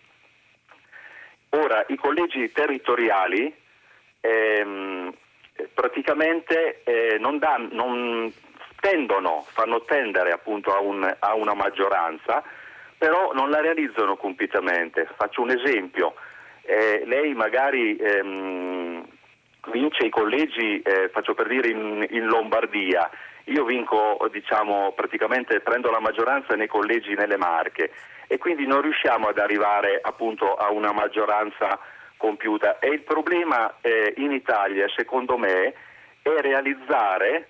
Ora, 1.51 1.85
i 1.89 1.97
collegi 1.97 2.53
territoriali 2.53 3.53
ehm, 4.21 5.13
praticamente 5.75 6.83
eh, 6.85 7.17
non, 7.19 7.39
dan, 7.39 7.69
non, 7.73 8.33
tendono, 8.81 9.45
fanno 9.53 9.83
tendere 9.83 10.33
appunto 10.33 10.75
a, 10.75 10.81
un, 10.81 11.17
a, 11.19 11.35
una 11.35 11.55
maggioranza, 11.55 12.43
però 12.97 13.33
non 13.33 13.51
la 13.51 13.61
realizzano 13.61 14.17
completamente. 14.17 15.09
Faccio 15.17 15.43
un 15.43 15.51
esempio, 15.51 16.15
eh, 16.63 17.05
lei 17.07 17.35
magari 17.35 17.97
ehm, 17.97 19.07
vince 19.73 20.07
i 20.07 20.11
collegi, 20.11 20.81
eh, 20.83 21.09
faccio 21.09 21.35
per 21.35 21.47
dire 21.47 21.69
in, 21.69 22.07
in 22.11 22.27
Lombardia, 22.27 23.09
io 23.45 23.65
vinco, 23.65 24.29
diciamo, 24.31 24.93
praticamente 24.93 25.61
prendo 25.61 25.91
la 25.91 26.01
maggioranza 26.01 26.55
nei 26.55 26.69
collegi 26.69 27.15
nelle 27.15 27.37
Marche 27.37 27.93
e 28.27 28.39
quindi 28.39 28.67
non 28.67 28.81
riusciamo 28.81 29.29
ad 29.29 29.39
arrivare 29.39 29.99
appunto 30.03 30.55
a 30.55 30.71
una 30.71 30.93
maggioranza 30.93 31.79
compiuta. 32.17 32.79
E 32.79 32.89
il 32.89 33.03
problema 33.03 33.77
eh, 33.81 34.15
in 34.19 34.33
Italia, 34.33 34.87
secondo 34.95 35.37
me, 35.37 35.75
è 36.23 36.41
realizzare 36.41 37.49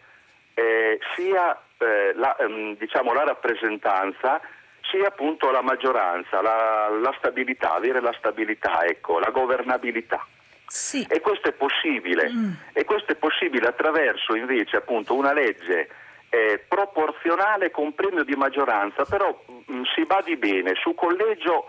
eh, 0.55 0.99
sia 1.15 1.61
eh, 1.79 2.13
la, 2.15 2.37
ehm, 2.37 2.77
diciamo, 2.77 3.13
la, 3.13 3.25
rappresentanza 3.25 4.41
sia 4.83 5.09
appunto 5.09 5.51
la 5.51 5.63
maggioranza, 5.63 6.41
la, 6.41 6.89
la 6.89 7.15
stabilità, 7.19 7.75
avere 7.75 8.01
la 8.01 8.15
stabilità, 8.19 8.85
ecco, 8.85 9.19
la 9.19 9.31
governabilità. 9.31 10.27
Sì. 10.71 11.05
E 11.11 11.21
questo 11.21 11.49
è 11.49 11.53
possibile. 11.53 12.31
Mm. 12.31 12.53
E 12.73 12.85
questo 12.85 13.11
è 13.11 13.17
possibile 13.17 13.67
attraverso 13.67 14.37
invece 14.37 14.77
appunto 14.77 15.15
una 15.17 15.33
legge 15.33 15.89
eh, 16.29 16.65
proporzionale 16.69 17.73
con 17.73 17.93
premio 17.93 18.23
di 18.23 18.37
maggioranza, 18.37 19.05
però 19.05 19.37
mh, 19.47 19.75
mm, 19.75 19.83
si 19.93 20.05
badi 20.05 20.37
bene 20.37 20.75
su 20.77 20.95
collegio 20.95 21.67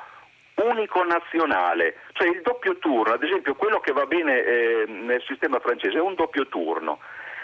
unico 0.54 1.04
nazionale, 1.04 1.96
cioè 2.12 2.28
il 2.28 2.42
doppio 2.44 2.78
turno, 2.78 3.14
ad 3.14 3.24
esempio 3.24 3.56
quello 3.56 3.80
che 3.80 3.92
va 3.92 4.06
bene 4.06 4.44
eh, 4.44 4.86
nel 4.88 5.24
sistema 5.26 5.60
francese 5.60 5.98
è 5.98 6.02
un 6.02 6.14
doppio 6.14 6.48
turno. 6.48 7.00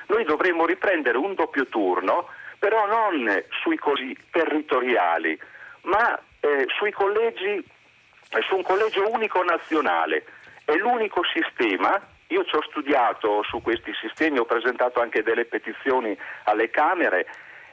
Noi 0.10 0.26
dovremmo 0.26 0.68
riprendere 0.68 1.18
un 1.18 1.34
doppio 1.34 1.66
turno, 1.66 2.28
però 2.60 2.86
non 2.86 3.44
sui 3.64 3.78
così 3.78 4.16
territoriali, 4.30 5.40
ma 5.84 6.20
eh, 6.40 6.68
sui 6.78 6.92
collegi, 6.92 7.56
eh, 7.56 8.42
su 8.48 8.58
un 8.58 8.62
collegio 8.62 9.10
unico 9.10 9.44
nazionale 9.44 10.24
è 10.68 10.76
l'unico 10.76 11.22
sistema, 11.24 11.98
io 12.28 12.44
ci 12.44 12.56
ho 12.58 12.62
studiato 12.64 13.42
su 13.44 13.62
questi 13.62 13.94
sistemi, 14.02 14.38
ho 14.38 14.44
presentato 14.44 15.00
anche 15.00 15.24
delle 15.24 15.46
petizioni 15.46 16.16
alle 16.44 16.70
Camere, 16.70 17.26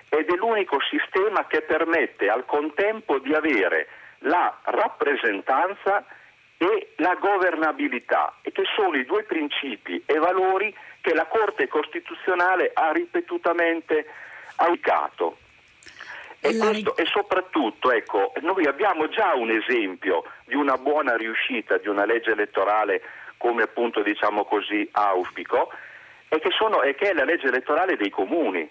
ed 0.08 0.30
è 0.30 0.36
l'unico 0.36 0.78
sistema 0.80 1.44
che 1.48 1.62
permette 1.62 2.28
al 2.28 2.44
contempo 2.46 3.18
di 3.18 3.34
avere 3.34 3.88
la 4.18 4.60
rappresentanza 4.62 6.04
e 6.56 6.92
la 6.98 7.16
governabilità, 7.16 8.36
e 8.42 8.52
che 8.52 8.62
sono 8.76 8.94
i 8.94 9.04
due 9.04 9.24
principi 9.24 10.00
e 10.06 10.16
valori 10.18 10.72
che 11.00 11.14
la 11.14 11.26
Corte 11.26 11.66
Costituzionale 11.66 12.70
ha 12.72 12.92
ripetutamente 12.92 14.06
audicato. 14.54 15.38
E, 16.44 16.58
questo, 16.58 16.94
e, 16.96 17.06
soprattutto, 17.06 17.90
ecco, 17.90 18.34
noi 18.42 18.66
abbiamo 18.66 19.08
già 19.08 19.32
un 19.34 19.50
esempio 19.50 20.24
di 20.44 20.54
una 20.54 20.76
buona 20.76 21.16
riuscita 21.16 21.78
di 21.78 21.88
una 21.88 22.04
legge 22.04 22.32
elettorale 22.32 23.00
come 23.38 23.62
appunto 23.62 24.02
diciamo 24.02 24.44
così 24.44 24.86
auspico, 24.92 25.70
e 26.28 26.38
che, 26.40 26.50
sono, 26.50 26.82
e 26.82 26.94
che 26.94 27.10
è 27.10 27.12
la 27.14 27.24
legge 27.24 27.46
elettorale 27.46 27.96
dei 27.96 28.10
comuni. 28.10 28.68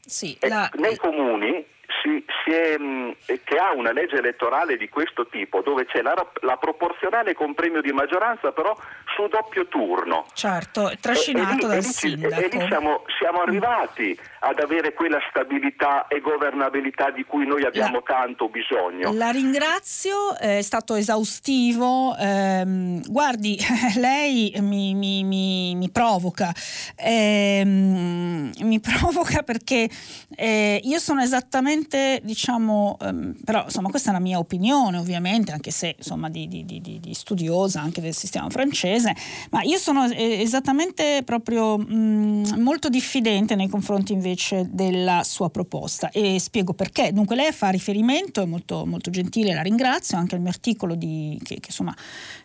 Sì, 0.00 0.38
la... 0.40 0.70
Nei 0.74 0.96
comuni 0.96 1.62
si, 2.00 2.24
si 2.44 2.50
è, 2.50 2.76
mm, 2.78 3.10
che 3.44 3.56
ha 3.56 3.72
una 3.72 3.92
legge 3.92 4.16
elettorale 4.16 4.76
di 4.76 4.88
questo 4.88 5.26
tipo, 5.26 5.60
dove 5.60 5.86
c'è 5.86 6.02
la, 6.02 6.14
la, 6.40 6.56
proporzionale 6.56 7.34
con 7.34 7.54
premio 7.54 7.80
di 7.80 7.92
maggioranza, 7.92 8.52
però 8.52 8.76
su 9.14 9.26
doppio 9.28 9.66
turno. 9.66 10.26
Certo, 10.32 10.92
trascinato 11.00 11.50
e, 11.50 11.52
e 11.52 11.54
lì, 11.54 11.60
dal 11.60 11.72
e 11.72 11.76
lì, 11.76 11.82
sindaco. 11.82 12.40
E 12.40 12.48
lì 12.50 12.66
siamo, 12.66 13.04
siamo 13.18 13.38
mm. 13.38 13.42
arrivati 13.42 14.18
ad 14.40 14.58
avere 14.58 14.94
quella 14.94 15.18
stabilità 15.28 16.06
e 16.08 16.20
governabilità 16.20 17.10
di 17.10 17.24
cui 17.24 17.46
noi 17.46 17.64
abbiamo 17.64 18.02
la, 18.06 18.14
tanto 18.14 18.48
bisogno. 18.48 19.12
La 19.12 19.30
ringrazio, 19.30 20.36
è 20.38 20.62
stato 20.62 20.94
esaustivo. 20.94 22.16
Ehm, 22.18 23.02
guardi, 23.10 23.58
lei 23.96 24.54
mi, 24.60 24.94
mi, 24.94 25.24
mi, 25.24 25.74
mi 25.74 25.90
provoca, 25.90 26.52
ehm, 26.96 28.52
mi 28.60 28.80
provoca 28.82 29.42
perché 29.42 29.88
eh, 30.36 30.80
io 30.82 30.98
sono 30.98 31.20
esattamente 31.20 31.81
interessante, 31.82 32.20
diciamo, 32.22 32.96
ehm, 33.00 33.34
però 33.44 33.64
insomma 33.64 33.90
questa 33.90 34.10
è 34.10 34.12
la 34.12 34.20
mia 34.20 34.38
opinione 34.38 34.98
ovviamente, 34.98 35.52
anche 35.52 35.70
se 35.70 35.94
insomma 35.98 36.28
di, 36.28 36.48
di, 36.48 36.64
di, 36.64 36.80
di 36.80 37.14
studiosa 37.14 37.80
anche 37.80 38.00
del 38.00 38.14
sistema 38.14 38.48
francese, 38.48 39.14
ma 39.50 39.62
io 39.62 39.78
sono 39.78 40.06
eh, 40.06 40.40
esattamente 40.40 41.22
proprio 41.24 41.78
mh, 41.78 41.84
mm, 41.92 42.44
molto 42.58 42.88
diffidente 42.88 43.54
nei 43.54 43.68
confronti 43.68 44.12
invece 44.12 44.68
della 44.70 45.22
sua 45.24 45.50
proposta 45.50 46.10
e 46.10 46.38
spiego 46.38 46.72
perché. 46.72 47.12
Dunque 47.12 47.36
lei 47.36 47.52
fa 47.52 47.68
riferimento, 47.68 48.42
è 48.42 48.46
molto, 48.46 48.86
molto 48.86 49.10
gentile, 49.10 49.54
la 49.54 49.62
ringrazio, 49.62 50.16
anche 50.16 50.34
al 50.34 50.40
mio 50.40 50.50
articolo 50.50 50.94
di, 50.94 51.38
che, 51.42 51.56
che 51.56 51.66
insomma 51.66 51.94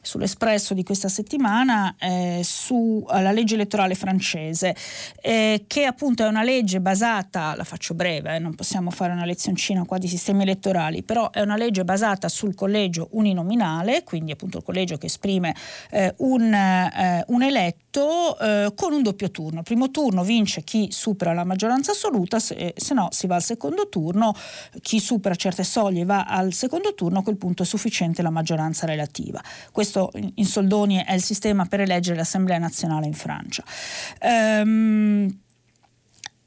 sull'Espresso 0.01 0.73
di 0.73 0.83
questa 0.83 1.09
settimana 1.09 1.95
eh, 1.99 2.41
sulla 2.43 3.31
legge 3.31 3.55
elettorale 3.55 3.95
francese, 3.95 4.75
eh, 5.21 5.65
che 5.67 5.85
appunto 5.85 6.23
è 6.23 6.27
una 6.27 6.43
legge 6.43 6.79
basata, 6.79 7.55
la 7.55 7.63
faccio 7.63 7.93
breve, 7.93 8.35
eh, 8.35 8.39
non 8.39 8.55
possiamo 8.55 8.89
fare 8.91 9.13
una 9.13 9.25
lezioncina 9.27 9.85
qua 9.85 9.97
di 9.97 10.07
sistemi 10.07 10.41
elettorali, 10.43 11.03
però 11.03 11.29
è 11.29 11.41
una 11.41 11.55
legge 11.55 11.83
basata 11.83 12.27
sul 12.29 12.55
collegio 12.55 13.09
uninominale, 13.11 14.03
quindi 14.03 14.31
appunto 14.31 14.57
il 14.57 14.63
collegio 14.63 14.97
che 14.97 15.05
esprime 15.05 15.55
eh, 15.91 16.13
un, 16.17 16.53
eh, 16.53 17.23
un, 17.27 17.43
eletto 17.43 18.37
eh, 18.39 18.71
con 18.75 18.93
un 18.93 19.03
doppio 19.03 19.29
turno. 19.29 19.61
Primo 19.63 19.91
turno 19.91 20.23
vince 20.23 20.63
chi 20.63 20.87
supera 20.91 21.33
la 21.33 21.43
maggioranza 21.43 21.91
assoluta, 21.91 22.39
se, 22.39 22.73
se 22.75 22.93
no 22.93 23.09
si 23.11 23.27
va 23.27 23.35
al 23.35 23.43
secondo 23.43 23.89
turno, 23.89 24.33
chi 24.81 24.99
supera 24.99 25.35
certe 25.35 25.63
soglie 25.63 26.05
va 26.05 26.23
al 26.23 26.53
secondo 26.53 26.93
turno, 26.93 27.19
a 27.19 27.23
quel 27.23 27.37
punto 27.37 27.63
è 27.63 27.65
sufficiente 27.65 28.21
la 28.21 28.29
maggioranza 28.29 28.85
relativa. 28.85 29.41
Questo 29.71 30.11
in 30.35 30.45
soldoni 30.45 31.03
è 31.05 31.13
il 31.13 31.21
sistema 31.21 31.65
per 31.65 31.81
eleggere 31.81 32.17
l'Assemblea 32.17 32.57
nazionale 32.57 33.05
in 33.05 33.13
Francia. 33.13 33.63
Ehm, 34.19 35.45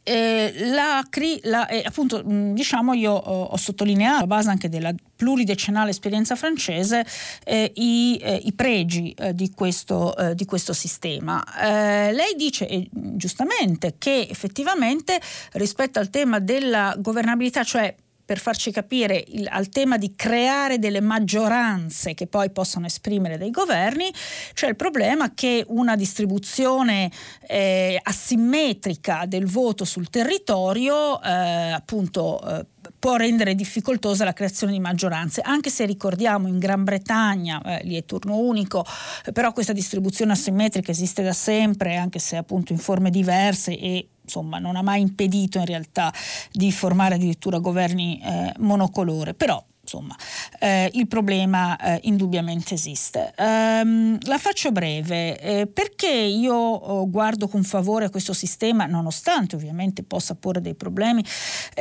eh, 0.02 0.52
la, 0.70 1.06
la, 1.42 1.68
eh, 1.68 1.82
appunto, 1.84 2.22
diciamo, 2.24 2.94
io 2.94 3.12
ho, 3.12 3.42
ho, 3.44 3.56
sottolineato, 3.56 4.24
a 4.24 4.26
base 4.26 4.48
anche 4.48 4.68
della 4.68 4.94
pluridecennale 5.16 5.90
esperienza 5.90 6.36
francese, 6.36 7.04
eh, 7.44 7.70
i, 7.74 8.18
eh, 8.22 8.40
i, 8.44 8.52
pregi 8.52 9.12
eh, 9.12 9.34
di 9.34 9.50
questo, 9.50 10.16
eh, 10.16 10.34
di, 10.34 10.44
questo, 10.46 10.72
sistema. 10.72 11.44
lei 11.60 12.34
dice 12.36 12.88
giustamente 12.90 13.96
che 13.98 14.26
effettivamente 14.30 15.20
rispetto 15.52 15.98
al 15.98 16.08
tema 16.08 16.38
della 16.38 16.94
governabilità, 16.98 17.62
cioè 17.64 17.94
per 18.30 18.38
farci 18.38 18.70
capire 18.70 19.24
il, 19.26 19.48
al 19.50 19.70
tema 19.70 19.96
di 19.96 20.14
creare 20.14 20.78
delle 20.78 21.00
maggioranze 21.00 22.14
che 22.14 22.28
poi 22.28 22.52
possono 22.52 22.86
esprimere 22.86 23.38
dei 23.38 23.50
governi, 23.50 24.08
c'è 24.52 24.68
il 24.68 24.76
problema 24.76 25.34
che 25.34 25.64
una 25.66 25.96
distribuzione 25.96 27.10
eh, 27.48 27.98
asimmetrica 28.00 29.24
del 29.26 29.46
voto 29.46 29.84
sul 29.84 30.10
territorio 30.10 31.20
eh, 31.20 31.72
appunto 31.72 32.40
eh, 32.40 32.66
può 32.98 33.16
rendere 33.16 33.54
difficoltosa 33.54 34.24
la 34.24 34.32
creazione 34.32 34.72
di 34.72 34.80
maggioranze, 34.80 35.40
anche 35.40 35.70
se 35.70 35.84
ricordiamo 35.84 36.48
in 36.48 36.58
Gran 36.58 36.84
Bretagna, 36.84 37.60
eh, 37.62 37.84
lì 37.84 37.96
è 37.96 38.04
turno 38.04 38.36
unico, 38.36 38.84
eh, 39.24 39.32
però 39.32 39.52
questa 39.52 39.72
distribuzione 39.72 40.32
asimmetrica 40.32 40.90
esiste 40.90 41.22
da 41.22 41.32
sempre, 41.32 41.96
anche 41.96 42.18
se 42.18 42.36
appunto 42.36 42.72
in 42.72 42.78
forme 42.78 43.10
diverse 43.10 43.78
e 43.78 44.08
insomma, 44.22 44.58
non 44.58 44.76
ha 44.76 44.82
mai 44.82 45.00
impedito 45.00 45.58
in 45.58 45.66
realtà 45.66 46.12
di 46.52 46.70
formare 46.70 47.16
addirittura 47.16 47.58
governi 47.58 48.20
eh, 48.22 48.52
monocolore, 48.58 49.34
però 49.34 49.62
insomma, 49.90 50.14
eh, 50.60 50.88
il 50.94 51.08
problema 51.08 51.76
eh, 51.76 52.00
indubbiamente 52.04 52.74
esiste. 52.74 53.34
Um, 53.36 54.16
la 54.22 54.38
faccio 54.38 54.70
breve, 54.70 55.38
eh, 55.40 55.66
perché 55.66 56.08
io 56.08 56.54
oh, 56.54 57.10
guardo 57.10 57.48
con 57.48 57.64
favore 57.64 58.08
questo 58.08 58.32
sistema, 58.32 58.86
nonostante 58.86 59.56
ovviamente 59.56 60.04
possa 60.04 60.36
porre 60.36 60.60
dei 60.60 60.74
problemi, 60.74 61.24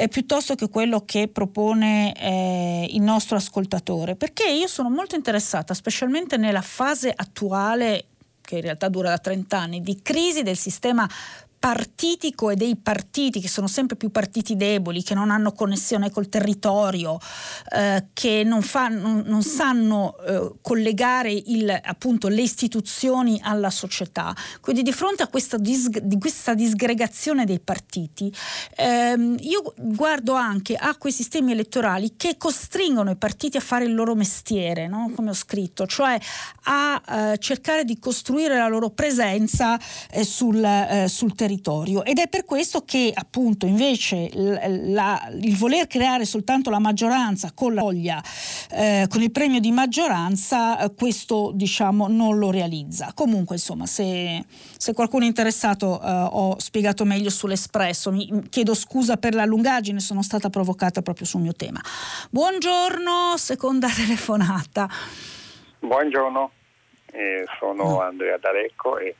piuttosto 0.10 0.55
che 0.55 0.70
quello 0.70 1.03
che 1.05 1.28
propone 1.28 2.14
eh, 2.16 2.88
il 2.89 3.01
nostro 3.01 3.38
ascoltatore, 3.38 4.16
perché 4.16 4.49
io 4.49 4.68
sono 4.68 4.89
molto 4.89 5.16
interessata, 5.16 5.74
specialmente 5.74 6.38
nella 6.38 6.62
fase 6.62 7.14
attuale 7.16 8.05
che 8.41 8.55
in 8.55 8.62
realtà 8.62 8.89
dura 8.89 9.10
da 9.10 9.20
30 9.20 9.57
anni, 9.60 9.82
di 9.82 10.01
crisi 10.01 10.41
del 10.41 10.57
sistema 10.57 11.07
partitico 11.60 12.49
e 12.49 12.55
dei 12.55 12.78
partiti 12.78 13.41
che 13.41 13.49
sono 13.49 13.68
sempre 13.68 13.97
più 13.97 14.10
partiti 14.12 14.55
deboli, 14.55 15.03
che 15.03 15.14
non 15.14 15.30
hanno 15.30 15.51
connessione 15.51 16.10
col 16.10 16.30
territorio, 16.30 17.20
eh, 17.74 18.07
che 18.14 18.43
non, 18.45 18.62
fa, 18.62 18.88
non, 18.88 19.24
non 19.26 19.43
sanno 19.43 20.18
eh, 20.26 20.53
collegare 20.62 21.32
il, 21.32 21.70
appunto, 21.70 22.30
le 22.30 22.41
istituzioni 22.41 23.39
alla 23.43 23.70
società. 23.70 24.34
Quindi 24.62 24.84
di 24.84 24.93
fronte 24.93 25.24
a 25.24 25.28
questa, 25.28 25.57
dis, 25.57 25.89
di 25.89 26.18
questa 26.18 26.53
disgregazione 26.53 27.43
dei 27.43 27.60
partiti, 27.60 28.34
ehm, 28.78 29.36
io 29.41 29.74
guardo 29.78 30.34
anche 30.34 30.76
a 30.76 30.95
quei 30.95 31.12
sistemi 31.12 31.51
elettorali 31.51 32.14
che 32.16 32.38
costringono 32.38 33.12
i 33.12 33.18
partiti 33.18 33.57
a 33.57 33.62
fare 33.62 33.84
il 33.84 33.93
loro 33.93 34.16
mestiere, 34.16 34.88
no? 34.88 35.12
come 35.14 35.32
ho 35.32 35.36
scritto, 35.36 35.86
cioè 35.86 36.18
a 36.64 37.01
eh, 37.34 37.38
cercare 37.39 37.84
di 37.84 37.99
costruire 37.99 38.55
la 38.55 38.68
loro 38.70 38.91
presenza 38.91 39.78
eh, 40.10 40.24
sul, 40.24 40.64
eh, 40.64 41.07
sul 41.10 41.36
territorio 41.36 41.47
territorio 41.50 42.04
ed 42.04 42.20
è 42.20 42.28
per 42.28 42.45
questo 42.45 42.84
che 42.86 43.12
appunto 43.14 43.66
invece 43.66 44.30
la, 44.34 45.30
il 45.41 45.58
voler 45.58 45.88
creare 45.88 46.26
soltanto 46.26 46.70
la 46.70 46.80
maggioranza 46.80 47.52
con 47.56 47.74
la 47.74 47.82
voglia, 47.82 48.22
eh, 48.72 49.08
con 49.10 49.22
il 49.22 49.32
premio 49.32 49.60
di 49.60 49.72
maggioranza, 49.72 50.80
eh, 50.80 50.93
questo 50.93 51.52
diciamo 51.54 52.08
non 52.08 52.38
lo 52.38 52.52
realizza. 52.52 53.12
Comunque 53.16 53.56
insomma 53.56 53.88
se, 53.88 54.43
se 54.47 54.93
qualcuno 54.93 55.24
è 55.24 55.28
interessato 55.28 56.00
eh, 56.00 56.28
ho 56.32 56.60
spiegato 56.60 57.04
meglio 57.04 57.30
sull'espresso, 57.30 58.12
mi 58.12 58.47
chiedo 58.50 58.76
scusa 58.76 59.18
per 59.18 59.34
la 59.34 59.45
lungaggine, 59.45 60.00
sono 60.00 60.22
stata 60.22 60.50
provocata 60.50 61.02
proprio 61.02 61.26
sul 61.26 61.41
mio 61.41 61.54
tema. 61.54 61.82
Buongiorno, 62.30 63.36
seconda 63.38 63.88
telefonata. 63.95 64.88
Buongiorno, 65.80 66.52
eh, 67.12 67.45
sono 67.58 68.02
Andrea 68.02 68.38
D'Arecco 68.38 68.97
e 69.00 69.16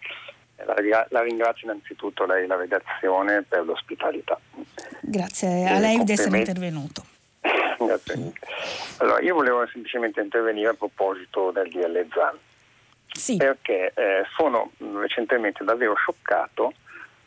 la, 0.66 1.08
la, 1.10 1.22
ringrazio 1.22 1.70
innanzitutto 1.70 2.26
lei, 2.26 2.48
la 2.48 2.56
redazione, 2.56 3.44
per 3.44 3.66
l'ospitalità. 3.66 4.40
Grazie 5.02 5.68
a 5.68 5.80
lei 5.80 6.04
di 6.04 6.12
essere 6.12 6.38
intervenuto. 6.38 7.04
Grazie. 7.80 8.34
Allora, 8.98 9.22
io 9.22 9.34
volevo 9.34 9.66
semplicemente 9.68 10.20
intervenire 10.22 10.70
a 10.70 10.74
proposito 10.74 11.52
del 11.52 11.70
DL 11.70 12.08
ZAN. 12.14 12.38
Sì. 13.12 13.38
Perché 13.38 13.92
eh, 13.96 14.24
sono 14.36 14.72
recentemente 15.00 15.64
davvero 15.64 15.96
scioccato 15.96 16.74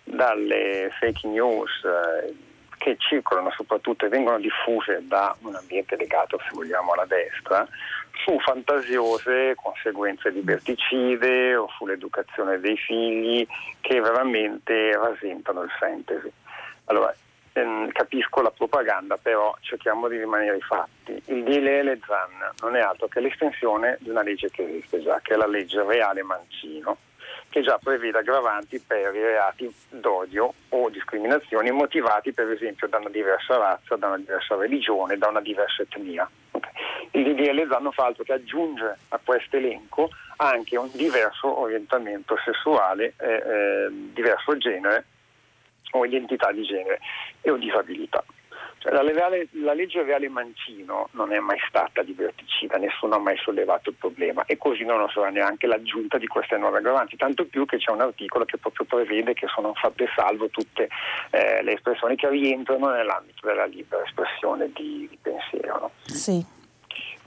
dalle 0.05 0.91
fake 0.99 1.27
news 1.27 1.71
eh, 1.85 2.35
che 2.83 2.97
circolano 2.99 3.53
soprattutto 3.53 4.07
e 4.07 4.09
vengono 4.09 4.41
diffuse 4.41 5.07
da 5.07 5.35
un 5.43 5.55
ambiente 5.55 5.95
legato, 5.95 6.37
se 6.39 6.49
vogliamo, 6.53 6.93
alla 6.93 7.05
destra, 7.05 7.65
su 8.25 8.37
fantasiose 8.41 9.55
conseguenze 9.55 10.31
liberticide 10.31 11.55
o 11.55 11.69
sull'educazione 11.77 12.59
dei 12.59 12.77
figli 12.77 13.47
che 13.81 14.01
veramente 14.01 14.91
rasentano 14.97 15.63
il 15.63 15.71
fantasy. 15.79 16.33
Allora, 16.87 17.15
ehm, 17.53 17.93
capisco 17.93 18.43
la 18.43 18.51
propaganda, 18.51 19.17
però 19.17 19.57
cerchiamo 19.61 20.09
di 20.09 20.19
rimanere 20.19 20.55
ai 20.55 20.61
fatti. 20.61 21.23
Il 21.27 21.45
DLL 21.45 22.01
ZAN 22.05 22.51
non 22.63 22.75
è 22.75 22.81
altro 22.81 23.07
che 23.07 23.21
l'estensione 23.21 23.97
di 24.01 24.11
una 24.11 24.23
legge 24.23 24.51
che 24.51 24.65
esiste 24.65 25.01
già, 25.03 25.21
che 25.23 25.35
è 25.35 25.37
la 25.37 25.47
legge 25.47 25.85
reale 25.85 26.25
Mancino, 26.25 26.97
che 27.53 27.61
già 27.61 27.79
prevede 27.79 28.19
aggravanti 28.19 28.81
per 28.81 29.15
i 29.15 29.21
reati 29.21 29.73
d'odio 29.91 30.55
o 30.71 30.89
discriminazioni 30.89 31.71
motivati 31.71 32.33
per 32.33 32.51
esempio 32.51 32.89
da 32.89 32.97
una 32.97 33.11
diversa 33.11 33.59
razza, 33.59 33.95
da 33.97 34.07
una 34.07 34.17
diversa 34.17 34.57
religione, 34.57 35.19
da 35.19 35.29
una 35.29 35.43
diversa 35.43 35.83
etnia. 35.83 36.29
Il 37.11 37.25
DDL 37.25 37.69
ZAN 37.69 37.83
non 37.83 37.93
fa 37.93 38.07
altro 38.07 38.25
che 38.25 38.33
aggiungere 38.33 38.99
a 39.11 39.21
questo 39.23 39.59
elenco 39.59 40.09
anche 40.37 40.79
un 40.79 40.89
diverso 40.93 41.61
orientamento 41.61 42.37
sessuale, 42.43 43.13
eh, 43.19 43.33
eh, 43.35 43.89
diverso 43.91 44.57
genere 44.57 45.05
o 45.91 46.07
identità 46.07 46.51
di 46.53 46.63
genere 46.63 47.01
e 47.43 47.51
o 47.51 47.57
disabilità. 47.59 48.25
Cioè, 48.83 48.91
la, 48.91 49.03
reale, 49.03 49.47
la, 49.53 49.75
legge 49.75 50.03
reale 50.03 50.29
Mancino 50.29 51.09
non 51.13 51.33
è 51.33 51.39
mai 51.39 51.59
stata 51.69 52.03
liberticida, 52.03 52.79
nessuno 52.79 53.15
ha 53.15 53.19
mai 53.19 53.37
sollevato 53.37 53.91
il 53.91 53.97
problema 53.97 54.45
e 54.45 54.59
così 54.59 54.83
non 54.83 54.99
lo 54.99 55.09
sarà 55.09 55.31
neanche 55.31 55.69
l'aggiunta 55.69 56.19
di 56.19 56.27
queste 56.27 56.57
nuove 56.57 56.79
aggravanti, 56.79 57.17
tanto 57.17 57.47
più 57.47 57.65
che 57.65 57.79
c'è 57.79 57.93
un 57.93 58.01
articolo 58.01 58.45
che 58.45 58.59
proprio 58.59 58.85
prevede 58.85 59.35
che 59.35 59.47
sono 59.47 59.73
fatte 59.75 60.09
salvo 60.17 60.49
tutte 60.49 60.89
eh, 61.31 61.63
le 61.63 61.75
espressioni 61.75 62.17
che 62.17 62.29
rientrano 62.29 62.91
nell'ambito 62.91 63.47
della 63.47 63.67
libera 63.67 64.03
espressione 64.03 64.73
di, 64.73 65.07
di 65.09 65.19
pensiero. 65.23 65.79
No? 65.79 65.91
Sì. 66.03 66.45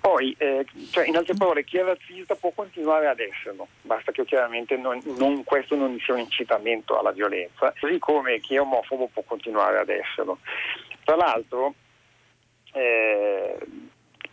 Poi, 0.06 0.36
eh, 0.38 0.66
cioè 0.92 1.08
in 1.08 1.16
altre 1.16 1.36
parole, 1.36 1.64
chi 1.64 1.78
è 1.78 1.84
razzista 1.84 2.36
può 2.36 2.52
continuare 2.54 3.08
ad 3.08 3.20
esserlo, 3.20 3.68
basta 3.82 4.12
che 4.12 4.24
chiaramente 4.26 4.76
non, 4.76 5.02
non, 5.18 5.44
questo 5.44 5.76
non 5.76 5.98
sia 6.00 6.14
un 6.14 6.20
incitamento 6.20 7.00
alla 7.00 7.12
violenza, 7.12 7.74
così 7.80 7.98
come 7.98 8.40
chi 8.40 8.54
è 8.54 8.60
omofobo 8.60 9.10
può 9.12 9.24
continuare 9.26 9.80
ad 9.80 9.90
esserlo. 9.90 10.38
Tra 11.06 11.16
l'altro, 11.16 11.76
eh, 12.74 13.58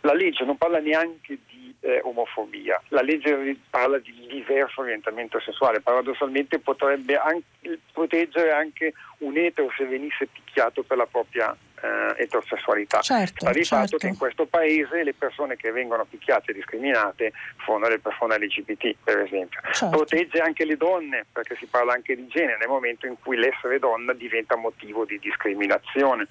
la 0.01 0.13
legge 0.13 0.43
non 0.43 0.57
parla 0.57 0.79
neanche 0.79 1.37
di 1.47 1.73
eh, 1.81 2.01
omofobia, 2.03 2.81
la 2.89 3.01
legge 3.01 3.57
parla 3.69 3.99
di 3.99 4.25
diverso 4.27 4.81
orientamento 4.81 5.39
sessuale, 5.39 5.81
paradossalmente 5.81 6.59
potrebbe 6.59 7.15
anche, 7.15 7.79
proteggere 7.91 8.51
anche 8.51 8.93
un 9.19 9.37
etero 9.37 9.69
se 9.77 9.85
venisse 9.85 10.27
picchiato 10.27 10.81
per 10.81 10.97
la 10.97 11.05
propria 11.05 11.55
eh, 11.83 12.23
eterosessualità. 12.23 13.01
Certo, 13.01 13.45
Sta 13.45 13.51
di 13.51 13.63
certo. 13.63 13.85
fatto 13.85 13.97
che 13.97 14.07
in 14.07 14.17
questo 14.17 14.45
paese 14.45 15.03
le 15.03 15.13
persone 15.13 15.57
che 15.57 15.71
vengono 15.71 16.05
picchiate 16.05 16.51
e 16.51 16.53
discriminate 16.55 17.33
sono 17.65 17.87
le 17.87 17.99
persone 17.99 18.37
LGBT, 18.37 18.95
per 19.03 19.19
esempio. 19.19 19.59
Certo. 19.71 19.89
Protegge 19.89 20.39
anche 20.39 20.65
le 20.65 20.77
donne, 20.77 21.25
perché 21.31 21.55
si 21.57 21.65
parla 21.65 21.93
anche 21.93 22.15
di 22.15 22.27
genere 22.27 22.57
nel 22.57 22.69
momento 22.69 23.05
in 23.05 23.15
cui 23.21 23.35
l'essere 23.35 23.79
donna 23.79 24.13
diventa 24.13 24.55
motivo 24.55 25.05
di 25.05 25.19
discriminazione. 25.19 26.27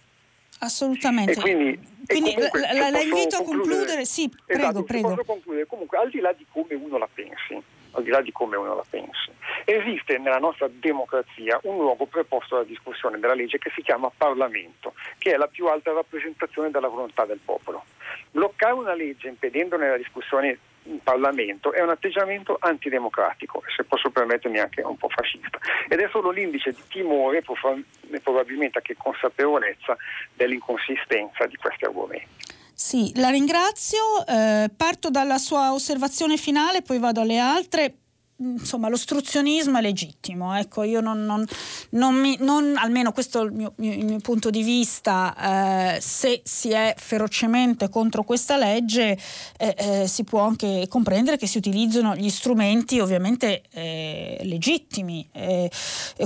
Assolutamente. 0.67 1.35
Quindi, 1.41 1.79
Quindi 2.07 2.35
comunque, 2.35 2.61
la, 2.61 2.73
la- 2.73 2.91
la 2.91 3.01
invito 3.01 3.37
a 3.37 3.43
concludere, 3.43 4.05
sì, 4.05 4.29
prego, 4.47 4.63
Esatto, 4.63 4.83
prego. 4.85 5.09
posso 5.09 5.25
concludere, 5.25 5.67
comunque 5.67 5.99
al 5.99 6.09
di 6.11 6.21
là 6.21 6.33
di 6.33 6.47
come 6.51 6.75
uno 6.75 6.99
la 6.99 7.09
pensi, 7.13 7.61
al 7.93 8.03
di 8.03 8.11
là 8.11 8.21
di 8.21 8.33
come 8.33 8.57
uno 8.57 8.75
la 8.75 8.85
pensi, 8.89 9.31
esiste 9.65 10.19
nella 10.19 10.39
nostra 10.39 10.69
democrazia 10.71 11.59
un 11.63 11.77
luogo 11.77 12.07
preposto 12.07 12.57
alla 12.57 12.65
discussione 12.65 13.19
della 13.19 13.35
legge 13.35 13.59
che 13.59 13.71
si 13.75 13.83
chiama 13.83 14.11
Parlamento, 14.15 14.95
che 15.19 15.33
è 15.33 15.37
la 15.37 15.49
più 15.49 15.67
alta 15.67 15.93
rappresentazione 15.93 16.71
della 16.71 16.89
volontà 16.89 17.25
del 17.25 17.41
popolo. 17.45 17.85
Bloccare 18.31 18.73
una 18.73 18.95
legge 18.95 19.29
impedendone 19.29 19.89
la 19.89 19.97
discussione 19.97 20.59
in 20.85 21.03
Parlamento 21.03 21.73
è 21.73 21.81
un 21.81 21.91
atteggiamento 21.91 22.57
antidemocratico 22.59 23.63
se 23.77 23.85
posso 23.85 24.11
permettermi 24.11 24.59
anche 24.59 24.83
un 24.83 24.97
po' 24.97 25.09
fascista 25.09 25.59
ed 25.89 26.01
è 26.01 26.09
solo 26.11 26.31
l'indice 26.31 26.73
di 26.73 26.83
timore 26.89 27.39
e 27.39 28.21
probabilmente 28.21 28.79
anche 28.79 28.97
consapevolezza 28.97 29.97
dell'inconsistenza 30.35 31.47
di 31.47 31.57
questi 31.57 31.85
argomenti. 31.85 32.52
Sì, 32.75 33.13
la 33.17 33.29
ringrazio. 33.31 34.27
Eh, 34.27 34.71
parto 34.77 35.11
dalla 35.11 35.39
sua 35.39 35.73
osservazione 35.73 36.37
finale, 36.37 36.83
poi 36.83 36.99
vado 36.99 37.21
alle 37.21 37.39
altre. 37.39 37.97
Insomma, 38.39 38.89
l'ostruzionismo 38.89 39.79
è 39.79 39.81
legittimo, 39.81 40.57
ecco, 40.57 40.83
io 40.83 41.01
non, 41.01 41.25
non, 41.25 41.47
non 41.91 42.17
mi, 42.17 42.37
non, 42.41 42.75
almeno 42.77 43.13
questo 43.13 43.41
è 43.41 43.45
il 43.45 43.53
mio, 43.53 43.75
il 43.77 44.05
mio 44.05 44.19
punto 44.19 44.51
di 44.51 44.65
vista, 44.65 45.95
eh, 45.95 46.01
se 46.01 46.41
si 46.43 46.71
è 46.71 46.93
ferocemente 46.97 47.89
contro 47.89 48.25
questa 48.25 48.57
legge 48.57 49.17
eh, 49.57 49.75
eh, 49.79 50.09
si 50.09 50.25
può 50.25 50.41
anche 50.41 50.87
comprendere 50.89 51.37
che 51.37 51.47
si 51.47 51.59
utilizzano 51.59 52.17
gli 52.17 52.31
strumenti 52.31 52.99
ovviamente 52.99 53.63
eh, 53.71 54.41
legittimi 54.43 55.29
e 55.31 55.71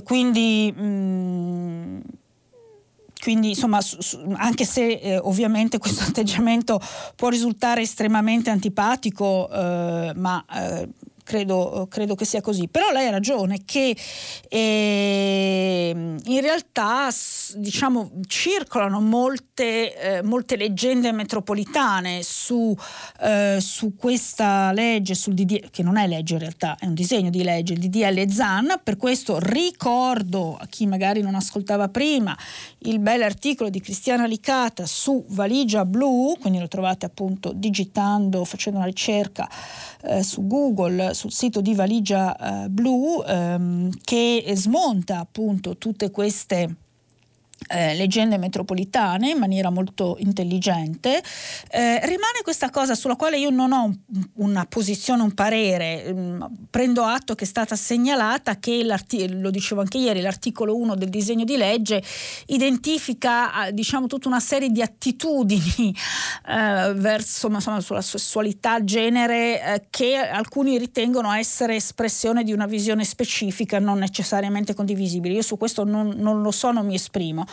quindi... 0.03 0.73
Mh, 0.73 2.01
quindi 3.27 3.49
insomma 3.49 3.81
su, 3.81 4.01
su, 4.01 4.21
anche 4.37 4.65
se 4.65 4.87
eh, 4.87 5.19
ovviamente 5.19 5.79
questo 5.79 6.05
atteggiamento 6.07 6.81
può 7.17 7.29
risultare 7.29 7.81
estremamente 7.81 8.51
antipatico 8.51 9.51
eh, 9.51 10.13
ma 10.15 10.45
eh, 10.55 10.89
Credo, 11.27 11.89
credo, 11.91 12.15
che 12.15 12.25
sia 12.25 12.41
così. 12.41 12.69
Però 12.69 12.93
lei 12.93 13.09
ha 13.09 13.11
ragione 13.11 13.59
che 13.65 13.97
eh, 14.49 16.17
in 16.25 16.41
realtà 16.41 17.09
diciamo, 17.57 18.13
circolano 18.29 19.01
molte, 19.01 20.19
eh, 20.19 20.23
molte, 20.23 20.55
leggende 20.55 21.11
metropolitane 21.11 22.23
su, 22.23 22.73
eh, 23.23 23.59
su 23.61 23.97
questa 23.97 24.71
legge, 24.71 25.17
sul 25.17 25.35
DDL, 25.35 25.71
che 25.71 25.83
non 25.83 25.97
è 25.97 26.07
legge 26.07 26.35
in 26.35 26.41
realtà, 26.41 26.77
è 26.79 26.87
un 26.87 26.95
disegno 26.95 27.31
di 27.31 27.43
legge, 27.43 27.73
il 27.73 27.81
DDL 27.81 28.31
ZAN. 28.31 28.81
Per 28.85 28.97
questo 28.97 29.41
ricordo 29.41 30.57
a 30.57 30.67
chi 30.67 30.87
magari 30.87 31.23
non 31.23 31.35
ascoltava 31.35 31.89
prima 31.89 32.39
il 32.81 33.01
bel 33.01 33.23
articolo 33.23 33.69
di 33.69 33.81
Cristiana 33.81 34.27
Licata 34.27 34.87
su 34.87 35.25
Valigia 35.31 35.85
Blu, 35.85 36.37
quindi 36.41 36.61
lo 36.61 36.69
trovate 36.69 37.05
appunto 37.07 37.51
digitando, 37.53 38.45
facendo 38.45 38.79
una 38.79 38.87
ricerca 38.87 39.49
eh, 40.07 40.23
su 40.23 40.47
Google 40.47 41.15
sul 41.15 41.33
sito 41.33 41.61
di 41.61 41.75
Valigia 41.75 42.65
eh, 42.65 42.69
Blu 42.69 43.23
ehm, 43.27 43.91
che 44.03 44.45
smonta 44.55 45.19
appunto 45.19 45.77
tutte 45.77 46.11
queste 46.11 46.77
eh, 47.69 47.95
leggende 47.95 48.39
metropolitane 48.39 49.31
in 49.31 49.39
maniera 49.39 49.71
molto 49.71 50.17
intelligente. 50.21 51.23
Eh, 51.71 52.01
rimane 52.01 52.43
questa 52.43 52.71
cosa 52.71 52.95
sulla 52.95 53.17
quale 53.17 53.39
io 53.39 53.51
non 53.51 53.73
ho 53.73 53.85
un, 53.85 53.99
una 54.35 54.67
posizione, 54.67 55.23
un 55.23 55.33
parere, 55.33 56.13
mh, 56.13 56.51
prendo 56.71 57.03
atto 57.03 57.35
che 57.35 57.45
è 57.45 57.47
stata 57.47 57.75
segnalata 57.75 58.59
che, 58.59 58.85
lo 59.29 59.51
dicevo 59.51 59.81
anche 59.81 59.99
ieri, 59.99 60.21
l'articolo 60.21 60.77
1 60.77 60.95
del 60.95 61.09
disegno 61.09 61.45
di 61.45 61.57
legge 61.57 62.03
identifica 62.47 63.71
diciamo 63.73 64.07
tutta 64.07 64.29
una 64.29 64.41
serie 64.41 64.71
di 64.71 64.83
attitudini 64.83 65.95
eh, 66.49 66.93
verso 66.95 67.49
insomma, 67.49 67.81
sulla 67.81 68.03
sessualità, 68.03 68.85
genere, 68.85 69.63
eh, 69.63 69.87
che 69.91 70.17
alcuni 70.17 70.79
ritengono 70.79 71.33
essere 71.33 71.77
espressione 71.77 72.45
di 72.45 72.53
una 72.53 72.67
visione 72.67 73.05
specifica, 73.05 73.79
non 73.79 73.99
necessariamente 73.99 74.75
condivisibile. 74.75 75.35
Io 75.35 75.43
su 75.43 75.57
questo 75.57 75.85
non, 75.85 76.15
non 76.17 76.43
lo 76.43 76.51
so, 76.51 76.71
non 76.71 76.87
mi 76.87 76.95
esprimo. 76.95 77.46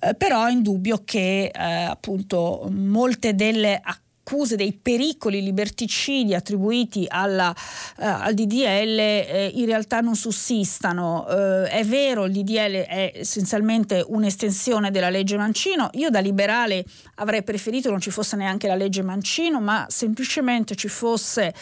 Eh, 0.00 0.14
però 0.14 0.44
è 0.44 0.50
indubbio 0.50 1.02
che 1.04 1.50
eh, 1.52 1.82
appunto 1.84 2.68
molte 2.70 3.34
delle 3.34 3.80
accuse 4.26 4.56
dei 4.56 4.72
pericoli 4.72 5.40
liberticidi 5.40 6.34
attribuiti 6.34 7.06
alla, 7.06 7.50
uh, 7.50 8.02
al 8.02 8.34
DDL 8.34 8.98
eh, 8.98 9.52
in 9.54 9.66
realtà 9.66 10.00
non 10.00 10.16
sussistano. 10.16 11.24
Uh, 11.28 11.62
è 11.68 11.84
vero, 11.84 12.24
il 12.24 12.32
DDL 12.32 12.86
è 12.86 13.12
essenzialmente 13.14 14.04
un'estensione 14.04 14.90
della 14.90 15.10
legge 15.10 15.36
Mancino. 15.36 15.90
Io 15.92 16.10
da 16.10 16.18
liberale 16.18 16.84
avrei 17.16 17.44
preferito 17.44 17.88
non 17.90 18.00
ci 18.00 18.10
fosse 18.10 18.34
neanche 18.34 18.66
la 18.66 18.74
legge 18.74 19.02
Mancino, 19.02 19.60
ma 19.60 19.86
semplicemente 19.88 20.74
ci 20.74 20.88
fosse 20.88 21.54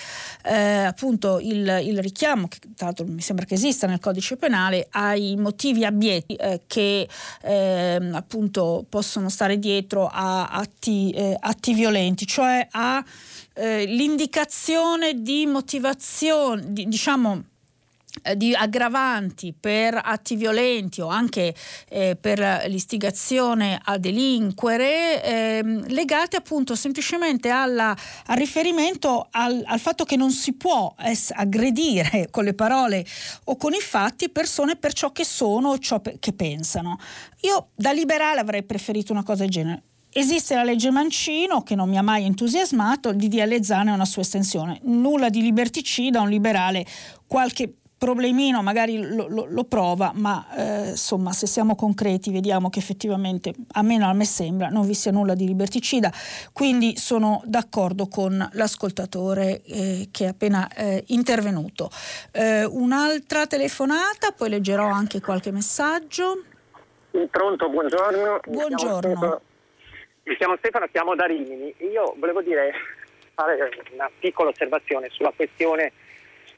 eh, 0.45 0.85
appunto 0.85 1.41
il, 1.41 1.81
il, 1.83 2.01
richiamo, 2.01 2.49
che 2.49 2.59
tra 2.75 2.87
l'altro 2.87 3.05
mi 3.07 3.21
sembra 3.21 3.45
che 3.45 3.55
esista 3.55 3.87
nel 3.87 4.01
codice 4.01 4.37
penale, 4.37 4.89
ai 4.93 5.37
motivi 5.37 5.85
abietti 5.85 6.35
eh, 6.35 6.63
che 6.67 7.07
ehm, 7.43 8.15
appunto 8.15 8.87
possono 8.89 9.29
stare 9.29 9.59
dietro 9.59 10.09
a 10.11 10.47
atti, 10.47 11.11
eh, 11.11 11.37
atti 11.39 11.75
violenti, 11.75 12.27
cioè 12.27 12.54
a 12.71 13.05
eh, 13.55 13.85
l'indicazione 13.85 15.21
di 15.23 15.47
motivazione, 15.47 16.73
di, 16.73 16.87
diciamo 16.87 17.45
eh, 18.23 18.37
di 18.37 18.55
aggravanti 18.55 19.53
per 19.59 20.01
atti 20.01 20.37
violenti 20.37 21.01
o 21.01 21.09
anche 21.09 21.53
eh, 21.89 22.17
per 22.19 22.65
l'istigazione 22.69 23.81
a 23.83 23.99
delinquere 23.99 25.23
eh, 25.23 25.63
legate 25.89 26.37
appunto 26.37 26.77
semplicemente 26.77 27.49
alla, 27.49 27.97
al 28.27 28.37
riferimento 28.37 29.27
al, 29.33 29.61
al, 29.67 29.81
fatto 29.81 30.05
che 30.05 30.15
non 30.15 30.31
si 30.31 30.53
può 30.53 30.95
es- 31.01 31.33
aggredire 31.35 32.29
con 32.31 32.45
le 32.45 32.55
parole 32.55 33.05
o 33.47 33.57
con 33.57 33.73
i 33.73 33.81
fatti 33.81 34.31
persone 34.31 34.77
per 34.77 34.93
ciò 34.93 35.11
che 35.11 35.25
sono 35.25 35.71
o 35.71 35.79
ciò 35.79 35.99
pe- 35.99 36.19
che 36.21 36.33
pensano. 36.33 36.99
Io 37.41 37.71
da 37.75 37.91
liberale 37.91 38.39
avrei 38.39 38.63
preferito 38.63 39.11
una 39.11 39.25
cosa 39.25 39.43
del 39.43 39.51
genere. 39.51 39.83
Esiste 40.17 40.55
la 40.55 40.63
legge 40.63 40.93
Mancino 40.93 41.65
che 41.65 41.75
non 41.75 41.89
mi 41.89 41.99
ha 41.99 42.03
mai 42.03 42.25
entusiasmato, 42.25 43.09
il 43.09 43.17
DDL 43.17 43.61
Zan 43.63 43.89
è 43.89 43.93
una 43.93 44.05
sua 44.05 44.23
estensione. 44.23 44.79
Nulla 44.83 45.29
di 45.29 45.43
liberticida, 45.43 46.21
un 46.21 46.29
liberale 46.29 46.87
qualche 47.27 47.69
problemino 47.99 48.63
magari 48.63 49.03
lo, 49.13 49.27
lo, 49.27 49.45
lo 49.49 49.65
prova, 49.65 50.13
ma 50.15 50.47
eh, 50.57 50.91
insomma 50.91 51.33
se 51.33 51.49
siamo 51.49 51.75
concreti 51.75 52.31
vediamo 52.31 52.71
che 52.71 52.79
effettivamente, 52.79 53.55
almeno 53.73 54.07
a 54.07 54.13
me 54.13 54.25
sembra, 54.25 54.69
non 54.69 54.87
vi 54.87 54.95
sia 54.95 55.11
nulla 55.11 55.35
di 55.35 55.49
liberticida, 55.49 56.13
quindi 56.53 56.97
sono 56.97 57.43
d'accordo 57.45 58.07
con 58.07 58.49
l'ascoltatore 58.53 59.63
eh, 59.63 60.09
che 60.13 60.27
è 60.27 60.29
appena 60.29 60.69
eh, 60.77 61.03
intervenuto. 61.09 61.91
Eh, 62.31 62.65
un'altra 62.65 63.49
telefonata, 63.49 64.31
poi 64.31 64.51
leggerò 64.51 64.87
anche 64.87 65.21
qualche 65.21 65.51
messaggio. 65.51 66.41
Pronto, 67.31 67.69
buongiorno. 67.69 68.41
Buongiorno. 68.47 69.41
Mi 70.27 70.37
chiamo 70.37 70.57
Stefano, 70.57 70.87
siamo 70.91 71.15
da 71.15 71.27
Rimini. 71.27 71.75
Io 71.93 72.15
volevo 72.17 72.41
dire, 72.41 72.73
fare 73.35 73.71
una 73.93 74.11
piccola 74.19 74.49
osservazione 74.49 75.09
sulla 75.11 75.33
questione 75.37 75.93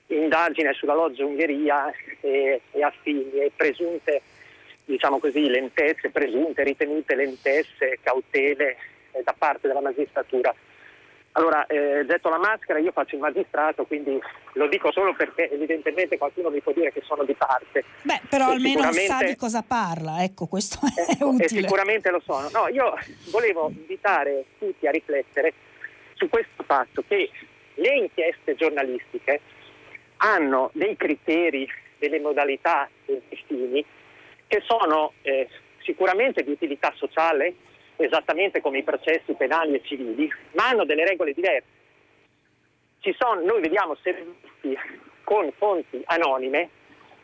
indagine 0.07 0.73
sulla 0.73 0.95
loggia 0.95 1.25
Ungheria 1.25 1.93
e, 2.21 2.61
e 2.71 2.83
affini 2.83 3.33
e 3.33 3.51
presunte, 3.55 4.23
diciamo 4.85 5.19
così, 5.19 5.49
lentezze, 5.49 6.11
presunte, 6.11 6.63
ritenute 6.63 7.17
lentezze, 7.17 7.99
cautele 8.03 8.77
eh, 9.11 9.23
da 9.25 9.35
parte 9.37 9.67
della 9.67 9.81
magistratura. 9.81 10.55
Allora, 11.37 11.67
eh, 11.67 12.05
getto 12.07 12.31
la 12.31 12.39
maschera, 12.39 12.79
io 12.79 12.93
faccio 12.93 13.15
il 13.15 13.21
magistrato, 13.21 13.85
quindi 13.85 14.19
lo 14.55 14.69
dico 14.69 14.91
solo 14.91 15.15
perché 15.15 15.51
evidentemente 15.51 16.17
qualcuno 16.17 16.49
mi 16.49 16.61
può 16.61 16.73
dire 16.73 16.91
che 16.93 17.03
sono 17.05 17.25
di 17.25 17.35
parte. 17.35 17.85
Beh, 18.03 18.23
però 18.31 18.49
e 18.49 18.55
almeno 18.55 18.91
sa 18.93 19.23
di 19.23 19.37
cosa 19.37 19.63
parla, 19.63 20.23
ecco, 20.23 20.47
questo 20.47 20.79
è 20.85 21.23
utile. 21.23 21.45
E 21.45 21.49
sicuramente 21.49 22.11
lo 22.11 22.23
sono. 22.25 22.49
No, 22.51 22.69
io 22.69 22.95
volevo 23.31 23.69
invitare 23.69 24.47
tutti 24.59 24.87
a 24.87 24.91
riflettere 24.91 25.53
su 26.15 26.31
questo 26.31 26.63
fatto 26.65 27.05
che 27.07 27.31
le 27.75 27.97
inchieste 27.97 28.55
giornalistiche 28.55 29.41
hanno 30.19 30.71
dei 30.73 30.97
criteri, 30.97 31.69
delle 31.99 32.19
modalità, 32.19 32.89
dei 33.05 33.21
destini 33.29 33.85
che 34.47 34.63
sono 34.65 35.13
eh, 35.21 35.47
sicuramente 35.83 36.43
di 36.43 36.51
utilità 36.51 36.95
sociale, 36.97 37.55
esattamente 37.97 38.61
come 38.61 38.79
i 38.79 38.83
processi 38.83 39.33
penali 39.35 39.75
e 39.75 39.83
civili, 39.85 40.31
ma 40.53 40.69
hanno 40.69 40.85
delle 40.85 41.07
regole 41.07 41.33
diverse. 41.33 41.75
Sono, 43.17 43.41
noi 43.43 43.61
vediamo 43.61 43.95
servizi 44.03 44.77
con 45.23 45.51
fonti 45.57 46.03
anonime 46.07 46.71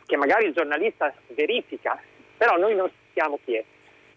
che 0.06 0.16
magari 0.16 0.46
il 0.46 0.52
giornalista 0.52 1.12
verifica, 1.28 2.00
però 2.36 2.56
noi 2.56 2.76
non 2.76 2.88
sappiamo 2.88 3.38
chi 3.44 3.54
è. 3.54 3.64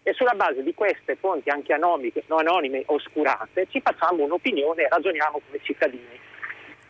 e 0.04 0.12
sulla 0.12 0.34
base 0.34 0.62
di 0.62 0.72
queste 0.74 1.16
fonti 1.16 1.50
anche 1.50 1.72
anonime, 1.72 2.22
no 2.26 2.36
anonime 2.36 2.84
oscurate 2.86 3.66
ci 3.68 3.80
facciamo 3.80 4.22
un'opinione 4.22 4.82
e 4.82 4.88
ragioniamo 4.88 5.40
come 5.44 5.58
cittadini. 5.62 6.20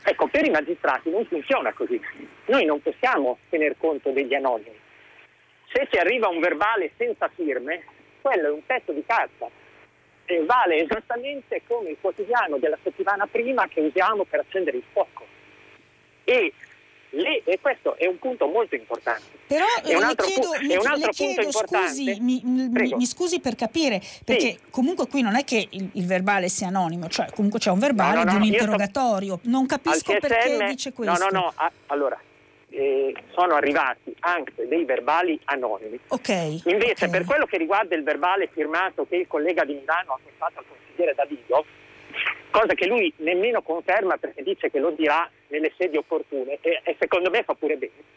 Ecco, 0.05 0.29
per 0.29 0.45
i 0.45 0.51
magistrati 0.51 1.11
non 1.11 1.25
funziona 1.25 1.73
così. 1.73 2.01
Noi 2.45 2.65
non 2.65 2.81
possiamo 2.83 3.39
tener 3.49 3.75
conto 3.79 4.11
degli 4.11 4.35
anonimi. 4.35 4.79
Se 5.73 5.89
ci 5.91 5.99
arriva 5.99 6.29
un 6.29 6.41
verbale 6.41 6.93
senza 6.97 7.29
firme, 7.35 7.85
quello 8.27 8.49
è 8.49 8.51
un 8.51 8.67
pezzo 8.67 8.91
di 8.91 9.05
carta 9.07 9.49
e 10.25 10.45
vale 10.45 10.83
esattamente 10.83 11.63
come 11.69 11.91
il 11.91 11.97
quotidiano 12.01 12.57
della 12.59 12.79
settimana 12.83 13.29
prima 13.29 13.69
che 13.69 13.81
usiamo 13.81 14.25
per 14.25 14.41
accendere 14.41 14.79
il 14.79 14.83
fuoco. 14.93 15.25
E 16.25 16.53
Lì, 17.11 17.41
e 17.45 17.61
questo 17.61 17.97
è 17.97 18.07
un 18.07 18.19
punto 18.19 18.47
molto 18.47 18.75
importante. 18.75 19.23
Però 19.47 19.65
è 19.83 19.95
un 19.95 20.03
altro, 20.03 20.27
chiedo, 20.27 20.51
pu- 20.51 20.67
è 20.67 20.77
un 20.77 20.87
altro 20.87 21.13
punto 21.17 21.41
importante. 21.41 21.89
Scusi, 21.89 22.19
mi, 22.21 22.43
mi, 22.45 22.69
mi, 22.69 23.07
scusi 23.07 23.41
per 23.41 23.55
capire, 23.55 24.03
perché 24.25 24.51
sì. 24.51 24.59
comunque 24.71 25.07
qui 25.07 25.23
non 25.23 25.37
è 25.37 25.45
che 25.45 25.69
il, 25.71 25.89
il, 25.93 26.05
verbale 26.05 26.49
sia 26.49 26.67
anonimo, 26.67 27.09
cioè 27.09 27.31
comunque 27.33 27.61
c'è 27.61 27.71
un 27.71 27.79
verbale 27.79 28.17
no, 28.17 28.25
no, 28.25 28.25
no, 28.25 28.31
di 28.33 28.37
un 28.37 28.53
interrogatorio. 28.53 29.39
So, 29.41 29.49
non 29.49 29.67
capisco 29.67 30.19
perché 30.19 30.67
dice 30.67 30.93
questo. 30.93 31.25
No, 31.25 31.31
no, 31.31 31.41
no, 31.41 31.53
a, 31.55 31.71
allora, 31.87 32.21
eh, 32.77 33.15
sono 33.33 33.55
arrivati 33.55 34.15
anche 34.21 34.53
dei 34.69 34.85
verbali 34.85 35.41
anonimi. 35.45 35.99
Okay, 36.09 36.61
Invece 36.67 37.07
okay. 37.07 37.11
per 37.11 37.25
quello 37.25 37.47
che 37.47 37.57
riguarda 37.57 37.95
il 37.95 38.03
verbale 38.03 38.49
firmato 38.53 39.07
che 39.09 39.17
il 39.17 39.27
collega 39.27 39.65
di 39.65 39.75
Milano 39.75 40.13
ha 40.13 40.19
portato 40.23 40.59
al 40.59 40.65
consigliere 40.69 41.15
Davido, 41.15 41.65
cosa 42.51 42.75
che 42.75 42.87
lui 42.87 43.11
nemmeno 43.17 43.63
conferma 43.63 44.19
perché 44.19 44.43
dice 44.43 44.71
che 44.71 44.79
lo 44.79 44.91
dirà 44.91 45.29
nelle 45.49 45.73
sedi 45.79 45.97
opportune 45.97 46.59
e, 46.61 46.81
e 46.83 46.97
secondo 46.99 47.31
me 47.31 47.43
fa 47.45 47.55
pure 47.55 47.77
bene. 47.77 48.15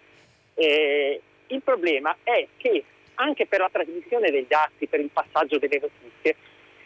Eh, 0.56 1.22
il 1.48 1.62
problema 1.62 2.16
è 2.24 2.46
che 2.58 2.84
anche 3.16 3.46
per 3.46 3.62
la 3.62 3.70
trasmissione 3.72 4.30
degli 4.30 4.54
atti, 4.54 4.88
per 4.88 5.00
il 5.00 5.10
passaggio 5.12 5.58
delle 5.58 5.80
notizie, 5.80 6.36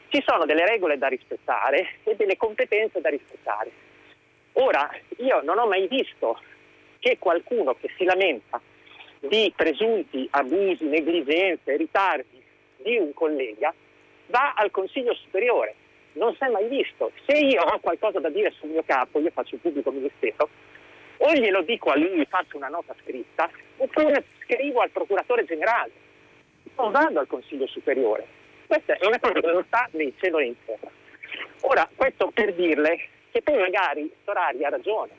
ci 0.10 0.24
sono 0.24 0.46
delle 0.46 0.66
regole 0.66 1.00
da 1.00 1.08
rispettare 1.08 1.96
e 2.04 2.16
delle 2.16 2.38
competenze 2.38 3.02
da 3.02 3.10
rispettare. 3.10 3.72
Ora, 4.54 4.92
io 5.18 5.42
non 5.42 5.58
ho 5.58 5.68
mai 5.68 5.88
visto 5.88 6.40
che 7.04 7.18
qualcuno 7.20 7.76
che 7.76 7.90
si 7.98 8.06
lamenta 8.06 8.62
di 9.20 9.52
presunti 9.54 10.26
abusi, 10.32 10.86
negligenze, 10.86 11.76
ritardi 11.76 12.42
di 12.78 12.98
un 12.98 13.14
collega 13.14 13.74
va 14.28 14.54
al 14.56 14.72
Consiglio 14.72 15.14
Superiore 15.14 15.76
non 16.14 16.34
si 16.36 16.44
è 16.44 16.48
mai 16.48 16.68
visto. 16.68 17.12
Se 17.26 17.38
io 17.38 17.62
ho 17.62 17.80
qualcosa 17.80 18.20
da 18.20 18.30
dire 18.30 18.52
sul 18.52 18.70
mio 18.70 18.84
capo, 18.86 19.20
io 19.20 19.32
faccio 19.32 19.56
un 19.56 19.62
pubblico 19.62 19.92
ministero, 19.92 20.48
o 21.18 21.34
glielo 21.34 21.62
dico 21.64 21.90
a 21.90 21.98
lui, 21.98 22.26
faccio 22.26 22.56
una 22.56 22.68
nota 22.68 22.96
scritta, 23.02 23.50
oppure 23.78 24.24
scrivo 24.44 24.82
al 24.82 24.92
procuratore 24.92 25.44
generale. 25.44 25.92
Non 26.78 26.92
vado 26.92 27.20
al 27.20 27.28
Consiglio 27.28 27.68
Superiore. 27.68 28.26
Questa 28.68 28.94
è 28.94 29.06
una 29.06 29.20
cosa 29.20 29.40
che 29.40 29.64
sta 29.68 29.90
né 29.92 30.04
in 30.04 30.14
cielo 30.18 30.38
né 30.38 30.46
in 30.46 30.56
terra. 30.66 30.90
Ora, 31.62 31.90
questo 31.96 32.32
per 32.34 32.54
dirle 32.54 33.00
che 33.32 33.42
poi 33.42 33.58
magari 33.58 34.12
Storari 34.22 34.64
ha 34.64 34.70
ragione, 34.70 35.12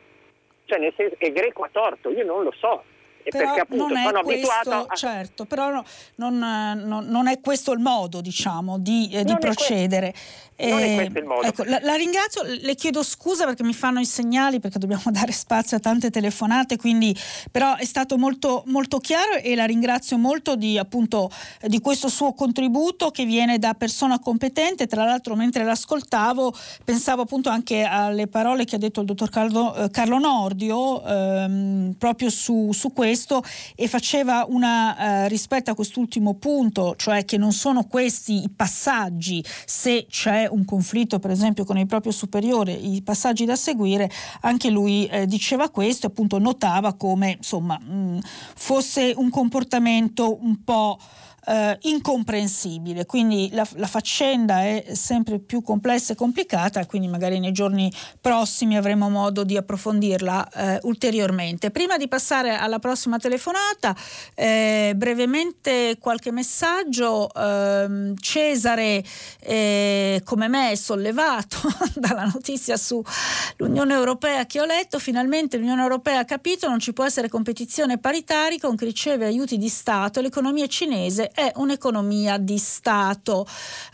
cioè 0.64 0.78
nel 0.78 0.92
senso 0.96 1.16
che 1.16 1.32
Greco 1.32 1.62
ha 1.62 1.68
torto, 1.70 2.10
io 2.10 2.24
non 2.24 2.42
lo 2.42 2.52
so, 2.52 2.84
però 3.30 3.46
perché 3.46 3.60
appunto 3.60 3.88
non 3.88 4.02
sono 4.02 4.22
questo, 4.22 4.50
abituato 4.50 4.86
a... 4.86 4.94
Certo, 4.94 5.44
però 5.44 5.70
no, 5.70 5.84
non, 6.16 6.38
non, 6.38 7.06
non, 7.06 7.28
è 7.28 7.40
questo 7.40 7.72
il 7.72 7.80
modo, 7.80 8.20
diciamo, 8.20 8.78
di, 8.78 9.08
eh, 9.12 9.24
di 9.24 9.36
procedere. 9.38 10.14
non 10.58 10.78
è 10.78 10.94
questo 10.94 11.18
il 11.18 11.24
modo. 11.24 11.46
Ecco, 11.46 11.64
la, 11.64 11.78
la, 11.82 11.94
ringrazio, 11.94 12.42
le 12.42 12.74
chiedo 12.74 13.02
scusa 13.02 13.44
perché 13.46 13.62
mi 13.62 13.72
fanno 13.72 14.00
i 14.00 14.04
segnali, 14.04 14.60
perché 14.60 14.78
dobbiamo 14.78 15.04
dare 15.10 15.32
spazio 15.32 15.76
a 15.76 15.80
tante 15.80 16.10
telefonate, 16.10 16.76
quindi 16.76 17.16
però 17.50 17.76
è 17.76 17.84
stato 17.84 18.18
molto, 18.18 18.62
molto 18.66 18.98
chiaro 18.98 19.34
e 19.34 19.54
la 19.54 19.64
ringrazio 19.64 20.18
molto 20.18 20.54
di, 20.56 20.76
appunto, 20.78 21.30
di 21.62 21.80
questo 21.80 22.08
suo 22.08 22.34
contributo 22.34 23.10
che 23.10 23.24
viene 23.24 23.58
da 23.58 23.74
persona 23.74 24.18
competente. 24.18 24.86
Tra 24.86 25.04
l'altro 25.04 25.34
mentre 25.34 25.64
l'ascoltavo 25.64 26.54
pensavo 26.84 27.22
appunto 27.22 27.48
anche 27.48 27.82
alle 27.82 28.26
parole 28.26 28.64
che 28.64 28.76
ha 28.76 28.78
detto 28.78 29.00
il 29.00 29.06
dottor 29.06 29.30
Carlo, 29.30 29.74
eh, 29.74 29.90
Carlo 29.90 30.18
Nordio 30.18 31.02
ehm, 31.04 31.94
proprio 31.98 32.30
su, 32.30 32.70
su 32.72 32.92
questo 32.92 33.13
questo 33.14 33.44
e 33.76 33.86
faceva 33.86 34.44
una 34.48 34.96
eh, 35.24 35.28
rispetto 35.28 35.70
a 35.70 35.74
quest'ultimo 35.74 36.34
punto, 36.34 36.96
cioè 36.96 37.24
che 37.24 37.36
non 37.38 37.52
sono 37.52 37.84
questi 37.84 38.42
i 38.42 38.50
passaggi, 38.50 39.44
se 39.64 40.06
c'è 40.10 40.48
un 40.50 40.64
conflitto 40.64 41.20
per 41.20 41.30
esempio 41.30 41.64
con 41.64 41.78
il 41.78 41.86
proprio 41.86 42.10
superiore, 42.10 42.72
i 42.72 43.02
passaggi 43.02 43.44
da 43.44 43.54
seguire, 43.54 44.10
anche 44.40 44.68
lui 44.68 45.06
eh, 45.06 45.26
diceva 45.26 45.70
questo, 45.70 46.08
appunto 46.08 46.38
notava 46.38 46.94
come 46.94 47.36
insomma 47.36 47.78
mh, 47.78 48.18
fosse 48.56 49.12
un 49.16 49.30
comportamento 49.30 50.36
un 50.42 50.64
po' 50.64 50.98
eh, 51.47 51.78
incomprensibile. 51.82 53.07
Quindi 53.07 53.51
la, 53.53 53.66
la, 53.74 53.86
faccenda 53.86 54.62
è 54.62 54.86
sempre 54.92 55.38
più 55.38 55.62
complessa 55.62 56.12
e 56.12 56.16
complicata, 56.16 56.84
quindi 56.86 57.09
magari 57.09 57.38
nei 57.38 57.53
giorni 57.53 57.92
prossimi 58.20 58.76
avremo 58.76 59.11
modo 59.11 59.45
di 59.45 59.57
approfondirla 59.57 60.49
eh, 60.49 60.78
ulteriormente. 60.82 61.70
Prima 61.70 61.97
di 61.97 62.09
passare 62.09 62.57
alla 62.57 62.78
prossima 62.78 63.18
telefonata, 63.18 63.95
eh, 64.34 64.92
brevemente 64.97 65.99
qualche 66.01 66.32
messaggio. 66.32 67.32
Ehm, 67.34 68.14
Cesare, 68.16 69.05
eh, 69.40 70.22
come 70.24 70.49
me, 70.49 70.70
è 70.70 70.74
sollevato 70.74 71.59
dalla 71.95 72.24
notizia 72.24 72.76
sull'Unione 72.76 73.92
Europea 73.92 74.47
che 74.47 74.61
ho 74.61 74.64
letto. 74.64 74.99
Finalmente 74.99 75.59
l'Unione 75.59 75.82
Europea 75.82 76.20
ha 76.20 76.24
capito 76.24 76.68
non 76.68 76.78
ci 76.78 76.92
può 76.92 77.05
essere 77.05 77.28
competizione 77.28 77.99
paritaria 77.99 78.59
con 78.59 78.76
chi 78.76 78.84
riceve 78.84 79.26
aiuti 79.26 79.59
di 79.59 79.68
Stato. 79.68 80.20
L'economia 80.20 80.66
cinese 80.66 81.30
è 81.35 81.53
un'economia 81.57 82.39
di 82.39 82.59
Stato. 82.59 83.47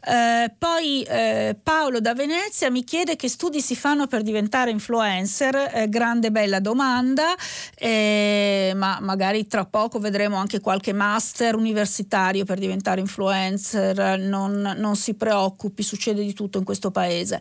Eh, 0.07 0.53
poi 0.57 1.03
eh, 1.03 1.57
Paolo 1.61 2.01
da 2.01 2.14
Venezia 2.14 2.70
mi 2.70 2.84
chiede 2.84 3.16
che 3.16 3.28
studi 3.28 3.61
si 3.61 3.74
fanno 3.74 4.07
per 4.07 4.22
diventare 4.22 4.70
influencer, 4.70 5.70
eh, 5.72 5.88
grande 5.88 6.30
bella 6.30 6.61
domanda, 6.61 7.34
eh, 7.76 8.72
ma 8.76 8.99
magari 9.01 9.47
tra 9.47 9.64
poco 9.64 9.99
vedremo 9.99 10.36
anche 10.36 10.61
qualche 10.61 10.93
master 10.93 11.55
universitario 11.57 12.45
per 12.45 12.59
diventare 12.59 13.01
influencer, 13.01 14.18
non, 14.18 14.74
non 14.76 14.97
si 14.97 15.14
preoccupi, 15.14 15.82
succede 15.82 16.22
di 16.22 16.34
tutto 16.34 16.59
in 16.59 16.64
questo 16.64 16.91
paese. 16.91 17.41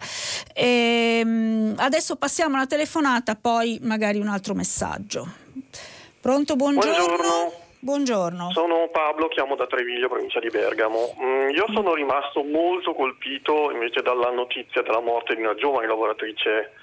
E, 0.53 1.19
ehm, 1.19 1.73
adesso 1.77 2.15
passiamo 2.15 2.55
alla 2.55 2.67
telefonata, 2.67 3.35
poi 3.35 3.79
magari 3.81 4.19
un 4.19 4.27
altro 4.27 4.53
messaggio. 4.53 5.27
Pronto, 6.21 6.55
buongiorno. 6.55 7.05
buongiorno. 7.05 7.58
Buongiorno. 7.81 8.51
Sono 8.51 8.89
Pablo, 8.91 9.29
chiamo 9.29 9.55
da 9.55 9.65
Treviglio, 9.65 10.09
provincia 10.09 10.41
di 10.41 10.49
Bergamo. 10.49 11.15
Mm, 11.21 11.51
io 11.51 11.65
sono 11.71 11.93
rimasto 11.93 12.43
molto 12.43 12.93
colpito 12.93 13.71
invece 13.71 14.01
dalla 14.01 14.31
notizia 14.31 14.81
della 14.81 14.99
morte 14.99 15.33
di 15.33 15.41
una 15.41 15.55
giovane 15.55 15.87
lavoratrice 15.87 16.73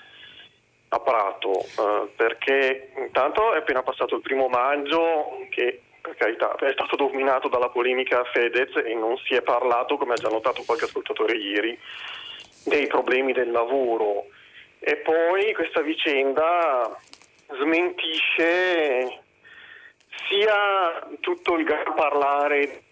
a 0.89 0.99
Prato, 1.01 1.53
eh, 1.53 2.09
perché 2.17 2.93
intanto 2.97 3.53
è 3.53 3.59
appena 3.59 3.83
passato 3.83 4.15
il 4.15 4.23
primo 4.23 4.49
maggio 4.49 5.47
che 5.51 5.83
per 6.01 6.15
carità 6.17 6.55
è 6.55 6.73
stato 6.73 6.97
dominato 6.97 7.49
dalla 7.49 7.69
polemica 7.69 8.25
Fedez 8.33 8.75
e 8.77 8.95
non 8.95 9.19
si 9.19 9.35
è 9.35 9.43
parlato, 9.43 9.99
come 9.99 10.15
ha 10.15 10.17
già 10.17 10.29
notato 10.29 10.63
qualche 10.65 10.87
ascoltatore 10.87 11.37
ieri, 11.37 11.79
dei 12.65 12.87
problemi 12.87 13.35
del 13.35 13.51
lavoro. 13.51 14.29
E 14.79 14.97
poi 14.97 15.53
questa 15.53 15.83
vicenda 15.83 16.99
smentisce 17.51 19.25
sia 20.29 21.07
tutto 21.21 21.55
il 21.55 21.65
gran 21.65 21.95
parlare 21.95 22.83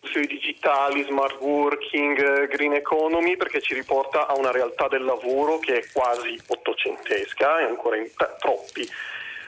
sui 0.00 0.26
digitali, 0.26 1.04
smart 1.04 1.40
working, 1.40 2.46
green 2.48 2.74
economy, 2.74 3.36
perché 3.36 3.60
ci 3.60 3.74
riporta 3.74 4.26
a 4.26 4.36
una 4.36 4.50
realtà 4.50 4.88
del 4.88 5.04
lavoro 5.04 5.58
che 5.58 5.78
è 5.78 5.86
quasi 5.92 6.40
ottocentesca, 6.46 7.58
è 7.58 7.64
ancora 7.64 7.96
in 7.96 8.10
t- 8.14 8.36
troppi 8.38 8.88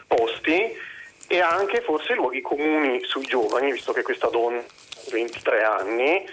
posti, 0.07 0.77
e 1.31 1.41
anche 1.41 1.81
forse 1.83 2.15
luoghi 2.15 2.41
comuni 2.41 3.03
sui 3.05 3.27
giovani, 3.27 3.73
visto 3.73 3.93
che 3.93 4.03
questa 4.03 4.29
donna 4.29 4.59
ha 4.59 5.11
23 5.11 5.63
anni, 5.63 6.27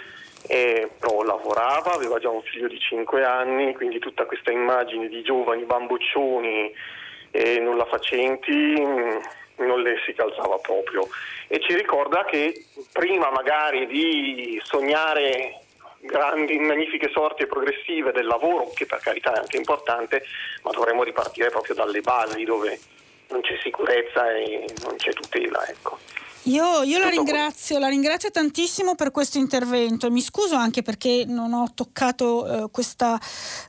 eh, 0.48 0.90
però 1.00 1.24
lavorava, 1.24 1.94
aveva 1.94 2.20
già 2.20 2.30
un 2.30 2.42
figlio 2.42 2.68
di 2.68 2.80
5 2.80 3.24
anni, 3.24 3.74
quindi 3.74 4.00
tutta 4.00 4.26
questa 4.26 4.52
immagine 4.52 5.08
di 5.08 5.22
giovani 5.22 5.64
bamboccioni 5.64 6.74
e 7.32 7.60
nulla 7.60 7.86
facenti 7.86 8.74
non 9.58 9.82
le 9.82 9.96
si 10.06 10.14
calzava 10.14 10.58
proprio 10.58 11.08
e 11.48 11.60
ci 11.60 11.76
ricorda 11.76 12.26
che 12.26 12.66
prima 12.92 13.30
magari 13.32 13.86
di 13.88 14.60
sognare 14.64 15.62
grandi, 16.02 16.58
magnifiche 16.60 17.10
sorti 17.10 17.46
progressive 17.46 18.12
del 18.12 18.26
lavoro, 18.26 18.72
che 18.74 18.86
per 18.86 19.00
carità 19.00 19.34
è 19.34 19.40
anche 19.40 19.58
importante, 19.58 20.24
ma 20.64 20.72
dovremmo 20.72 21.04
ripartire 21.04 21.50
proprio 21.50 21.76
dalle 21.76 22.02
basi 22.02 22.44
dove 22.44 22.80
non 23.30 23.42
c'è 23.42 23.58
sicurezza 23.62 24.32
e 24.32 24.66
non 24.84 24.96
c'è 24.98 25.14
tutela. 25.14 25.66
Ecco. 25.68 25.98
Io, 26.46 26.84
io 26.84 27.00
la, 27.00 27.10
ringrazio, 27.10 27.80
la, 27.80 27.88
ringrazio, 27.88 28.30
tantissimo 28.30 28.94
per 28.94 29.10
questo 29.10 29.40
intervento. 29.40 30.12
Mi 30.12 30.22
scuso 30.22 30.56
anche 30.56 30.84
perché 30.84 31.26
non 31.26 31.54
ho 31.54 31.72
toccato 31.74 32.66
eh, 32.66 32.70
questa, 32.70 33.20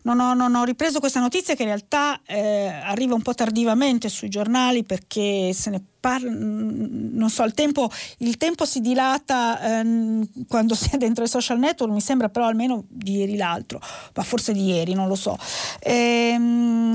non 0.02 0.20
ho, 0.20 0.34
non 0.34 0.54
ho, 0.54 0.64
ripreso 0.64 1.00
questa 1.00 1.20
notizia 1.20 1.54
che 1.54 1.62
in 1.62 1.68
realtà 1.68 2.20
eh, 2.26 2.66
arriva 2.68 3.14
un 3.14 3.22
po' 3.22 3.32
tardivamente 3.32 4.10
sui 4.10 4.28
giornali 4.28 4.84
perché 4.84 5.54
se 5.54 5.70
ne 5.70 5.82
parla, 6.06 6.30
non 6.30 7.28
so, 7.30 7.42
il 7.42 7.52
tempo, 7.52 7.90
il 8.18 8.36
tempo 8.36 8.64
si 8.64 8.80
dilata 8.80 9.60
ehm, 9.60 10.46
quando 10.46 10.76
si 10.76 10.90
è 10.92 10.98
dentro 10.98 11.24
i 11.24 11.28
social 11.28 11.58
network, 11.58 11.92
mi 11.92 12.00
sembra 12.00 12.28
però 12.28 12.46
almeno 12.46 12.84
di 12.86 13.16
ieri 13.16 13.36
l'altro, 13.36 13.80
ma 14.14 14.22
forse 14.22 14.52
di 14.52 14.66
ieri, 14.66 14.94
non 14.94 15.08
lo 15.08 15.16
so. 15.16 15.36
Ehm, 15.80 16.94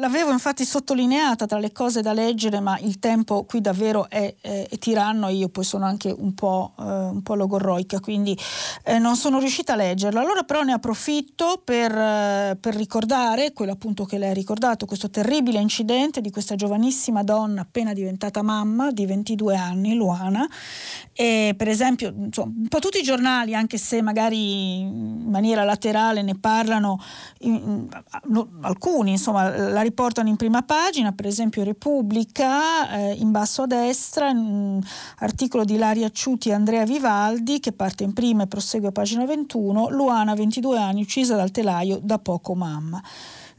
l'avevo 0.00 0.32
infatti 0.32 0.64
sottolineata 0.64 1.46
tra 1.46 1.60
le 1.60 1.70
cose 1.70 2.02
da 2.02 2.12
leggere, 2.12 2.58
ma 2.58 2.76
il 2.80 2.98
tempo 2.98 3.44
qui 3.44 3.60
davvero 3.60 4.08
è, 4.08 4.34
è, 4.40 4.66
è 4.68 4.78
tiranno 4.78 5.28
e 5.28 5.34
io 5.34 5.48
poi 5.48 5.62
sono 5.62 5.84
anche 5.84 6.10
un 6.10 6.34
po', 6.34 6.72
eh, 6.76 6.82
un 6.82 7.22
po 7.22 7.36
logorroica, 7.36 8.00
quindi 8.00 8.36
eh, 8.82 8.98
non 8.98 9.14
sono 9.14 9.38
riuscita 9.38 9.74
a 9.74 9.76
leggerlo. 9.76 10.18
Allora 10.18 10.42
però 10.42 10.62
ne 10.62 10.72
approfitto 10.72 11.62
per, 11.64 11.96
eh, 11.96 12.56
per 12.60 12.74
ricordare 12.74 13.52
quello 13.52 13.70
appunto 13.70 14.04
che 14.04 14.18
lei 14.18 14.30
ha 14.30 14.34
ricordato, 14.34 14.86
questo 14.86 15.08
terribile 15.08 15.60
incidente 15.60 16.20
di 16.20 16.32
questa 16.32 16.56
giovanissima 16.56 17.22
donna 17.22 17.60
appena 17.60 17.92
diventata 17.92 18.06
mamma 18.42 18.90
di 18.90 19.06
22 19.06 19.56
anni, 19.56 19.94
Luana. 19.94 20.46
E 21.12 21.54
per 21.56 21.68
esempio, 21.68 22.12
insomma, 22.16 22.52
un 22.56 22.68
po' 22.68 22.78
tutti 22.78 22.98
i 22.98 23.02
giornali, 23.02 23.54
anche 23.54 23.76
se 23.76 24.00
magari 24.02 24.78
in 24.80 25.28
maniera 25.28 25.64
laterale 25.64 26.22
ne 26.22 26.36
parlano, 26.36 27.00
in, 27.40 27.54
in, 27.54 27.88
alcuni 28.60 29.12
insomma 29.12 29.48
la 29.70 29.82
riportano 29.82 30.28
in 30.28 30.36
prima 30.36 30.62
pagina, 30.62 31.12
per 31.12 31.26
esempio 31.26 31.64
Repubblica, 31.64 32.90
eh, 32.90 33.12
in 33.14 33.30
basso 33.30 33.62
a 33.62 33.66
destra, 33.66 34.32
articolo 35.18 35.64
di 35.64 35.76
Laria 35.76 36.10
Ciuti 36.10 36.50
e 36.50 36.52
Andrea 36.52 36.84
Vivaldi 36.84 37.60
che 37.60 37.72
parte 37.72 38.04
in 38.04 38.12
prima 38.12 38.44
e 38.44 38.46
prosegue 38.46 38.88
a 38.88 38.92
pagina 38.92 39.24
21, 39.24 39.90
Luana 39.90 40.34
22 40.34 40.78
anni 40.78 41.02
uccisa 41.02 41.36
dal 41.36 41.50
telaio 41.50 41.98
da 42.02 42.18
poco 42.18 42.54
mamma. 42.54 43.02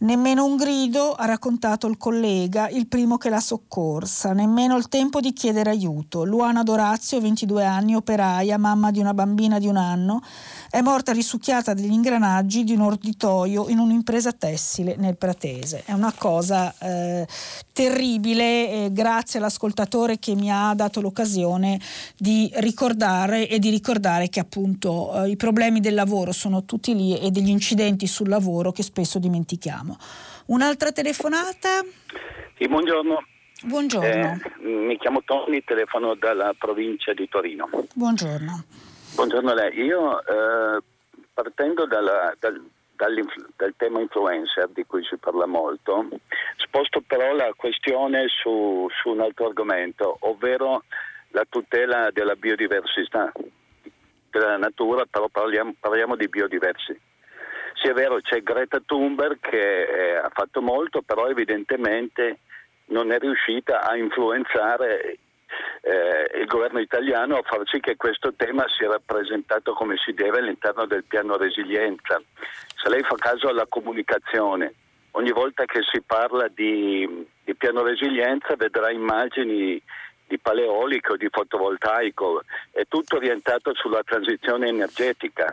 Nemmeno 0.02 0.46
un 0.46 0.56
grido 0.56 1.14
ha 1.14 1.26
raccontato 1.26 1.86
il 1.88 1.98
collega, 1.98 2.70
il 2.70 2.88
primo 2.88 3.18
che 3.18 3.30
l'ha 3.30 3.42
soccorsa, 3.42 4.32
nemmeno 4.32 4.78
il 4.78 4.88
tempo 4.88 5.20
di 5.20 5.34
chiedere 5.34 5.72
aiuto. 5.72 6.24
Luana 6.24 6.64
Dorazio, 6.64 7.20
22 7.20 7.66
anni, 7.66 7.96
operaia, 7.96 8.58
mamma 8.58 8.92
di 8.92 9.00
una 9.00 9.14
bambina 9.14 9.60
di 9.60 9.68
un 9.68 9.76
anno, 9.76 10.22
è 10.70 10.80
morta 10.80 11.12
risucchiata 11.12 11.74
dagli 11.74 11.92
ingranaggi 11.92 12.64
di 12.64 12.76
un 12.76 12.82
orditoio 12.82 13.68
in 13.68 13.80
un'impresa 13.80 14.32
tessile 14.32 14.96
nel 14.96 15.18
Pratese. 15.18 15.84
È 15.84 15.92
una 15.92 16.14
cosa 16.14 16.74
eh, 16.80 17.28
terribile, 17.74 18.86
eh, 18.86 18.90
grazie 18.94 19.40
all'ascoltatore 19.40 20.18
che 20.18 20.34
mi 20.34 20.50
ha 20.50 20.74
dato 20.76 21.02
l'occasione 21.02 21.78
di 22.18 22.50
ricordare 22.56 23.50
e 23.50 23.60
di 23.60 23.70
ricordare 23.70 24.30
che 24.30 24.40
appunto 24.40 25.26
eh, 25.26 25.32
i 25.32 25.36
problemi 25.36 25.82
del 25.82 25.94
lavoro 25.94 26.32
sono 26.32 26.64
tutti 26.64 26.96
lì 26.96 27.20
e 27.20 27.32
degli 27.32 27.50
incidenti 27.50 28.08
sul 28.08 28.30
lavoro 28.30 28.72
che 28.72 28.84
spesso 28.84 29.20
dimentichiamo 29.20 29.89
sentiamo. 29.90 29.98
Un'altra 30.48 30.92
telefonata? 30.92 31.84
Sì, 32.58 32.68
buongiorno. 32.68 33.26
Buongiorno. 33.64 34.08
Eh, 34.08 34.66
mi 34.66 34.98
chiamo 34.98 35.22
Tony, 35.24 35.64
telefono 35.64 36.16
dalla 36.16 36.54
provincia 36.58 37.14
di 37.14 37.28
Torino. 37.28 37.70
Buongiorno. 37.94 38.64
Buongiorno 39.16 39.52
a 39.52 39.54
lei. 39.54 39.80
Io 39.82 40.20
eh, 40.20 40.82
partendo 41.34 41.86
dalla, 41.86 42.34
dal, 42.40 42.64
dal, 42.96 43.74
tema 43.76 44.00
influencer 44.00 44.70
di 44.70 44.86
cui 44.86 45.04
si 45.04 45.18
parla 45.18 45.46
molto, 45.46 46.08
sposto 46.58 47.02
però 47.06 47.34
la 47.34 47.52
questione 47.56 48.28
su, 48.28 48.88
su 49.02 49.10
un 49.10 49.22
altro 49.22 49.48
argomento, 49.48 50.18
ovvero 50.22 50.84
la 51.32 51.46
tutela 51.48 52.10
della 52.12 52.36
biodiversità, 52.36 53.32
della 54.32 54.58
natura, 54.58 55.06
però 55.06 55.28
parliamo, 55.28 55.76
parliamo 55.80 56.16
di 56.16 56.30
biodiversità 56.30 57.08
sì, 57.82 57.88
è 57.88 57.94
vero, 57.94 58.20
c'è 58.20 58.42
Greta 58.42 58.82
Thunberg 58.86 59.40
che 59.40 59.84
eh, 59.84 60.16
ha 60.16 60.30
fatto 60.34 60.62
molto, 60.62 61.02
però 61.02 61.28
evidentemente 61.28 62.40
non 62.86 63.12
è 63.12 63.20
riuscita 63.20 63.82
a 63.82 63.96
influenzare 63.96 65.18
eh, 65.82 66.40
il 66.40 66.46
governo 66.46 66.80
italiano 66.80 67.38
a 67.38 67.42
far 67.44 67.62
sì 67.66 67.80
che 67.80 67.96
questo 67.96 68.34
tema 68.36 68.66
sia 68.68 68.90
rappresentato 68.90 69.74
come 69.74 69.96
si 69.98 70.14
deve 70.14 70.40
all'interno 70.40 70.86
del 70.86 71.06
piano 71.06 71.38
resilienza. 71.38 72.22
Se 72.76 72.90
lei 72.90 73.02
fa 73.04 73.16
caso 73.16 73.48
alla 73.48 73.66
comunicazione, 73.68 74.74
ogni 75.12 75.32
volta 75.32 75.66
che 75.66 75.80
si 75.90 76.02
parla 76.02 76.48
di, 76.48 77.26
di 77.44 77.56
piano 77.56 77.84
resilienza 77.84 78.56
vedrà 78.56 78.92
immagini 78.92 79.82
di 80.28 80.38
paleolico, 80.38 81.16
di 81.18 81.28
fotovoltaico, 81.32 82.44
è 82.72 82.84
tutto 82.88 83.16
orientato 83.16 83.74
sulla 83.74 84.04
transizione 84.04 84.68
energetica 84.68 85.52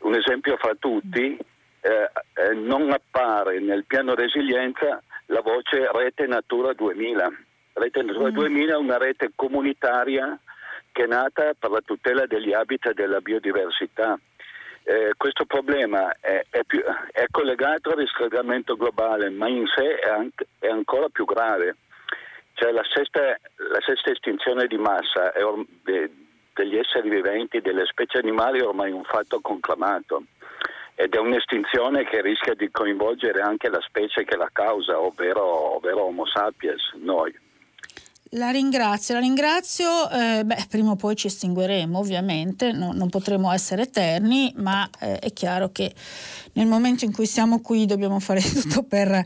un 0.00 0.14
esempio 0.14 0.56
fra 0.56 0.74
tutti, 0.78 1.36
eh, 1.80 2.10
eh, 2.34 2.54
non 2.54 2.90
appare 2.90 3.58
nel 3.60 3.84
piano 3.84 4.14
resilienza 4.14 5.02
la 5.26 5.40
voce 5.40 5.90
Rete 5.92 6.26
Natura 6.26 6.72
2000. 6.72 7.30
Rete 7.72 8.02
Natura 8.02 8.30
mm. 8.30 8.34
2000 8.34 8.72
è 8.72 8.76
una 8.76 8.98
rete 8.98 9.32
comunitaria 9.34 10.38
che 10.92 11.04
è 11.04 11.06
nata 11.06 11.52
per 11.58 11.70
la 11.70 11.80
tutela 11.84 12.26
degli 12.26 12.52
habitat 12.52 12.92
e 12.92 12.94
della 12.94 13.20
biodiversità. 13.20 14.18
Eh, 14.82 15.12
questo 15.16 15.44
problema 15.44 16.10
è, 16.20 16.44
è, 16.50 16.64
più, 16.64 16.82
è, 17.12 17.26
collegato 17.30 17.90
al 17.90 17.98
riscaldamento 17.98 18.76
globale, 18.76 19.30
ma 19.30 19.46
in 19.46 19.66
sé 19.66 19.98
è, 19.98 20.08
anche, 20.08 20.46
è 20.58 20.68
ancora 20.68 21.08
più 21.08 21.24
grave. 21.24 21.76
Cioè 22.54 22.72
la, 22.72 22.84
sesta, 22.92 23.20
la 23.20 23.80
sesta 23.80 24.10
estinzione 24.10 24.66
di 24.66 24.76
massa 24.76 25.32
or, 25.44 25.64
de, 25.84 26.10
degli 26.60 26.76
esseri 26.76 27.08
viventi, 27.08 27.62
delle 27.62 27.86
specie 27.86 28.18
animali 28.18 28.60
è 28.60 28.66
ormai 28.66 28.90
un 28.90 29.04
fatto 29.04 29.40
conclamato 29.40 30.24
ed 30.94 31.14
è 31.14 31.18
un'estinzione 31.18 32.04
che 32.04 32.20
rischia 32.20 32.54
di 32.54 32.70
coinvolgere 32.70 33.40
anche 33.40 33.70
la 33.70 33.80
specie 33.80 34.24
che 34.24 34.36
la 34.36 34.50
causa, 34.52 35.00
ovvero, 35.00 35.76
ovvero 35.76 36.02
Homo 36.02 36.26
sapiens, 36.26 36.92
noi. 36.96 37.34
La 38.34 38.50
ringrazio, 38.50 39.14
la 39.14 39.20
ringrazio. 39.20 40.08
Eh, 40.08 40.44
beh, 40.44 40.66
prima 40.68 40.92
o 40.92 40.94
poi 40.94 41.16
ci 41.16 41.26
estingueremo, 41.26 41.98
ovviamente, 41.98 42.70
no, 42.70 42.92
non 42.92 43.08
potremo 43.08 43.50
essere 43.50 43.82
eterni, 43.82 44.52
ma 44.58 44.88
eh, 45.00 45.18
è 45.18 45.32
chiaro 45.32 45.72
che 45.72 45.92
nel 46.52 46.68
momento 46.68 47.04
in 47.04 47.10
cui 47.12 47.26
siamo 47.26 47.60
qui 47.60 47.86
dobbiamo 47.86 48.20
fare 48.20 48.40
tutto 48.54 48.84
per, 48.84 49.24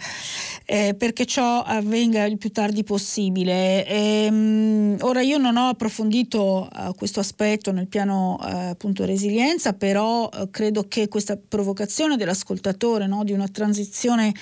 eh, 0.64 0.94
perché 0.96 1.26
ciò 1.26 1.60
avvenga 1.60 2.24
il 2.24 2.38
più 2.38 2.50
tardi 2.50 2.82
possibile. 2.82 3.86
E, 3.86 4.24
ehm, 4.24 4.96
ora 5.02 5.20
io 5.20 5.36
non 5.36 5.58
ho 5.58 5.68
approfondito 5.68 6.66
uh, 6.72 6.94
questo 6.94 7.20
aspetto 7.20 7.72
nel 7.72 7.88
piano 7.88 8.38
uh, 8.40 8.70
appunto 8.70 9.04
resilienza, 9.04 9.74
però 9.74 10.30
uh, 10.32 10.48
credo 10.48 10.88
che 10.88 11.08
questa 11.08 11.36
provocazione 11.36 12.16
dell'ascoltatore 12.16 13.06
no, 13.06 13.22
di 13.22 13.32
una 13.32 13.48
transizione 13.48 14.32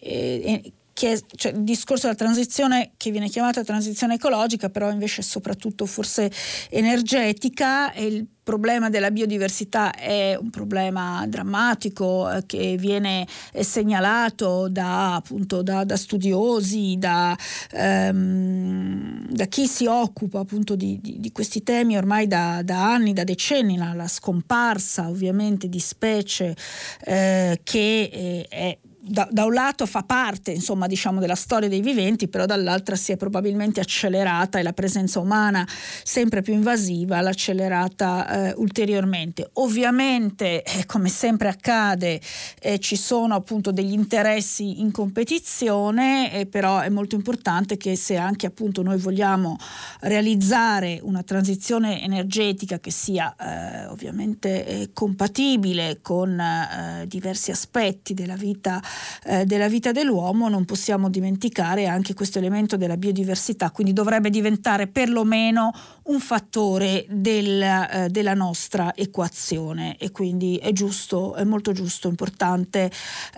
eh, 0.00 0.72
che 0.96 1.20
cioè, 1.36 1.52
il 1.52 1.62
discorso 1.62 2.06
della 2.06 2.16
transizione 2.16 2.92
che 2.96 3.10
viene 3.10 3.28
chiamata 3.28 3.62
transizione 3.62 4.14
ecologica, 4.14 4.70
però 4.70 4.90
invece 4.90 5.20
è 5.20 5.24
soprattutto 5.24 5.84
forse 5.84 6.32
energetica 6.70 7.92
e 7.92 8.06
il 8.06 8.26
problema 8.42 8.88
della 8.88 9.10
biodiversità 9.10 9.92
è 9.92 10.38
un 10.40 10.48
problema 10.48 11.26
drammatico 11.28 12.30
eh, 12.30 12.46
che 12.46 12.76
viene 12.78 13.26
eh, 13.52 13.62
segnalato 13.62 14.68
da, 14.70 15.16
appunto, 15.16 15.62
da, 15.62 15.84
da 15.84 15.96
studiosi, 15.96 16.96
da, 16.96 17.36
ehm, 17.72 19.28
da, 19.28 19.44
chi 19.46 19.66
si 19.66 19.84
occupa 19.84 20.38
appunto 20.38 20.76
di, 20.76 20.98
di, 21.02 21.18
di 21.20 21.32
questi 21.32 21.62
temi 21.62 21.98
ormai 21.98 22.26
da, 22.26 22.62
anni, 22.68 23.12
da 23.12 23.24
decenni, 23.24 23.76
la, 23.76 23.92
la 23.92 24.08
scomparsa 24.08 25.08
ovviamente 25.08 25.68
di 25.68 25.80
specie 25.80 26.56
eh, 27.04 27.60
che 27.62 28.10
eh, 28.10 28.46
è 28.48 28.78
da, 29.06 29.28
da, 29.30 29.44
un 29.44 29.52
lato 29.52 29.86
fa 29.86 30.02
parte 30.02 30.50
insomma, 30.50 30.86
diciamo, 30.86 31.20
della 31.20 31.34
storia 31.34 31.68
dei 31.68 31.80
viventi, 31.80 32.28
però 32.28 32.46
dall'altra 32.46 32.96
si 32.96 33.12
è 33.12 33.16
probabilmente 33.16 33.80
accelerata 33.80 34.58
e 34.58 34.62
la 34.62 34.72
presenza 34.72 35.20
umana 35.20 35.66
sempre 36.02 36.42
più 36.42 36.54
invasiva 36.54 37.20
l'ha 37.20 37.30
accelerata 37.30 38.50
eh, 38.50 38.54
ulteriormente. 38.56 39.50
Ovviamente, 39.54 40.62
eh, 40.62 40.86
come 40.86 41.08
sempre 41.08 41.48
accade, 41.48 42.20
eh, 42.60 42.78
ci 42.78 42.96
sono 42.96 43.34
appunto 43.34 43.70
degli 43.70 43.92
interessi 43.92 44.80
in 44.80 44.90
competizione, 44.90 46.46
però 46.50 46.80
è 46.80 46.88
molto 46.88 47.14
importante 47.14 47.76
che 47.76 47.96
se 47.96 48.16
anche 48.16 48.46
appunto 48.46 48.82
noi 48.82 48.98
vogliamo 48.98 49.56
realizzare 50.00 50.98
una 51.02 51.22
transizione 51.22 52.02
energetica 52.02 52.78
che 52.78 52.90
sia 52.90 53.34
eh, 53.38 53.86
ovviamente 53.86 54.66
eh, 54.66 54.90
compatibile 54.92 56.00
con 56.02 56.38
eh, 56.38 57.04
diversi 57.06 57.50
aspetti 57.50 58.14
della 58.14 58.36
vita 58.36 58.82
eh, 59.24 59.44
della 59.44 59.68
vita 59.68 59.92
dell'uomo, 59.92 60.48
non 60.48 60.64
possiamo 60.64 61.08
dimenticare 61.08 61.86
anche 61.86 62.14
questo 62.14 62.38
elemento 62.38 62.76
della 62.76 62.96
biodiversità, 62.96 63.70
quindi 63.70 63.92
dovrebbe 63.92 64.30
diventare 64.30 64.86
perlomeno 64.86 65.72
un 66.04 66.20
fattore 66.20 67.06
del, 67.08 67.62
eh, 67.62 68.08
della 68.10 68.34
nostra 68.34 68.94
equazione 68.94 69.96
e 69.98 70.10
quindi 70.10 70.56
è 70.56 70.72
giusto, 70.72 71.34
è 71.34 71.44
molto 71.44 71.72
giusto, 71.72 72.08
importante 72.08 72.90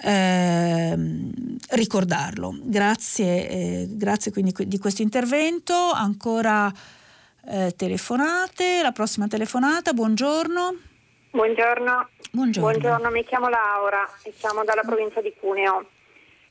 eh, 0.02 0.98
ricordarlo. 1.70 2.56
Grazie, 2.62 3.48
eh, 3.48 3.86
grazie 3.90 4.30
quindi 4.32 4.52
di 4.66 4.78
questo 4.78 5.02
intervento. 5.02 5.74
Ancora 5.74 6.72
eh, 7.46 7.72
telefonate, 7.76 8.82
la 8.82 8.92
prossima 8.92 9.26
telefonata, 9.26 9.92
buongiorno. 9.92 10.74
Buongiorno. 11.30 12.09
Buongiorno. 12.31 12.70
Buongiorno. 12.70 13.11
mi 13.11 13.24
chiamo 13.24 13.49
Laura 13.49 14.07
e 14.22 14.33
siamo 14.33 14.62
dalla 14.62 14.83
provincia 14.83 15.22
di 15.22 15.33
Cuneo. 15.41 15.87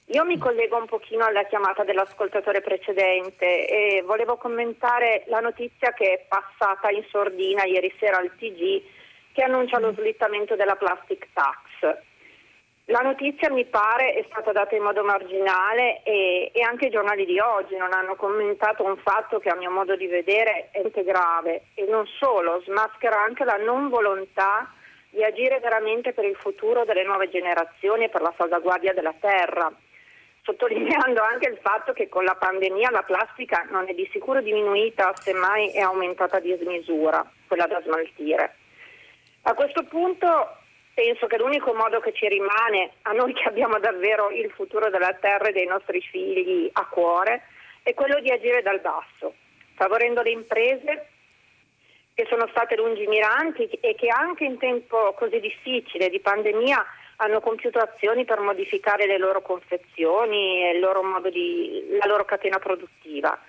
Io 0.08 0.26
mi 0.26 0.40
collego 0.40 0.78
un 0.78 0.88
pochino 0.88 1.26
alla 1.26 1.44
chiamata 1.44 1.84
dell'ascoltatore 1.84 2.62
precedente 2.62 3.68
e 3.68 4.02
volevo 4.04 4.38
commentare 4.38 5.24
la 5.28 5.40
notizia 5.40 5.92
che 5.92 6.14
è 6.14 6.26
passata 6.28 6.90
in 6.90 7.04
sordina 7.10 7.64
ieri 7.66 7.94
sera 8.00 8.18
al 8.18 8.32
TG 8.36 8.82
che 9.34 9.44
annuncia 9.44 9.78
lo 9.78 9.94
slittamento 9.94 10.56
della 10.56 10.76
plastic 10.76 11.28
tax. 11.34 11.98
La 12.86 13.02
notizia 13.02 13.52
mi 13.52 13.66
pare 13.66 14.14
è 14.14 14.26
stata 14.30 14.52
data 14.52 14.74
in 14.76 14.82
modo 14.82 15.04
marginale 15.04 16.02
e, 16.04 16.52
e, 16.54 16.62
anche 16.64 16.88
i 16.88 16.90
giornali 16.90 17.26
di 17.26 17.38
oggi 17.38 17.76
non 17.76 17.94
hanno 17.94 18.16
commentato 18.16 18.84
un 18.84 18.98
fatto 18.98 19.40
che 19.40 19.50
a 19.50 19.56
mio 19.56 19.70
modo 19.70 19.96
di 19.96 20.08
vedere 20.08 20.70
è 20.72 20.82
grave 21.04 21.66
e 21.76 21.86
non 21.86 22.08
solo, 22.18 22.62
smaschera 22.66 23.22
anche 23.22 23.44
la 23.44 23.58
non 23.58 23.90
volontà 23.90 24.72
di 25.18 25.24
agire 25.24 25.58
veramente 25.60 26.14
per 26.14 26.26
il 26.26 26.36
futuro 26.36 26.86
delle 26.86 27.04
nuove 27.04 27.28
generazioni 27.28 28.04
e 28.04 28.10
per 28.10 28.22
la 28.22 28.32
salvaguardia 28.38 28.94
della 28.94 29.16
terra, 29.20 29.74
sottolineando 30.44 31.24
anche 31.24 31.50
il 31.50 31.58
fatto 31.60 31.92
che 31.92 32.08
con 32.08 32.24
la 32.24 32.36
pandemia 32.36 32.92
la 32.92 33.02
plastica 33.02 33.66
non 33.72 33.90
è 33.90 33.94
di 33.96 34.08
sicuro 34.12 34.42
diminuita, 34.42 35.12
semmai 35.16 35.72
è 35.72 35.80
aumentata 35.80 36.40
di 36.40 36.56
smisura, 36.62 37.28
quella 37.48 37.66
da 37.66 37.82
smaltire. 37.82 38.58
A 39.42 39.56
questo 39.56 39.86
punto 39.86 40.58
penso 40.94 41.26
che 41.26 41.38
l'unico 41.40 41.74
modo 41.74 42.00
che 42.00 42.14
ci 42.14 42.28
rimane, 42.28 42.92
a 43.02 43.12
noi 43.14 43.34
che 43.34 43.50
abbiamo 43.50 43.80
davvero 43.80 44.30
il 44.30 44.52
futuro 44.52 44.92
della 44.92 45.18
terra 45.20 45.48
e 45.48 45.52
dei 45.52 45.66
nostri 45.66 46.00
figli 46.00 46.70
a 46.74 46.86
cuore, 46.86 47.42
è 47.82 47.96
quello 47.96 48.20
di 48.20 48.30
agire 48.30 48.62
dal 48.62 48.82
basso, 48.82 49.34
favorendo 49.74 50.22
le 50.22 50.30
imprese 50.30 51.08
che 52.18 52.26
sono 52.28 52.48
state 52.48 52.76
lungimiranti 52.76 53.70
e 53.80 53.94
che 53.94 54.08
anche 54.08 54.44
in 54.44 54.58
tempo 54.58 55.14
così 55.16 55.40
difficile 55.40 56.10
di 56.10 56.20
pandemia 56.20 56.84
hanno 57.18 57.40
compiuto 57.42 57.78
azioni 57.78 58.26
per 58.26 58.40
modificare 58.40 59.06
le 59.06 59.20
loro 59.20 59.44
confezioni 59.44 60.64
e 60.64 60.80
loro 60.80 61.04
di, 61.32 61.86
la 62.00 62.08
loro 62.08 62.26
catena 62.26 62.58
produttiva. 62.58 63.40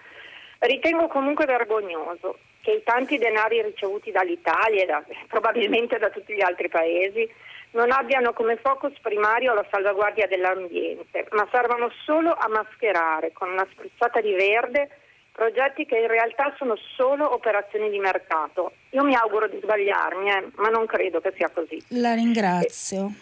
Ritengo 0.59 1.07
comunque 1.07 1.47
vergognoso 1.47 2.41
che 2.61 2.73
i 2.73 2.83
tanti 2.83 3.17
denari 3.17 3.63
ricevuti 3.63 4.11
dall'Italia 4.11 4.83
e 4.83 4.87
da, 4.87 5.03
probabilmente 5.29 5.97
da 5.97 6.11
tutti 6.11 6.35
gli 6.35 6.43
altri 6.43 6.69
paesi 6.69 7.27
non 7.71 7.91
abbiano 7.91 8.35
come 8.35 8.57
focus 8.57 8.93
primario 9.01 9.55
la 9.55 9.65
salvaguardia 9.71 10.27
dell'ambiente, 10.27 11.27
ma 11.31 11.49
servano 11.51 11.91
solo 12.05 12.35
a 12.35 12.49
mascherare 12.49 13.33
con 13.33 13.49
una 13.49 13.67
spruzzata 13.71 14.21
di 14.21 14.35
verde 14.35 14.91
progetti 15.39 15.87
che 15.87 15.97
in 15.97 16.09
realtà 16.09 16.53
sono 16.59 16.75
solo 16.97 17.33
operazioni 17.33 17.89
di 17.91 17.99
mercato. 18.01 18.73
Io 18.91 19.05
mi 19.05 19.15
auguro 19.15 19.47
di 19.47 19.61
sbagliarmi, 19.63 20.29
eh, 20.29 20.49
ma 20.57 20.69
non 20.69 20.85
credo 20.87 21.21
che 21.21 21.33
sia 21.37 21.49
così. 21.49 21.81
La 21.91 22.15
ringrazio. 22.15 23.13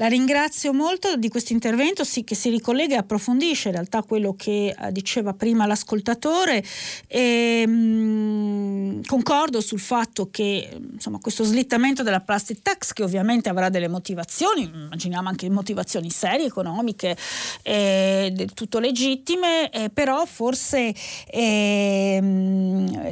La 0.00 0.06
ringrazio 0.06 0.72
molto 0.72 1.16
di 1.16 1.28
questo 1.28 1.52
intervento 1.52 2.04
sì, 2.04 2.22
che 2.22 2.36
si 2.36 2.50
ricollega 2.50 2.94
e 2.94 2.98
approfondisce 2.98 3.66
in 3.68 3.74
realtà 3.74 4.04
quello 4.04 4.32
che 4.36 4.68
eh, 4.68 4.92
diceva 4.92 5.34
prima 5.34 5.66
l'ascoltatore. 5.66 6.62
E, 7.08 7.66
mh, 7.66 7.72
mm, 7.72 9.00
concordo 9.06 9.60
sul 9.60 9.80
fatto 9.80 10.30
che 10.30 10.70
insomma, 10.92 11.18
questo 11.18 11.42
slittamento 11.42 12.04
della 12.04 12.20
plastic 12.20 12.62
tax, 12.62 12.92
che 12.92 13.02
ovviamente 13.02 13.48
avrà 13.48 13.70
delle 13.70 13.88
motivazioni, 13.88 14.70
immaginiamo 14.72 15.28
anche 15.28 15.50
motivazioni 15.50 16.10
serie, 16.10 16.46
economiche, 16.46 17.16
eh, 17.62 18.30
del 18.32 18.54
tutto 18.54 18.78
legittime, 18.78 19.68
eh, 19.70 19.90
però 19.90 20.24
forse 20.26 20.94
eh, 21.26 22.20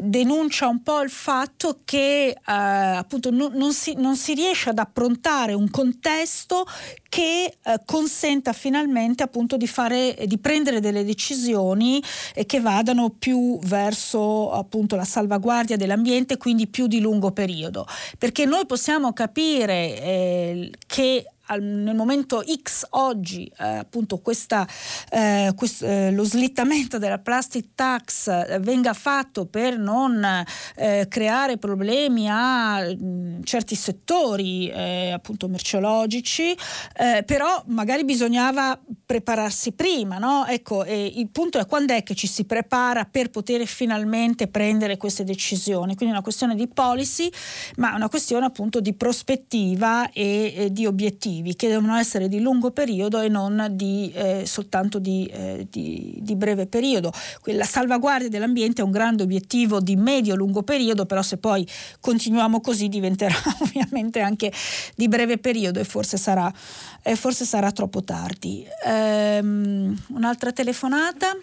denuncia 0.02 0.68
un 0.68 0.84
po' 0.84 1.00
il 1.00 1.10
fatto 1.10 1.80
che 1.84 2.28
eh, 2.28 2.36
appunto 2.44 3.30
non, 3.32 3.54
non, 3.54 3.72
si, 3.72 3.94
non 3.96 4.16
si 4.16 4.34
riesce 4.34 4.70
ad 4.70 4.78
approntare 4.78 5.52
un 5.52 5.68
contesto 5.68 6.64
che 7.08 7.56
eh, 7.62 7.80
consenta 7.84 8.52
finalmente 8.52 9.22
appunto 9.22 9.56
di, 9.56 9.66
fare, 9.66 10.16
di 10.26 10.38
prendere 10.38 10.80
delle 10.80 11.04
decisioni 11.04 12.02
eh, 12.34 12.46
che 12.46 12.60
vadano 12.60 13.10
più 13.10 13.58
verso 13.60 14.52
appunto 14.52 14.96
la 14.96 15.04
salvaguardia 15.04 15.76
dell'ambiente, 15.76 16.36
quindi 16.36 16.66
più 16.66 16.86
di 16.86 17.00
lungo 17.00 17.30
periodo. 17.30 17.86
Perché 18.18 18.44
noi 18.44 18.66
possiamo 18.66 19.12
capire 19.12 20.02
eh, 20.02 20.70
che 20.86 21.26
nel 21.54 21.94
momento 21.94 22.42
X 22.42 22.86
oggi 22.90 23.50
eh, 23.58 23.76
appunto 23.76 24.18
questa, 24.18 24.66
eh, 25.10 25.52
quest, 25.54 25.82
eh, 25.82 26.10
lo 26.10 26.24
slittamento 26.24 26.98
della 26.98 27.18
plastic 27.18 27.68
tax 27.74 28.26
eh, 28.26 28.58
venga 28.60 28.92
fatto 28.92 29.46
per 29.46 29.78
non 29.78 30.44
eh, 30.74 31.06
creare 31.08 31.56
problemi 31.56 32.28
a 32.28 32.80
mh, 32.80 32.96
mm, 33.00 33.42
certi 33.44 33.76
settori 33.76 34.68
eh, 34.68 35.12
appunto 35.12 35.48
merceologici 35.48 36.56
però 37.26 37.62
magari 37.66 38.04
bisognava 38.04 38.78
prepararsi 39.04 39.72
prima 39.72 40.18
no? 40.18 40.46
ecco 40.46 40.84
il 40.84 41.28
punto 41.30 41.58
è 41.58 41.66
quando 41.66 41.94
è 41.94 42.02
che 42.02 42.14
ci 42.14 42.26
si 42.26 42.44
prepara 42.44 43.04
per 43.04 43.30
poter 43.30 43.64
finalmente 43.66 44.48
prendere 44.48 44.96
queste 44.96 45.24
decisioni 45.24 45.94
quindi 45.94 46.14
una 46.14 46.22
questione 46.22 46.54
di 46.54 46.66
policy 46.66 47.30
ma 47.76 47.94
una 47.94 48.08
questione 48.08 48.46
appunto 48.46 48.80
di 48.80 48.94
prospettiva 48.94 50.10
e, 50.10 50.54
e 50.56 50.72
di 50.72 50.86
obiettivi 50.86 51.35
obiettivi 51.36 51.56
che 51.56 51.68
devono 51.68 51.96
essere 51.96 52.28
di 52.28 52.40
lungo 52.40 52.70
periodo 52.70 53.20
e 53.20 53.28
non 53.28 53.68
di, 53.70 54.10
eh, 54.14 54.44
soltanto 54.46 54.98
di, 54.98 55.28
eh, 55.32 55.66
di, 55.68 56.14
di, 56.18 56.36
breve 56.36 56.66
periodo. 56.66 57.12
La 57.44 57.64
salvaguardia 57.64 58.28
dell'ambiente 58.28 58.80
è 58.80 58.84
un 58.84 58.90
grande 58.90 59.22
obiettivo 59.22 59.80
di 59.80 59.96
medio-lungo 59.96 60.62
periodo, 60.62 61.06
però 61.06 61.22
se 61.22 61.38
poi 61.38 61.66
continuiamo 62.00 62.60
così 62.60 62.88
diventerà 62.88 63.34
ovviamente 63.60 64.20
anche 64.20 64.52
di 64.94 65.08
breve 65.08 65.38
periodo 65.38 65.80
e 65.80 65.84
forse 65.84 66.16
sarà, 66.16 66.52
eh, 67.02 67.16
forse 67.16 67.44
sarà 67.44 67.70
troppo 67.72 68.02
tardi. 68.02 68.66
Ehm, 68.84 69.96
un'altra 70.08 70.52
telefonata? 70.52 71.36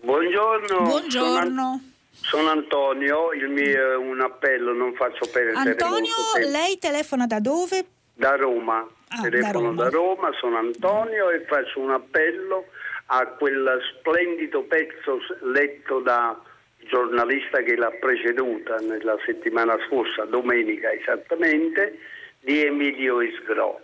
Buongiorno. 0.00 0.82
Buongiorno. 0.82 1.82
Sono 2.20 2.50
Antonio, 2.50 3.32
il 3.32 3.48
mio 3.48 3.92
è 3.92 3.96
un 3.96 4.20
appello, 4.20 4.72
non 4.72 4.92
faccio 4.94 5.28
perdere 5.32 5.56
Antonio, 5.56 6.12
lei 6.50 6.76
telefona 6.78 7.26
da 7.26 7.38
dove? 7.38 7.86
Da 8.18 8.34
Roma, 8.34 8.84
ah, 9.10 9.22
telefono 9.22 9.74
da 9.74 9.84
Roma. 9.84 9.84
da 9.84 9.88
Roma, 9.90 10.32
sono 10.40 10.56
Antonio 10.56 11.30
e 11.30 11.44
faccio 11.44 11.78
un 11.78 11.92
appello 11.92 12.64
a 13.06 13.24
quel 13.28 13.80
splendido 13.92 14.62
pezzo 14.64 15.20
letto 15.42 16.00
da 16.00 16.36
giornalista 16.88 17.62
che 17.62 17.76
l'ha 17.76 17.92
preceduta 17.92 18.74
nella 18.78 19.16
settimana 19.24 19.78
scorsa, 19.86 20.24
domenica 20.24 20.90
esattamente, 20.90 21.96
di 22.40 22.64
Emilio 22.64 23.20
Isgro. 23.20 23.82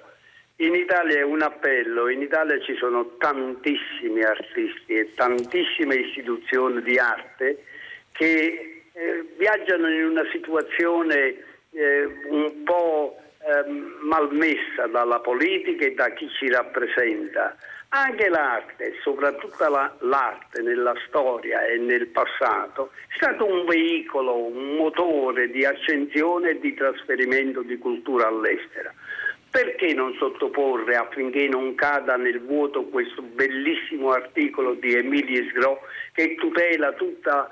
In 0.56 0.74
Italia 0.74 1.18
è 1.18 1.22
un 1.22 1.42
appello, 1.42 2.08
in 2.08 2.20
Italia 2.20 2.60
ci 2.60 2.74
sono 2.74 3.16
tantissimi 3.18 4.24
artisti 4.24 4.96
e 4.96 5.14
tantissime 5.14 5.94
istituzioni 5.94 6.82
di 6.82 6.98
arte 6.98 7.62
che 8.10 8.82
eh, 8.92 9.24
viaggiano 9.36 9.88
in 9.88 10.06
una 10.06 10.24
situazione 10.32 11.36
eh, 11.70 12.04
un 12.30 12.64
po' 12.64 13.16
malmessa 14.00 14.86
dalla 14.86 15.20
politica 15.20 15.84
e 15.84 15.94
da 15.94 16.10
chi 16.12 16.28
ci 16.38 16.48
rappresenta. 16.48 17.56
Anche 17.88 18.28
l'arte, 18.28 18.94
soprattutto 19.02 19.68
la, 19.68 19.94
l'arte 20.00 20.62
nella 20.62 20.94
storia 21.06 21.64
e 21.64 21.78
nel 21.78 22.08
passato, 22.08 22.90
è 23.08 23.14
stato 23.16 23.46
un 23.46 23.64
veicolo, 23.66 24.46
un 24.46 24.74
motore 24.76 25.48
di 25.50 25.64
accensione 25.64 26.50
e 26.50 26.60
di 26.60 26.74
trasferimento 26.74 27.62
di 27.62 27.78
cultura 27.78 28.26
all'estero. 28.26 28.90
Perché 29.48 29.94
non 29.94 30.12
sottoporre 30.14 30.96
affinché 30.96 31.46
non 31.46 31.76
cada 31.76 32.16
nel 32.16 32.40
vuoto 32.40 32.86
questo 32.86 33.22
bellissimo 33.22 34.10
articolo 34.10 34.74
di 34.74 34.94
Emilio 34.94 35.44
Sgro 35.44 35.82
che 36.12 36.34
tutela 36.34 36.90
tutta 36.94 37.30
la 37.32 37.48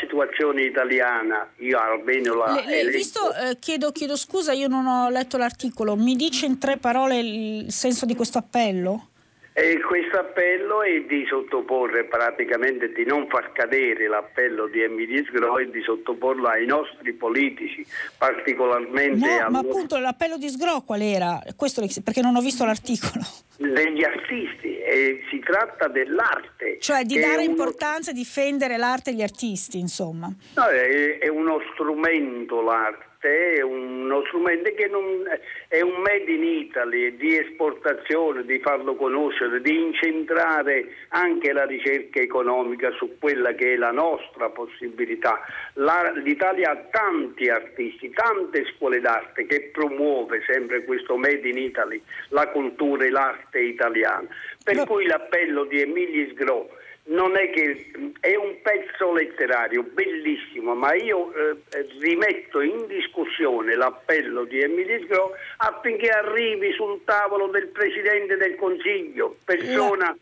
situazione 0.00 0.62
italiana, 0.62 1.48
io 1.58 1.78
almeno 1.78 2.34
la... 2.34 2.62
Le, 2.64 2.84
le, 2.84 2.90
visto, 2.90 3.32
eh, 3.34 3.58
chiedo, 3.58 3.92
chiedo 3.92 4.16
scusa, 4.16 4.52
io 4.52 4.68
non 4.68 4.86
ho 4.86 5.08
letto 5.08 5.36
l'articolo, 5.36 5.96
mi 5.96 6.16
dice 6.16 6.46
in 6.46 6.58
tre 6.58 6.76
parole 6.76 7.18
il 7.18 7.72
senso 7.72 8.06
di 8.06 8.14
questo 8.14 8.38
appello? 8.38 9.09
E 9.52 9.80
questo 9.80 10.16
appello 10.16 10.82
è 10.82 11.00
di 11.00 11.26
sottoporre 11.26 12.04
praticamente, 12.04 12.92
di 12.92 13.04
non 13.04 13.26
far 13.28 13.52
cadere 13.52 14.06
l'appello 14.06 14.68
di 14.68 14.80
Emilio 14.80 15.24
Sgro 15.24 15.58
e 15.58 15.68
di 15.70 15.82
sottoporlo 15.82 16.46
ai 16.46 16.66
nostri 16.66 17.12
politici, 17.12 17.84
particolarmente... 18.16 19.26
No, 19.26 19.50
ma 19.50 19.58
appunto 19.58 19.98
l'appello 19.98 20.38
di 20.38 20.48
Sgro 20.48 20.82
qual 20.82 21.02
era? 21.02 21.42
Questo 21.56 21.84
perché 22.02 22.22
non 22.22 22.36
ho 22.36 22.40
visto 22.40 22.64
l'articolo. 22.64 23.24
Degli 23.56 24.04
artisti, 24.04 24.78
e 24.78 25.24
si 25.28 25.40
tratta 25.40 25.88
dell'arte. 25.88 26.78
Cioè 26.78 27.04
di 27.04 27.18
dare 27.18 27.42
uno... 27.42 27.50
importanza 27.50 28.12
e 28.12 28.14
difendere 28.14 28.76
l'arte 28.76 29.10
e 29.10 29.14
gli 29.14 29.22
artisti, 29.22 29.78
insomma. 29.78 30.32
No, 30.54 30.64
è, 30.64 31.18
è 31.18 31.28
uno 31.28 31.60
strumento 31.72 32.62
l'arte 32.62 33.09
è 33.28 33.60
uno 33.60 34.22
strumento 34.26 34.72
che 34.74 34.86
non, 34.88 35.24
è 35.68 35.80
un 35.80 36.00
made 36.00 36.30
in 36.30 36.42
Italy 36.42 37.16
di 37.16 37.36
esportazione, 37.36 38.44
di 38.44 38.58
farlo 38.60 38.94
conoscere, 38.96 39.60
di 39.60 39.82
incentrare 39.82 40.86
anche 41.08 41.52
la 41.52 41.64
ricerca 41.64 42.20
economica 42.20 42.90
su 42.92 43.16
quella 43.18 43.52
che 43.52 43.74
è 43.74 43.76
la 43.76 43.90
nostra 43.90 44.48
possibilità. 44.50 45.40
La, 45.74 46.12
L'Italia 46.16 46.70
ha 46.70 46.76
tanti 46.90 47.48
artisti, 47.48 48.10
tante 48.10 48.64
scuole 48.74 49.00
d'arte 49.00 49.46
che 49.46 49.70
promuove 49.72 50.42
sempre 50.46 50.84
questo 50.84 51.16
made 51.16 51.48
in 51.48 51.58
Italy, 51.58 52.02
la 52.28 52.48
cultura 52.48 53.04
e 53.04 53.10
l'arte 53.10 53.60
italiana. 53.60 54.26
Per 54.62 54.84
cui 54.86 55.06
l'appello 55.06 55.64
di 55.64 55.80
Emilio 55.80 56.28
Sgro 56.30 56.68
non 57.10 57.36
è 57.36 57.50
che 57.50 57.90
è 58.20 58.34
un 58.36 58.56
pezzo 58.62 59.12
letterario 59.12 59.82
bellissimo, 59.82 60.74
ma 60.74 60.94
io 60.94 61.32
eh, 61.32 61.86
rimetto 61.98 62.60
in 62.60 62.86
discussione 62.86 63.74
l'appello 63.74 64.44
di 64.44 64.60
Emilio 64.60 65.00
Sgro 65.00 65.32
affinché 65.58 66.08
arrivi 66.08 66.72
sul 66.72 67.00
tavolo 67.04 67.48
del 67.48 67.68
Presidente 67.68 68.36
del 68.36 68.54
Consiglio, 68.56 69.36
persona 69.44 70.16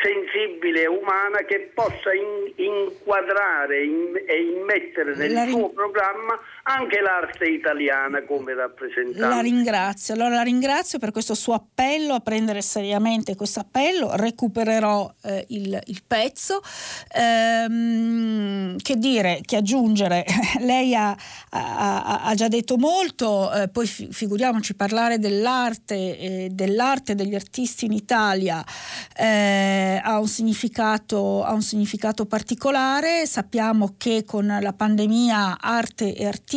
sensibile 0.00 0.82
e 0.82 0.88
umana 0.88 1.38
che 1.44 1.70
possa 1.74 2.12
in, 2.14 2.52
inquadrare 2.56 3.84
in, 3.84 4.20
e 4.26 4.42
immettere 4.42 5.14
nel 5.14 5.48
suo 5.48 5.68
programma 5.70 6.38
anche 6.64 7.00
l'arte 7.00 7.46
italiana 7.46 8.22
come 8.22 8.54
rappresentante. 8.54 9.18
La 9.18 9.40
ringrazio, 9.40 10.14
allora 10.14 10.36
la 10.36 10.42
ringrazio 10.42 10.98
per 10.98 11.10
questo 11.10 11.34
suo 11.34 11.54
appello 11.54 12.14
a 12.14 12.20
prendere 12.20 12.62
seriamente 12.62 13.34
questo 13.34 13.60
appello, 13.60 14.14
recupererò 14.14 15.12
eh, 15.22 15.44
il, 15.48 15.80
il, 15.86 16.02
pezzo. 16.06 16.60
Ehm, 17.14 18.76
che 18.78 18.96
dire, 18.96 19.40
che 19.44 19.56
aggiungere, 19.56 20.24
lei 20.60 20.94
ha, 20.94 21.16
ha, 21.50 22.22
ha, 22.22 22.34
già 22.34 22.46
detto 22.46 22.76
molto, 22.76 23.52
eh, 23.52 23.68
poi 23.68 23.86
fi, 23.86 24.08
figuriamoci 24.12 24.76
parlare 24.76 25.18
dell'arte, 25.18 25.94
eh, 25.94 26.48
dell'arte 26.52 27.16
degli 27.16 27.34
artisti 27.34 27.86
in 27.86 27.92
Italia. 27.92 28.64
Eh, 29.16 30.00
ha, 30.02 30.18
un 30.20 30.28
significato, 30.28 31.42
ha 31.42 31.52
un 31.52 31.62
significato 31.62 32.26
particolare. 32.26 33.26
Sappiamo 33.26 33.94
che 33.98 34.24
con 34.24 34.58
la 34.60 34.72
pandemia 34.72 35.58
arte 35.60 36.14
e 36.14 36.26
artisti 36.26 36.51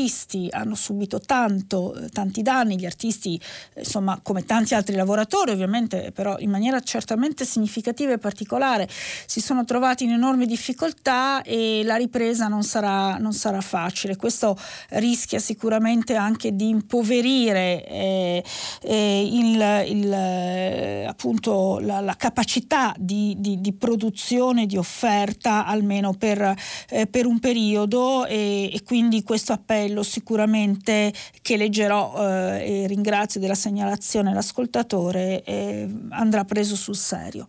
hanno 0.52 0.76
subito 0.76 1.20
tanto, 1.20 1.96
tanti 2.12 2.42
danni, 2.42 2.78
gli 2.78 2.86
artisti 2.86 3.40
insomma 3.76 4.20
come 4.22 4.46
tanti 4.46 4.74
altri 4.74 4.96
lavoratori 4.96 5.52
ovviamente 5.52 6.12
però 6.14 6.38
in 6.40 6.50
maniera 6.50 6.80
certamente 6.82 7.46
significativa 7.46 8.14
e 8.14 8.18
particolare 8.18 8.88
si 9.26 9.42
sono 9.42 9.64
trovati 9.66 10.04
in 10.04 10.12
enormi 10.12 10.46
difficoltà 10.46 11.42
e 11.44 11.82
la 11.84 11.96
ripresa 11.96 12.48
non 12.48 12.64
sarà, 12.64 13.18
non 13.18 13.34
sarà 13.34 13.62
facile. 13.62 14.16
Questo 14.16 14.58
rischia 14.90 15.40
sicuramente 15.40 16.16
anche 16.16 16.56
di 16.56 16.70
impoverire 16.70 17.86
eh, 17.86 18.44
eh, 18.82 19.30
il, 19.32 19.96
il, 19.98 20.12
eh, 20.12 21.06
appunto 21.08 21.80
la, 21.80 22.00
la 22.00 22.16
capacità 22.16 22.94
di 22.98 23.36
di, 23.38 23.62
di, 23.62 23.74
produzione, 23.74 24.66
di 24.66 24.78
offerta, 24.78 25.66
almeno 25.66 26.14
per, 26.14 26.54
eh, 26.90 27.08
per 27.08 27.26
un 27.26 27.40
periodo 27.40 28.26
e, 28.26 28.70
e, 28.74 28.84
quindi 28.84 29.24
questo 29.24 29.54
appello 29.54 29.85
sicuramente 30.04 31.12
che 31.42 31.58
leggerò 31.58 32.14
eh, 32.18 32.84
e 32.84 32.88
ringrazio 32.88 33.40
della 33.40 33.56
segnalazione 33.56 34.32
all'ascoltatore 34.32 35.44
eh, 35.44 35.88
andrà 36.12 36.44
preso 36.44 36.76
sul 36.76 36.96
serio. 36.96 37.46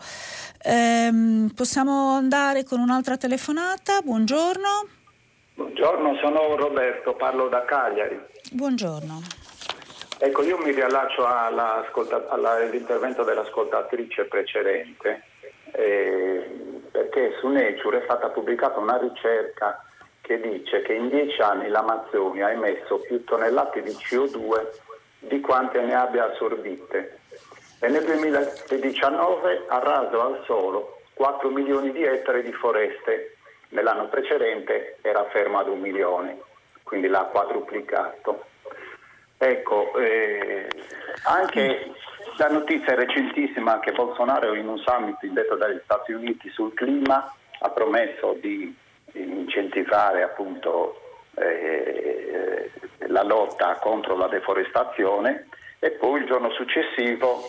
Ehm, 0.63 1.51
possiamo 1.55 2.11
andare 2.11 2.65
con 2.65 2.81
un'altra 2.81 3.17
telefonata? 3.17 4.01
Buongiorno. 4.03 4.89
Buongiorno, 5.55 6.17
sono 6.23 6.57
Roberto, 6.57 7.15
parlo 7.15 7.49
da 7.49 7.65
Cagliari. 7.65 8.21
Buongiorno. 8.53 9.23
Ecco, 10.19 10.43
io 10.43 10.59
mi 10.59 10.73
riallaccio 10.73 11.27
all'intervento 11.27 13.23
dell'ascoltatrice 13.23 14.25
precedente 14.25 15.23
eh, 15.73 16.81
perché 16.91 17.37
su 17.41 17.49
Nature 17.49 18.01
è 18.01 18.03
stata 18.05 18.29
pubblicata 18.31 18.79
una 18.79 18.97
ricerca 18.99 19.85
che 20.27 20.40
dice 20.40 20.82
che 20.82 20.93
in 20.93 21.09
dieci 21.09 21.40
anni 21.40 21.69
l'Amazzonia 21.69 22.47
ha 22.47 22.51
emesso 22.51 22.98
più 22.98 23.23
tonnellate 23.23 23.81
di 23.82 23.93
CO2 23.93 24.66
di 25.20 25.40
quante 25.40 25.81
ne 25.81 25.94
abbia 25.94 26.32
assorbite 26.32 27.20
e 27.78 27.89
nel 27.89 28.05
2019 28.05 29.66
ha 29.69 29.78
raso 29.78 30.20
al 30.20 30.43
solo 30.44 30.98
4 31.15 31.48
milioni 31.51 31.93
di 31.93 32.03
ettari 32.03 32.43
di 32.43 32.53
foreste, 32.53 33.36
nell'anno 33.69 34.09
precedente 34.09 34.98
era 35.01 35.24
fermo 35.27 35.61
ad 35.61 35.69
un 35.69 35.78
milione, 35.81 36.40
quindi 36.82 37.07
l'ha 37.07 37.24
quadruplicato. 37.24 38.47
Ecco, 39.39 39.97
eh, 39.97 40.66
anche 41.24 41.93
la 42.39 42.48
notizia 42.48 42.97
recentissima 42.97 43.78
che 43.78 43.93
Bolsonaro 43.93 44.55
in 44.55 44.66
un 44.66 44.78
summit 44.78 45.23
indetto 45.23 45.55
dagli 45.55 45.81
Stati 45.85 46.12
Uniti 46.12 46.51
sul 46.51 46.74
clima 46.74 47.32
ha 47.61 47.70
promesso 47.70 48.36
di 48.40 48.74
incentivare 49.22 50.22
appunto 50.22 51.01
eh, 51.34 52.70
la 53.09 53.22
lotta 53.22 53.78
contro 53.80 54.16
la 54.16 54.28
deforestazione 54.28 55.48
e 55.78 55.90
poi 55.93 56.20
il 56.20 56.26
giorno 56.26 56.51
successivo 56.51 57.43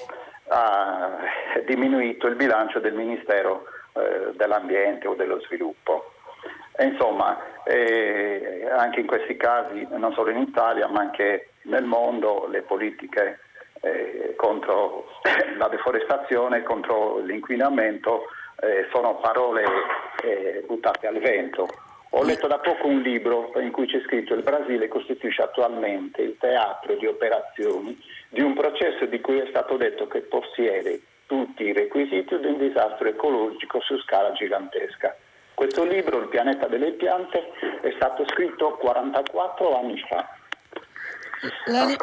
ha 0.49 1.18
diminuito 1.65 2.27
il 2.27 2.35
bilancio 2.35 2.80
del 2.80 2.94
Ministero 2.94 3.65
eh, 3.94 4.34
dell'Ambiente 4.35 5.07
o 5.07 5.15
dello 5.15 5.39
Sviluppo. 5.41 6.11
E 6.76 6.85
insomma, 6.85 7.38
eh, 7.64 8.68
anche 8.72 8.99
in 8.99 9.07
questi 9.07 9.35
casi, 9.35 9.88
non 9.91 10.14
solo 10.14 10.30
in 10.30 10.38
Italia, 10.38 10.88
ma 10.88 11.02
anche 11.02 11.49
nel 11.64 11.85
mondo, 11.85 12.48
le 12.49 12.61
politiche 12.61 13.39
eh, 13.81 14.35
contro 14.35 15.07
la 15.57 15.68
deforestazione, 15.68 16.64
contro 16.64 17.18
l'inquinamento, 17.19 18.27
eh, 18.60 18.88
sono 18.92 19.18
parole 19.18 19.64
eh, 20.24 20.64
buttate 20.66 21.08
al 21.08 21.20
vento. 21.20 21.68
Ho 22.12 22.24
letto 22.24 22.48
da 22.48 22.58
poco 22.60 22.88
un 22.88 23.02
libro 23.02 23.52
in 23.60 23.72
cui 23.72 23.86
c'è 23.86 24.02
scritto 24.06 24.34
il 24.34 24.42
Brasile 24.42 24.88
costituisce 24.88 25.42
attualmente 25.42 26.22
il 26.22 26.38
teatro 26.40 26.96
di 26.96 27.06
operazioni 27.06 28.00
di 28.30 28.42
un 28.42 28.54
processo 28.54 29.06
di 29.06 29.20
cui 29.20 29.40
è 29.40 29.48
stato 29.50 29.76
detto 29.76 30.08
che 30.08 30.22
possiede 30.22 31.02
tutti 31.26 31.64
i 31.64 31.74
requisiti 31.74 32.40
di 32.40 32.46
un 32.46 32.58
disastro 32.58 33.08
ecologico 33.08 33.82
su 33.82 34.00
scala 34.00 34.32
gigantesca. 34.32 35.16
Questo 35.54 35.84
libro, 35.84 36.20
Il 36.20 36.28
pianeta 36.30 36.68
delle 36.68 36.92
piante, 36.94 37.52
è 37.82 37.92
stato 37.96 38.26
scritto 38.28 38.78
44 38.78 39.78
anni 39.78 40.00
fa. 40.08 40.26
La, 41.66 41.84
la, 41.86 41.96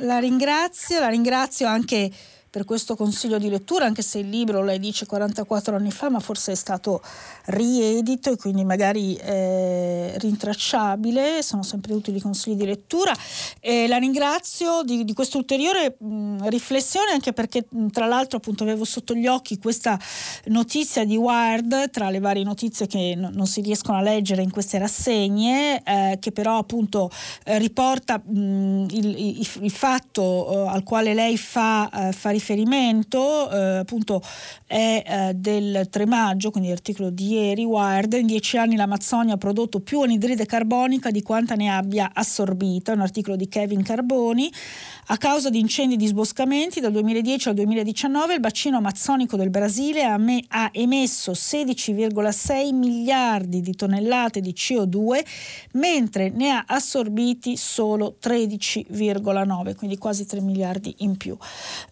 la 0.00 0.18
ringrazio, 0.18 1.00
la 1.00 1.08
ringrazio 1.08 1.66
anche 1.66 2.10
per 2.50 2.64
questo 2.64 2.96
consiglio 2.96 3.38
di 3.38 3.48
lettura, 3.48 3.84
anche 3.84 4.02
se 4.02 4.18
il 4.18 4.28
libro 4.28 4.62
lei 4.62 4.78
dice 4.78 5.04
44 5.06 5.76
anni 5.76 5.90
fa, 5.90 6.08
ma 6.08 6.20
forse 6.20 6.52
è 6.52 6.54
stato 6.54 7.02
riedito 7.46 8.32
e 8.32 8.36
quindi 8.36 8.64
magari 8.64 9.14
eh, 9.16 10.14
rintracciabile, 10.16 11.42
sono 11.42 11.62
sempre 11.62 11.92
utili 11.92 12.16
i 12.16 12.20
consigli 12.20 12.54
di 12.54 12.64
lettura. 12.64 13.14
E 13.60 13.86
la 13.86 13.98
ringrazio 13.98 14.82
di, 14.82 15.04
di 15.04 15.12
questa 15.12 15.36
ulteriore 15.36 15.96
mh, 15.98 16.48
riflessione, 16.48 17.12
anche 17.12 17.32
perché 17.32 17.66
mh, 17.68 17.88
tra 17.88 18.06
l'altro 18.06 18.38
appunto 18.38 18.62
avevo 18.62 18.84
sotto 18.84 19.14
gli 19.14 19.26
occhi 19.26 19.58
questa 19.58 19.98
notizia 20.46 21.04
di 21.04 21.16
Wired, 21.16 21.90
tra 21.90 22.08
le 22.08 22.18
varie 22.18 22.44
notizie 22.44 22.86
che 22.86 23.14
n- 23.14 23.30
non 23.34 23.46
si 23.46 23.60
riescono 23.60 23.98
a 23.98 24.02
leggere 24.02 24.42
in 24.42 24.50
queste 24.50 24.78
rassegne, 24.78 25.82
eh, 25.82 26.16
che 26.18 26.32
però 26.32 26.56
appunto 26.56 27.10
eh, 27.44 27.58
riporta 27.58 28.18
mh, 28.18 28.86
il, 28.90 29.38
il, 29.38 29.48
il, 29.60 29.70
fatto 29.70 30.50
eh, 30.50 30.68
al 30.68 30.82
quale 30.82 31.12
lei 31.12 31.36
fa, 31.36 32.08
eh, 32.08 32.12
fa 32.12 32.30
riferimento 32.38 33.50
eh, 33.50 33.78
appunto 33.78 34.22
è 34.66 35.02
eh, 35.04 35.34
del 35.34 35.88
3 35.90 36.06
maggio, 36.06 36.50
quindi 36.50 36.70
l'articolo 36.70 37.10
di 37.10 37.32
ieri, 37.32 37.64
Wired, 37.64 38.12
in 38.14 38.26
dieci 38.26 38.56
anni 38.56 38.76
l'Amazzonia 38.76 39.34
ha 39.34 39.38
prodotto 39.38 39.80
più 39.80 40.00
anidride 40.00 40.46
carbonica 40.46 41.10
di 41.10 41.22
quanta 41.22 41.54
ne 41.54 41.68
abbia 41.68 42.10
assorbita, 42.14 42.92
un 42.92 43.00
articolo 43.00 43.36
di 43.36 43.48
Kevin 43.48 43.82
Carboni. 43.82 44.50
A 45.10 45.16
causa 45.16 45.48
di 45.48 45.58
incendi 45.58 45.94
e 45.94 45.96
disboscamenti 45.96 46.80
dal 46.80 46.92
2010 46.92 47.48
al 47.48 47.54
2019 47.54 48.34
il 48.34 48.40
bacino 48.40 48.76
amazzonico 48.76 49.38
del 49.38 49.48
Brasile 49.48 50.04
ha, 50.04 50.18
me- 50.18 50.44
ha 50.48 50.68
emesso 50.70 51.32
16,6 51.32 52.74
miliardi 52.74 53.62
di 53.62 53.74
tonnellate 53.74 54.42
di 54.42 54.52
CO2, 54.54 55.24
mentre 55.72 56.28
ne 56.28 56.50
ha 56.50 56.64
assorbiti 56.66 57.56
solo 57.56 58.16
13,9, 58.22 59.76
quindi 59.76 59.96
quasi 59.96 60.26
3 60.26 60.42
miliardi 60.42 60.94
in 60.98 61.16
più. 61.16 61.34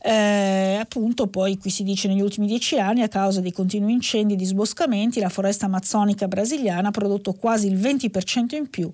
Eh, 0.02 0.76
appunto 0.78 1.26
poi 1.28 1.56
qui 1.56 1.70
si 1.70 1.84
dice 1.84 2.08
negli 2.08 2.20
ultimi 2.20 2.46
dieci 2.46 2.78
anni 2.78 3.00
a 3.00 3.08
causa 3.08 3.40
dei 3.40 3.52
continui 3.52 3.94
incendi 3.94 4.34
e 4.34 4.36
disboscamenti 4.36 5.20
la 5.20 5.30
foresta 5.30 5.64
amazzonica 5.64 6.28
brasiliana 6.28 6.88
ha 6.88 6.90
prodotto 6.90 7.32
quasi 7.32 7.66
il 7.66 7.78
20% 7.78 8.56
in 8.56 8.68
più 8.68 8.92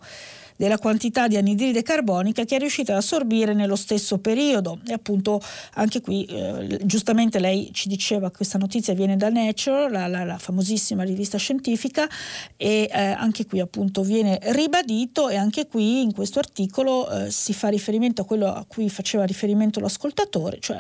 della 0.63 0.79
quantità 0.79 1.27
di 1.27 1.37
anidride 1.37 1.83
carbonica 1.83 2.45
che 2.45 2.55
è 2.55 2.59
riuscita 2.61 2.93
ad 2.93 2.99
assorbire 2.99 3.53
nello 3.53 3.75
stesso 3.75 4.19
periodo. 4.19 4.79
E 4.87 4.93
appunto 4.93 5.41
anche 5.75 6.01
qui, 6.01 6.25
eh, 6.27 6.79
giustamente 6.85 7.41
lei 7.41 7.71
ci 7.73 7.89
diceva 7.89 8.31
che 8.31 8.37
questa 8.37 8.59
notizia 8.59 8.95
viene 8.95 9.17
da 9.17 9.29
Nature, 9.29 9.91
la, 9.91 10.07
la, 10.07 10.23
la 10.23 10.39
famosissima 10.39 11.03
rivista 11.03 11.37
scientifica, 11.37 12.09
e 12.57 12.89
eh, 12.93 13.01
anche 13.01 13.45
qui 13.45 13.59
appunto 13.59 14.03
viene 14.03 14.39
ribadito 14.41 15.29
e 15.29 15.35
anche 15.35 15.67
qui 15.67 16.03
in 16.03 16.13
questo 16.13 16.39
articolo 16.39 17.11
eh, 17.11 17.31
si 17.33 17.53
fa 17.53 17.67
riferimento 17.67 18.23
a 18.23 18.25
quello 18.25 18.47
a 18.47 18.65
cui 18.65 18.89
faceva 18.89 19.25
riferimento 19.25 19.81
l'ascoltatore, 19.81 20.59
cioè 20.61 20.79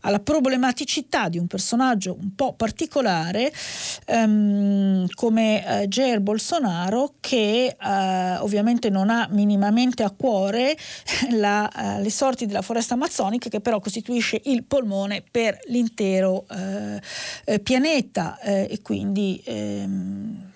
alla 0.00 0.18
problematicità 0.18 1.28
di 1.28 1.38
un 1.38 1.46
personaggio 1.46 2.16
un 2.20 2.34
po' 2.34 2.54
particolare 2.54 3.52
ehm, 4.06 5.06
come 5.14 5.82
eh, 5.82 5.86
Jair 5.86 6.18
Bolsonaro 6.18 7.14
che 7.20 7.76
eh, 7.80 8.36
ovviamente 8.38 8.90
non 8.90 9.08
ha 9.08 9.19
minimamente 9.30 10.02
a 10.02 10.10
cuore 10.10 10.76
la, 11.32 11.70
eh, 11.70 12.02
le 12.02 12.10
sorti 12.10 12.46
della 12.46 12.62
foresta 12.62 12.94
amazzonica 12.94 13.48
che 13.48 13.60
però 13.60 13.80
costituisce 13.80 14.40
il 14.44 14.64
polmone 14.64 15.22
per 15.30 15.58
l'intero 15.68 16.46
eh, 16.48 17.60
pianeta. 17.60 18.38
E 18.40 18.80
quindi 18.82 19.40
ehm, 19.44 20.50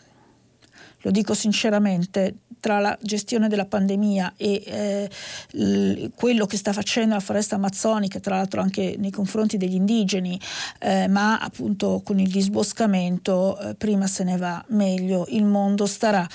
lo 1.04 1.10
dico 1.10 1.34
sinceramente, 1.34 2.34
tra 2.64 2.80
la 2.80 2.96
gestione 2.98 3.48
della 3.48 3.66
pandemia 3.66 4.32
e 4.38 4.62
eh, 4.64 5.10
l- 5.50 6.06
quello 6.14 6.46
che 6.46 6.56
sta 6.56 6.72
facendo 6.72 7.12
la 7.12 7.20
foresta 7.20 7.56
amazzonica, 7.56 8.20
tra 8.20 8.36
l'altro 8.36 8.62
anche 8.62 8.94
nei 8.96 9.10
confronti 9.10 9.58
degli 9.58 9.74
indigeni, 9.74 10.40
eh, 10.78 11.06
ma 11.06 11.38
appunto 11.38 12.00
con 12.02 12.18
il 12.18 12.30
disboscamento 12.30 13.58
eh, 13.58 13.74
prima 13.74 14.06
se 14.06 14.24
ne 14.24 14.38
va, 14.38 14.64
meglio 14.68 15.26
il 15.28 15.44
mondo 15.44 15.84
starà. 15.84 16.26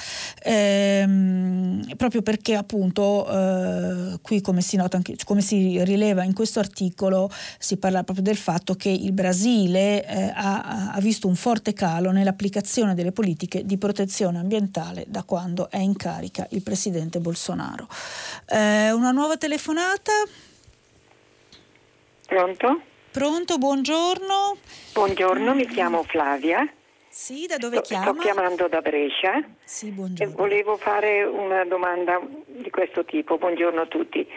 Ehm, 0.43 1.95
proprio 1.97 2.21
perché 2.21 2.53
appunto 2.53 3.27
eh, 3.27 4.19
qui 4.21 4.39
come 4.41 4.61
si 4.61 4.75
nota 4.75 4.97
anche, 4.97 5.15
come 5.25 5.41
si 5.41 5.83
rileva 5.83 6.23
in 6.23 6.33
questo 6.33 6.59
articolo, 6.59 7.31
si 7.57 7.77
parla 7.77 8.03
proprio 8.03 8.23
del 8.23 8.37
fatto 8.37 8.75
che 8.75 8.89
il 8.89 9.13
Brasile 9.13 10.05
eh, 10.05 10.31
ha, 10.35 10.91
ha 10.91 10.99
visto 10.99 11.27
un 11.27 11.35
forte 11.35 11.73
calo 11.73 12.11
nell'applicazione 12.11 12.93
delle 12.93 13.11
politiche 13.11 13.65
di 13.65 13.79
protezione 13.79 14.37
ambientale 14.37 15.05
da 15.07 15.23
quando 15.23 15.71
è 15.71 15.79
in 15.79 15.95
carica 15.95 16.17
carica 16.19 16.45
il 16.51 16.61
presidente 16.61 17.19
Bolsonaro. 17.19 17.87
Eh, 18.49 18.91
una 18.91 19.11
nuova 19.11 19.37
telefonata? 19.37 20.11
Pronto? 22.27 22.81
Pronto, 23.11 23.57
buongiorno. 23.57 24.57
Buongiorno, 24.93 25.55
mi 25.55 25.65
chiamo 25.65 26.03
Flavia. 26.03 26.67
Sì, 27.07 27.47
da 27.47 27.57
dove 27.57 27.77
sto, 27.77 27.87
chiama? 27.87 28.11
Sto 28.11 28.21
chiamando 28.21 28.67
da 28.67 28.81
Brescia. 28.81 29.41
Sì, 29.63 29.89
buongiorno. 29.89 30.33
E 30.33 30.35
volevo 30.35 30.77
fare 30.77 31.23
una 31.23 31.65
domanda 31.65 32.21
di 32.45 32.69
questo 32.69 33.03
tipo. 33.03 33.37
Buongiorno 33.37 33.81
a 33.81 33.87
tutti. 33.87 34.27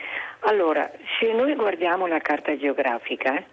Allora, 0.41 0.91
se 1.19 1.33
noi 1.33 1.55
guardiamo 1.55 2.07
la 2.07 2.19
carta 2.21 2.57
geografica, 2.57 3.45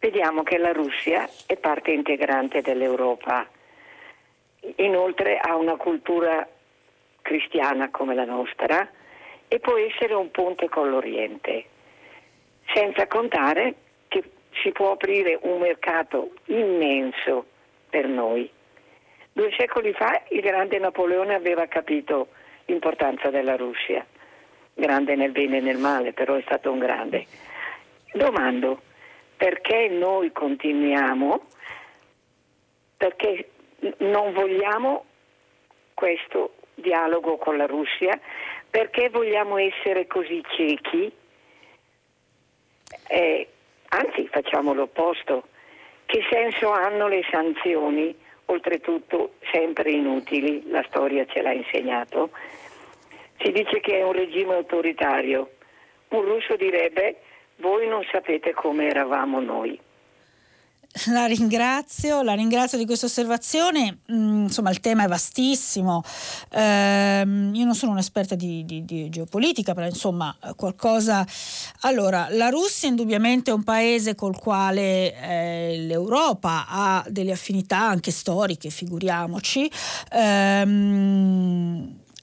vediamo 0.00 0.42
che 0.42 0.58
la 0.58 0.72
Russia 0.72 1.28
è 1.46 1.56
parte 1.56 1.92
integrante 1.92 2.60
dell'Europa. 2.60 3.46
Inoltre 4.76 5.38
ha 5.38 5.54
una 5.54 5.76
cultura 5.76 6.46
cristiana 7.22 7.90
come 7.90 8.14
la 8.14 8.24
nostra 8.24 8.88
e 9.48 9.58
può 9.58 9.76
essere 9.76 10.14
un 10.14 10.30
ponte 10.30 10.68
con 10.68 10.90
l'Oriente, 10.90 11.64
senza 12.72 13.06
contare 13.06 13.74
che 14.08 14.22
si 14.62 14.70
può 14.70 14.92
aprire 14.92 15.38
un 15.42 15.58
mercato 15.60 16.32
immenso 16.46 17.46
per 17.88 18.06
noi. 18.06 18.50
Due 19.32 19.52
secoli 19.56 19.92
fa 19.92 20.22
il 20.28 20.40
grande 20.40 20.78
Napoleone 20.78 21.34
aveva 21.34 21.66
capito 21.66 22.28
l'importanza 22.66 23.30
della 23.30 23.56
Russia, 23.56 24.04
grande 24.74 25.16
nel 25.16 25.32
bene 25.32 25.58
e 25.58 25.60
nel 25.60 25.78
male, 25.78 26.12
però 26.12 26.34
è 26.34 26.42
stato 26.42 26.70
un 26.70 26.78
grande. 26.78 27.26
Domando, 28.12 28.80
perché 29.36 29.88
noi 29.88 30.32
continuiamo, 30.32 31.40
perché 32.96 33.50
non 33.98 34.32
vogliamo 34.32 35.04
questo 35.94 36.54
dialogo 36.80 37.36
con 37.36 37.56
la 37.56 37.66
Russia, 37.66 38.18
perché 38.68 39.08
vogliamo 39.08 39.58
essere 39.58 40.06
così 40.06 40.42
ciechi? 40.54 41.12
Eh, 43.08 43.48
anzi, 43.88 44.28
facciamo 44.28 44.72
l'opposto. 44.74 45.44
Che 46.06 46.24
senso 46.30 46.70
hanno 46.70 47.08
le 47.08 47.22
sanzioni, 47.30 48.16
oltretutto 48.46 49.34
sempre 49.52 49.90
inutili, 49.90 50.68
la 50.70 50.84
storia 50.88 51.24
ce 51.26 51.42
l'ha 51.42 51.52
insegnato? 51.52 52.30
Si 53.38 53.52
dice 53.52 53.80
che 53.80 53.98
è 53.98 54.02
un 54.02 54.12
regime 54.12 54.54
autoritario. 54.54 55.50
Un 56.08 56.22
russo 56.22 56.56
direbbe, 56.56 57.20
voi 57.56 57.86
non 57.86 58.04
sapete 58.10 58.52
come 58.52 58.88
eravamo 58.88 59.40
noi. 59.40 59.78
La 61.06 61.26
ringrazio, 61.26 62.20
la 62.22 62.34
ringrazio 62.34 62.76
di 62.76 62.84
questa 62.84 63.06
osservazione. 63.06 64.00
Mm, 64.10 64.44
insomma, 64.44 64.70
il 64.70 64.80
tema 64.80 65.04
è 65.04 65.06
vastissimo. 65.06 66.02
Eh, 66.50 67.20
io 67.20 67.64
non 67.64 67.74
sono 67.76 67.92
un'esperta 67.92 68.34
di, 68.34 68.64
di, 68.64 68.84
di, 68.84 69.08
geopolitica, 69.08 69.72
però 69.72 69.86
insomma, 69.86 70.36
qualcosa. 70.56 71.24
Allora, 71.82 72.26
la 72.30 72.48
Russia 72.48 72.88
indubbiamente 72.88 73.52
è 73.52 73.54
un 73.54 73.62
paese 73.62 74.16
col 74.16 74.36
quale 74.36 75.14
eh, 75.14 75.76
l'Europa 75.78 76.66
ha 76.68 77.04
delle 77.08 77.32
affinità 77.32 77.78
anche 77.78 78.10
storiche, 78.10 78.68
figuriamoci. 78.70 79.70
Eh, 80.12 80.62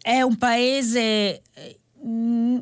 è 0.02 0.22
un 0.22 0.38
paese. 0.38 1.42
Mh, 2.02 2.58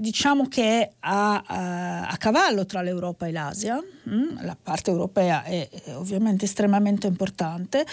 diciamo 0.00 0.48
che 0.48 0.62
è 0.62 0.90
a, 1.00 1.42
a, 1.46 2.06
a, 2.08 2.16
cavallo 2.16 2.64
tra 2.64 2.80
l'Europa 2.80 3.26
e 3.26 3.32
l'Asia, 3.32 3.78
mm? 4.08 4.38
la 4.40 4.56
parte 4.60 4.90
europea 4.90 5.42
è, 5.42 5.68
è, 5.68 5.94
ovviamente 5.94 6.46
estremamente 6.46 7.06
importante, 7.06 7.84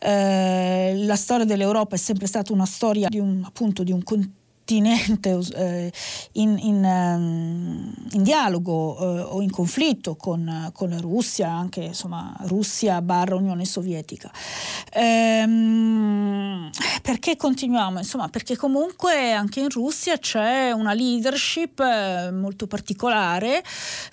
eh, 0.00 0.94
la 0.96 1.16
storia 1.16 1.44
dell'Europa 1.44 1.96
è 1.96 1.98
sempre 1.98 2.26
stata 2.26 2.54
una 2.54 2.64
storia 2.64 3.08
di 3.08 3.18
un, 3.18 3.42
appunto, 3.44 3.82
di 3.82 3.92
un 3.92 4.02
continente 4.02 4.38
eh, 4.78 5.92
in, 6.32 6.58
in, 6.58 6.84
um, 6.84 7.92
in, 8.12 8.22
dialogo 8.22 8.98
eh, 8.98 9.20
o 9.22 9.42
in 9.42 9.50
conflitto 9.50 10.16
con, 10.16 10.70
con, 10.72 10.90
la 10.90 10.98
Russia, 10.98 11.50
anche 11.50 11.80
insomma 11.80 12.34
Russia 12.42 13.00
barra 13.02 13.34
Unione 13.34 13.64
Sovietica. 13.64 14.30
Ehm, 14.92 16.70
perché 17.02 17.36
continuiamo? 17.36 17.98
Insomma, 17.98 18.28
perché 18.28 18.56
comunque 18.56 19.32
anche 19.32 19.60
in 19.60 19.70
Russia 19.70 20.18
c'è 20.18 20.70
una 20.70 20.92
leadership 20.92 21.80
eh, 21.80 22.30
molto 22.30 22.66
particolare. 22.66 23.62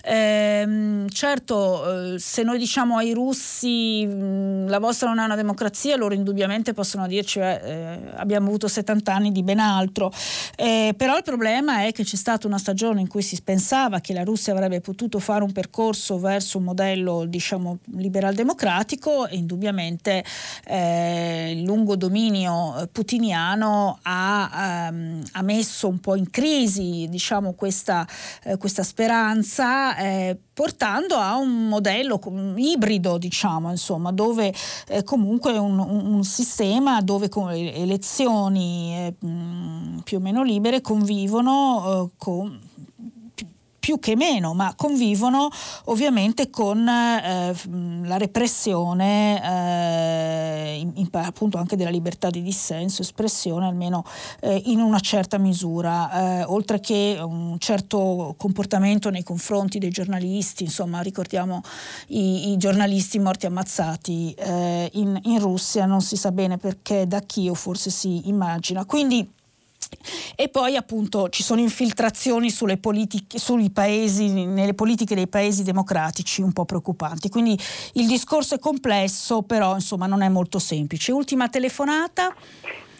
Ehm, 0.02 1.08
certo, 1.08 2.14
eh, 2.14 2.18
se 2.18 2.42
noi 2.42 2.58
diciamo 2.58 2.96
ai 2.96 3.12
russi 3.12 4.04
mh, 4.06 4.68
la 4.68 4.78
vostra 4.78 5.08
non 5.08 5.20
è 5.20 5.24
una 5.24 5.36
democrazia, 5.36 5.96
loro 5.96 6.14
indubbiamente 6.14 6.72
possono 6.72 7.06
dirci 7.06 7.40
eh, 7.40 7.98
abbiamo 8.16 8.46
avuto 8.48 8.68
70 8.68 9.14
anni 9.14 9.32
di 9.32 9.42
ben 9.42 9.58
altro. 9.58 10.12
Eh, 10.56 10.94
però 10.96 11.16
il 11.16 11.22
problema 11.22 11.84
è 11.84 11.92
che 11.92 12.04
c'è 12.04 12.16
stata 12.16 12.46
una 12.46 12.58
stagione 12.58 13.00
in 13.00 13.08
cui 13.08 13.22
si 13.22 13.40
pensava 13.42 14.00
che 14.00 14.12
la 14.12 14.24
Russia 14.24 14.52
avrebbe 14.52 14.80
potuto 14.80 15.18
fare 15.18 15.44
un 15.44 15.52
percorso 15.52 16.18
verso 16.18 16.58
un 16.58 16.64
modello 16.64 17.24
diciamo 17.24 17.78
liberal 17.96 18.34
democratico 18.34 19.26
e 19.26 19.36
indubbiamente 19.36 20.24
eh, 20.64 21.52
il 21.52 21.62
lungo 21.62 21.96
dominio 21.96 22.88
putiniano 22.92 23.98
ha, 24.02 24.86
ehm, 24.88 25.22
ha, 25.32 25.42
messo 25.42 25.88
un 25.88 25.98
po' 26.00 26.14
in 26.14 26.30
crisi 26.30 27.06
diciamo, 27.08 27.52
questa, 27.52 28.06
eh, 28.44 28.56
questa 28.56 28.82
speranza 28.82 29.96
eh, 29.96 30.38
portando 30.58 31.14
a 31.14 31.36
un 31.36 31.68
modello 31.68 32.18
ibrido, 32.56 33.16
diciamo, 33.16 33.70
insomma, 33.70 34.10
dove 34.10 34.52
eh, 34.88 35.04
comunque 35.04 35.56
un, 35.56 35.78
un, 35.78 36.24
sistema 36.24 37.00
dove 37.00 37.30
elezioni 37.52 38.92
eh, 38.92 39.14
più 40.02 40.16
o 40.16 40.20
meno 40.20 40.42
libere 40.42 40.80
convivono 40.80 42.10
eh, 42.10 42.16
con 42.18 42.58
più 43.88 43.98
che 44.00 44.16
meno, 44.16 44.52
ma 44.52 44.74
convivono 44.76 45.48
ovviamente 45.84 46.50
con 46.50 46.86
eh, 46.86 47.54
la 48.04 48.18
repressione 48.18 49.42
eh, 49.42 50.78
in, 50.78 50.92
in, 50.96 51.08
appunto 51.12 51.56
anche 51.56 51.74
della 51.74 51.88
libertà 51.88 52.28
di 52.28 52.42
dissenso, 52.42 53.00
espressione 53.00 53.66
almeno 53.66 54.04
eh, 54.40 54.60
in 54.66 54.80
una 54.80 55.00
certa 55.00 55.38
misura, 55.38 56.40
eh, 56.40 56.44
oltre 56.44 56.80
che 56.80 57.16
un 57.18 57.56
certo 57.58 58.34
comportamento 58.36 59.08
nei 59.08 59.22
confronti 59.22 59.78
dei 59.78 59.88
giornalisti, 59.88 60.64
insomma 60.64 61.00
ricordiamo 61.00 61.62
i, 62.08 62.50
i 62.50 62.58
giornalisti 62.58 63.18
morti 63.18 63.46
ammazzati 63.46 64.34
eh, 64.34 64.90
in, 64.92 65.18
in 65.22 65.38
Russia, 65.38 65.86
non 65.86 66.02
si 66.02 66.16
sa 66.16 66.30
bene 66.30 66.58
perché, 66.58 67.06
da 67.06 67.20
chi 67.20 67.48
o 67.48 67.54
forse 67.54 67.88
si 67.88 68.28
immagina. 68.28 68.84
Quindi 68.84 69.36
e 70.36 70.48
poi 70.48 70.76
appunto 70.76 71.28
ci 71.28 71.42
sono 71.42 71.60
infiltrazioni 71.60 72.50
sulle 72.50 72.76
politiche, 72.76 73.38
sui 73.38 73.70
paesi, 73.70 74.46
nelle 74.46 74.74
politiche 74.74 75.14
dei 75.14 75.28
paesi 75.28 75.64
democratici 75.64 76.42
un 76.42 76.52
po' 76.52 76.64
preoccupanti. 76.64 77.28
Quindi 77.28 77.58
il 77.94 78.06
discorso 78.06 78.54
è 78.54 78.58
complesso, 78.58 79.42
però 79.42 79.74
insomma 79.74 80.06
non 80.06 80.22
è 80.22 80.28
molto 80.28 80.58
semplice. 80.58 81.12
Ultima 81.12 81.48
telefonata. 81.48 82.34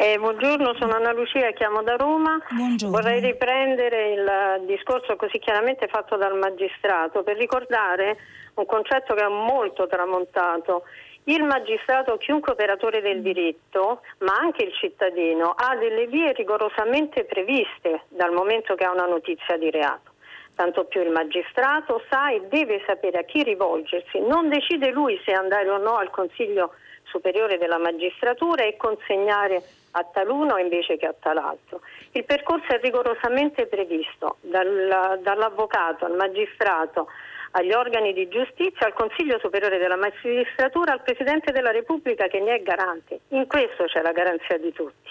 Eh, 0.00 0.16
buongiorno, 0.16 0.74
sono 0.78 0.94
Anna 0.94 1.12
Lucia, 1.12 1.50
chiamo 1.52 1.82
da 1.82 1.96
Roma. 1.96 2.38
Buongiorno. 2.50 2.96
Vorrei 2.96 3.20
riprendere 3.20 4.12
il 4.12 4.66
discorso 4.66 5.16
così 5.16 5.40
chiaramente 5.40 5.88
fatto 5.88 6.16
dal 6.16 6.38
magistrato 6.38 7.24
per 7.24 7.36
ricordare 7.36 8.16
un 8.54 8.66
concetto 8.66 9.14
che 9.14 9.24
è 9.24 9.28
molto 9.28 9.88
tramontato. 9.88 10.84
Il 11.28 11.42
magistrato, 11.42 12.16
chiunque 12.16 12.52
operatore 12.52 13.02
del 13.02 13.20
diritto, 13.20 14.00
ma 14.20 14.32
anche 14.40 14.64
il 14.64 14.72
cittadino, 14.72 15.50
ha 15.54 15.76
delle 15.76 16.06
vie 16.06 16.32
rigorosamente 16.32 17.24
previste 17.24 18.04
dal 18.08 18.32
momento 18.32 18.74
che 18.74 18.84
ha 18.84 18.92
una 18.92 19.04
notizia 19.04 19.58
di 19.58 19.70
reato. 19.70 20.12
Tanto 20.54 20.84
più 20.84 21.02
il 21.02 21.10
magistrato 21.10 22.02
sa 22.08 22.30
e 22.30 22.40
deve 22.48 22.82
sapere 22.86 23.18
a 23.18 23.22
chi 23.24 23.42
rivolgersi, 23.42 24.20
non 24.20 24.48
decide 24.48 24.90
lui 24.90 25.20
se 25.22 25.32
andare 25.32 25.68
o 25.68 25.76
no 25.76 25.96
al 25.96 26.08
Consiglio 26.08 26.72
superiore 27.02 27.58
della 27.58 27.78
magistratura 27.78 28.64
e 28.64 28.78
consegnare 28.78 29.62
a 29.92 30.04
taluno 30.04 30.56
invece 30.56 30.96
che 30.96 31.08
a 31.08 31.14
tal'altro. 31.18 31.82
Il 32.12 32.24
percorso 32.24 32.68
è 32.68 32.80
rigorosamente 32.80 33.66
previsto 33.66 34.38
dal, 34.40 35.18
dall'avvocato 35.20 36.06
al 36.06 36.14
magistrato 36.14 37.08
agli 37.52 37.72
organi 37.72 38.12
di 38.12 38.28
giustizia, 38.28 38.86
al 38.86 38.92
Consiglio 38.92 39.38
Superiore 39.38 39.78
della 39.78 39.96
Magistratura, 39.96 40.92
al 40.92 41.02
Presidente 41.02 41.52
della 41.52 41.70
Repubblica 41.70 42.26
che 42.26 42.40
ne 42.40 42.56
è 42.56 42.62
garante. 42.62 43.20
In 43.28 43.46
questo 43.46 43.84
c'è 43.84 44.02
la 44.02 44.12
garanzia 44.12 44.58
di 44.58 44.72
tutti. 44.72 45.10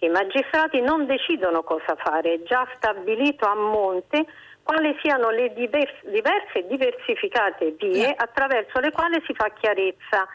I 0.00 0.08
magistrati 0.08 0.80
non 0.80 1.06
decidono 1.06 1.62
cosa 1.62 1.96
fare, 1.96 2.34
è 2.34 2.42
già 2.42 2.68
stabilito 2.76 3.46
a 3.46 3.54
monte 3.54 4.26
quali 4.62 4.96
siano 5.00 5.30
le 5.30 5.52
diverse 5.54 6.58
e 6.58 6.66
diversificate 6.66 7.76
vie 7.78 8.12
attraverso 8.14 8.80
le 8.80 8.90
quali 8.90 9.22
si 9.24 9.32
fa 9.32 9.50
chiarezza 9.58 10.26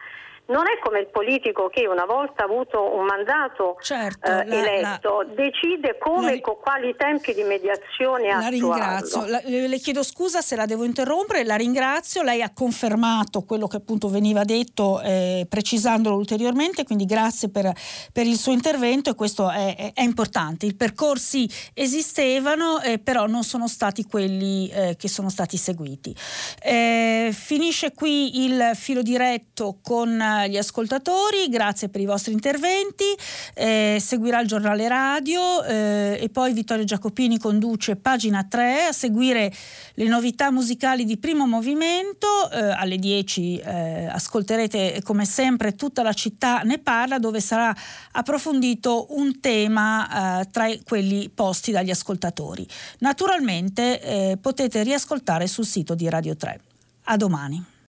non 0.47 0.63
è 0.68 0.80
come 0.84 0.99
il 0.99 1.07
politico 1.07 1.69
che 1.69 1.88
una 1.88 2.05
volta 2.05 2.43
avuto 2.43 2.95
un 2.95 3.05
mandato 3.05 3.77
certo, 3.81 4.30
eh, 4.30 4.45
la, 4.45 4.55
eletto 4.55 5.22
la, 5.22 5.34
decide 5.34 5.97
come 5.97 6.34
e 6.34 6.41
con 6.41 6.57
quali 6.59 6.93
tempi 6.95 7.34
di 7.34 7.43
mediazione 7.43 8.27
la 8.27 8.47
ringrazio. 8.47 9.26
La, 9.26 9.41
le 9.43 9.77
chiedo 9.77 10.03
scusa 10.03 10.41
se 10.41 10.55
la 10.55 10.65
devo 10.65 10.84
interrompere, 10.84 11.43
la 11.43 11.55
ringrazio. 11.55 12.22
Lei 12.22 12.41
ha 12.41 12.51
confermato 12.53 13.43
quello 13.43 13.68
che 13.68 13.77
appunto 13.77 14.09
veniva 14.09 14.43
detto 14.43 15.01
eh, 15.01 15.45
precisandolo 15.47 16.15
ulteriormente, 16.15 16.84
quindi 16.84 17.05
grazie 17.05 17.49
per, 17.49 17.72
per, 18.11 18.26
il 18.26 18.38
suo 18.38 18.51
intervento 18.51 19.09
e 19.09 19.15
questo 19.15 19.49
è, 19.49 19.76
è, 19.76 19.91
è 19.93 20.01
importante. 20.01 20.65
I 20.65 20.76
percorsi 20.76 21.49
esistevano, 21.73 22.81
eh, 22.81 22.99
però 22.99 23.26
non 23.27 23.43
sono 23.43 23.68
stati 23.68 24.03
quelli 24.03 24.69
eh, 24.69 24.95
che 24.97 25.07
sono 25.07 25.30
stati 25.30 25.57
seguiti. 25.57 26.15
Eh, 26.61 27.30
finisce 27.34 27.93
qui 27.93 28.43
il 28.43 28.72
filo 28.73 29.01
diretto 29.01 29.80
con 29.81 30.22
gli 30.48 30.58
ascoltatori, 30.58 31.49
grazie 31.49 31.90
per 31.90 32.02
i 32.02 32.06
vostri 32.06 32.34
interventi, 32.34 33.06
eh, 33.53 33.98
seguirà 33.99 34.40
il 34.41 34.48
giornale 34.48 34.88
radio 34.88 35.64
eh, 35.64 36.18
e 36.22 36.30
poi 36.30 36.53
Vittorio 36.53 36.84
Giacopini 36.84 37.38
conduce 37.38 37.95
pagina 37.95 38.44
3 38.44 38.86
a 38.86 38.91
seguire 38.91 39.52
le 39.95 40.08
novità 40.08 40.52
musicali 40.52 41.06
di 41.06 41.18
primo 41.18 41.45
movimento, 41.45 42.49
eh, 42.52 42.60
alle 42.60 42.98
10 42.98 43.58
eh, 43.58 44.06
ascolterete 44.08 45.02
come 45.03 45.26
sempre 45.26 45.76
tutta 45.76 46.03
la 46.03 46.14
città 46.14 46.62
ne 46.62 46.80
parla 46.80 47.20
dove 47.20 47.40
sarà 47.40 47.76
approfondito 48.12 49.08
un 49.10 49.40
tema 49.40 50.41
eh, 50.41 50.49
tra 50.52 50.68
quelli 50.84 51.30
posti 51.30 51.72
dagli 51.72 51.90
ascoltatori. 51.90 52.68
Naturalmente 52.99 54.02
eh, 54.02 54.38
potete 54.40 54.84
riascoltare 54.84 55.48
sul 55.48 55.66
sito 55.66 55.95
di 55.95 56.10
Radio 56.10 56.36
3. 56.36 56.60
A 57.06 57.18
domani. 57.18 57.80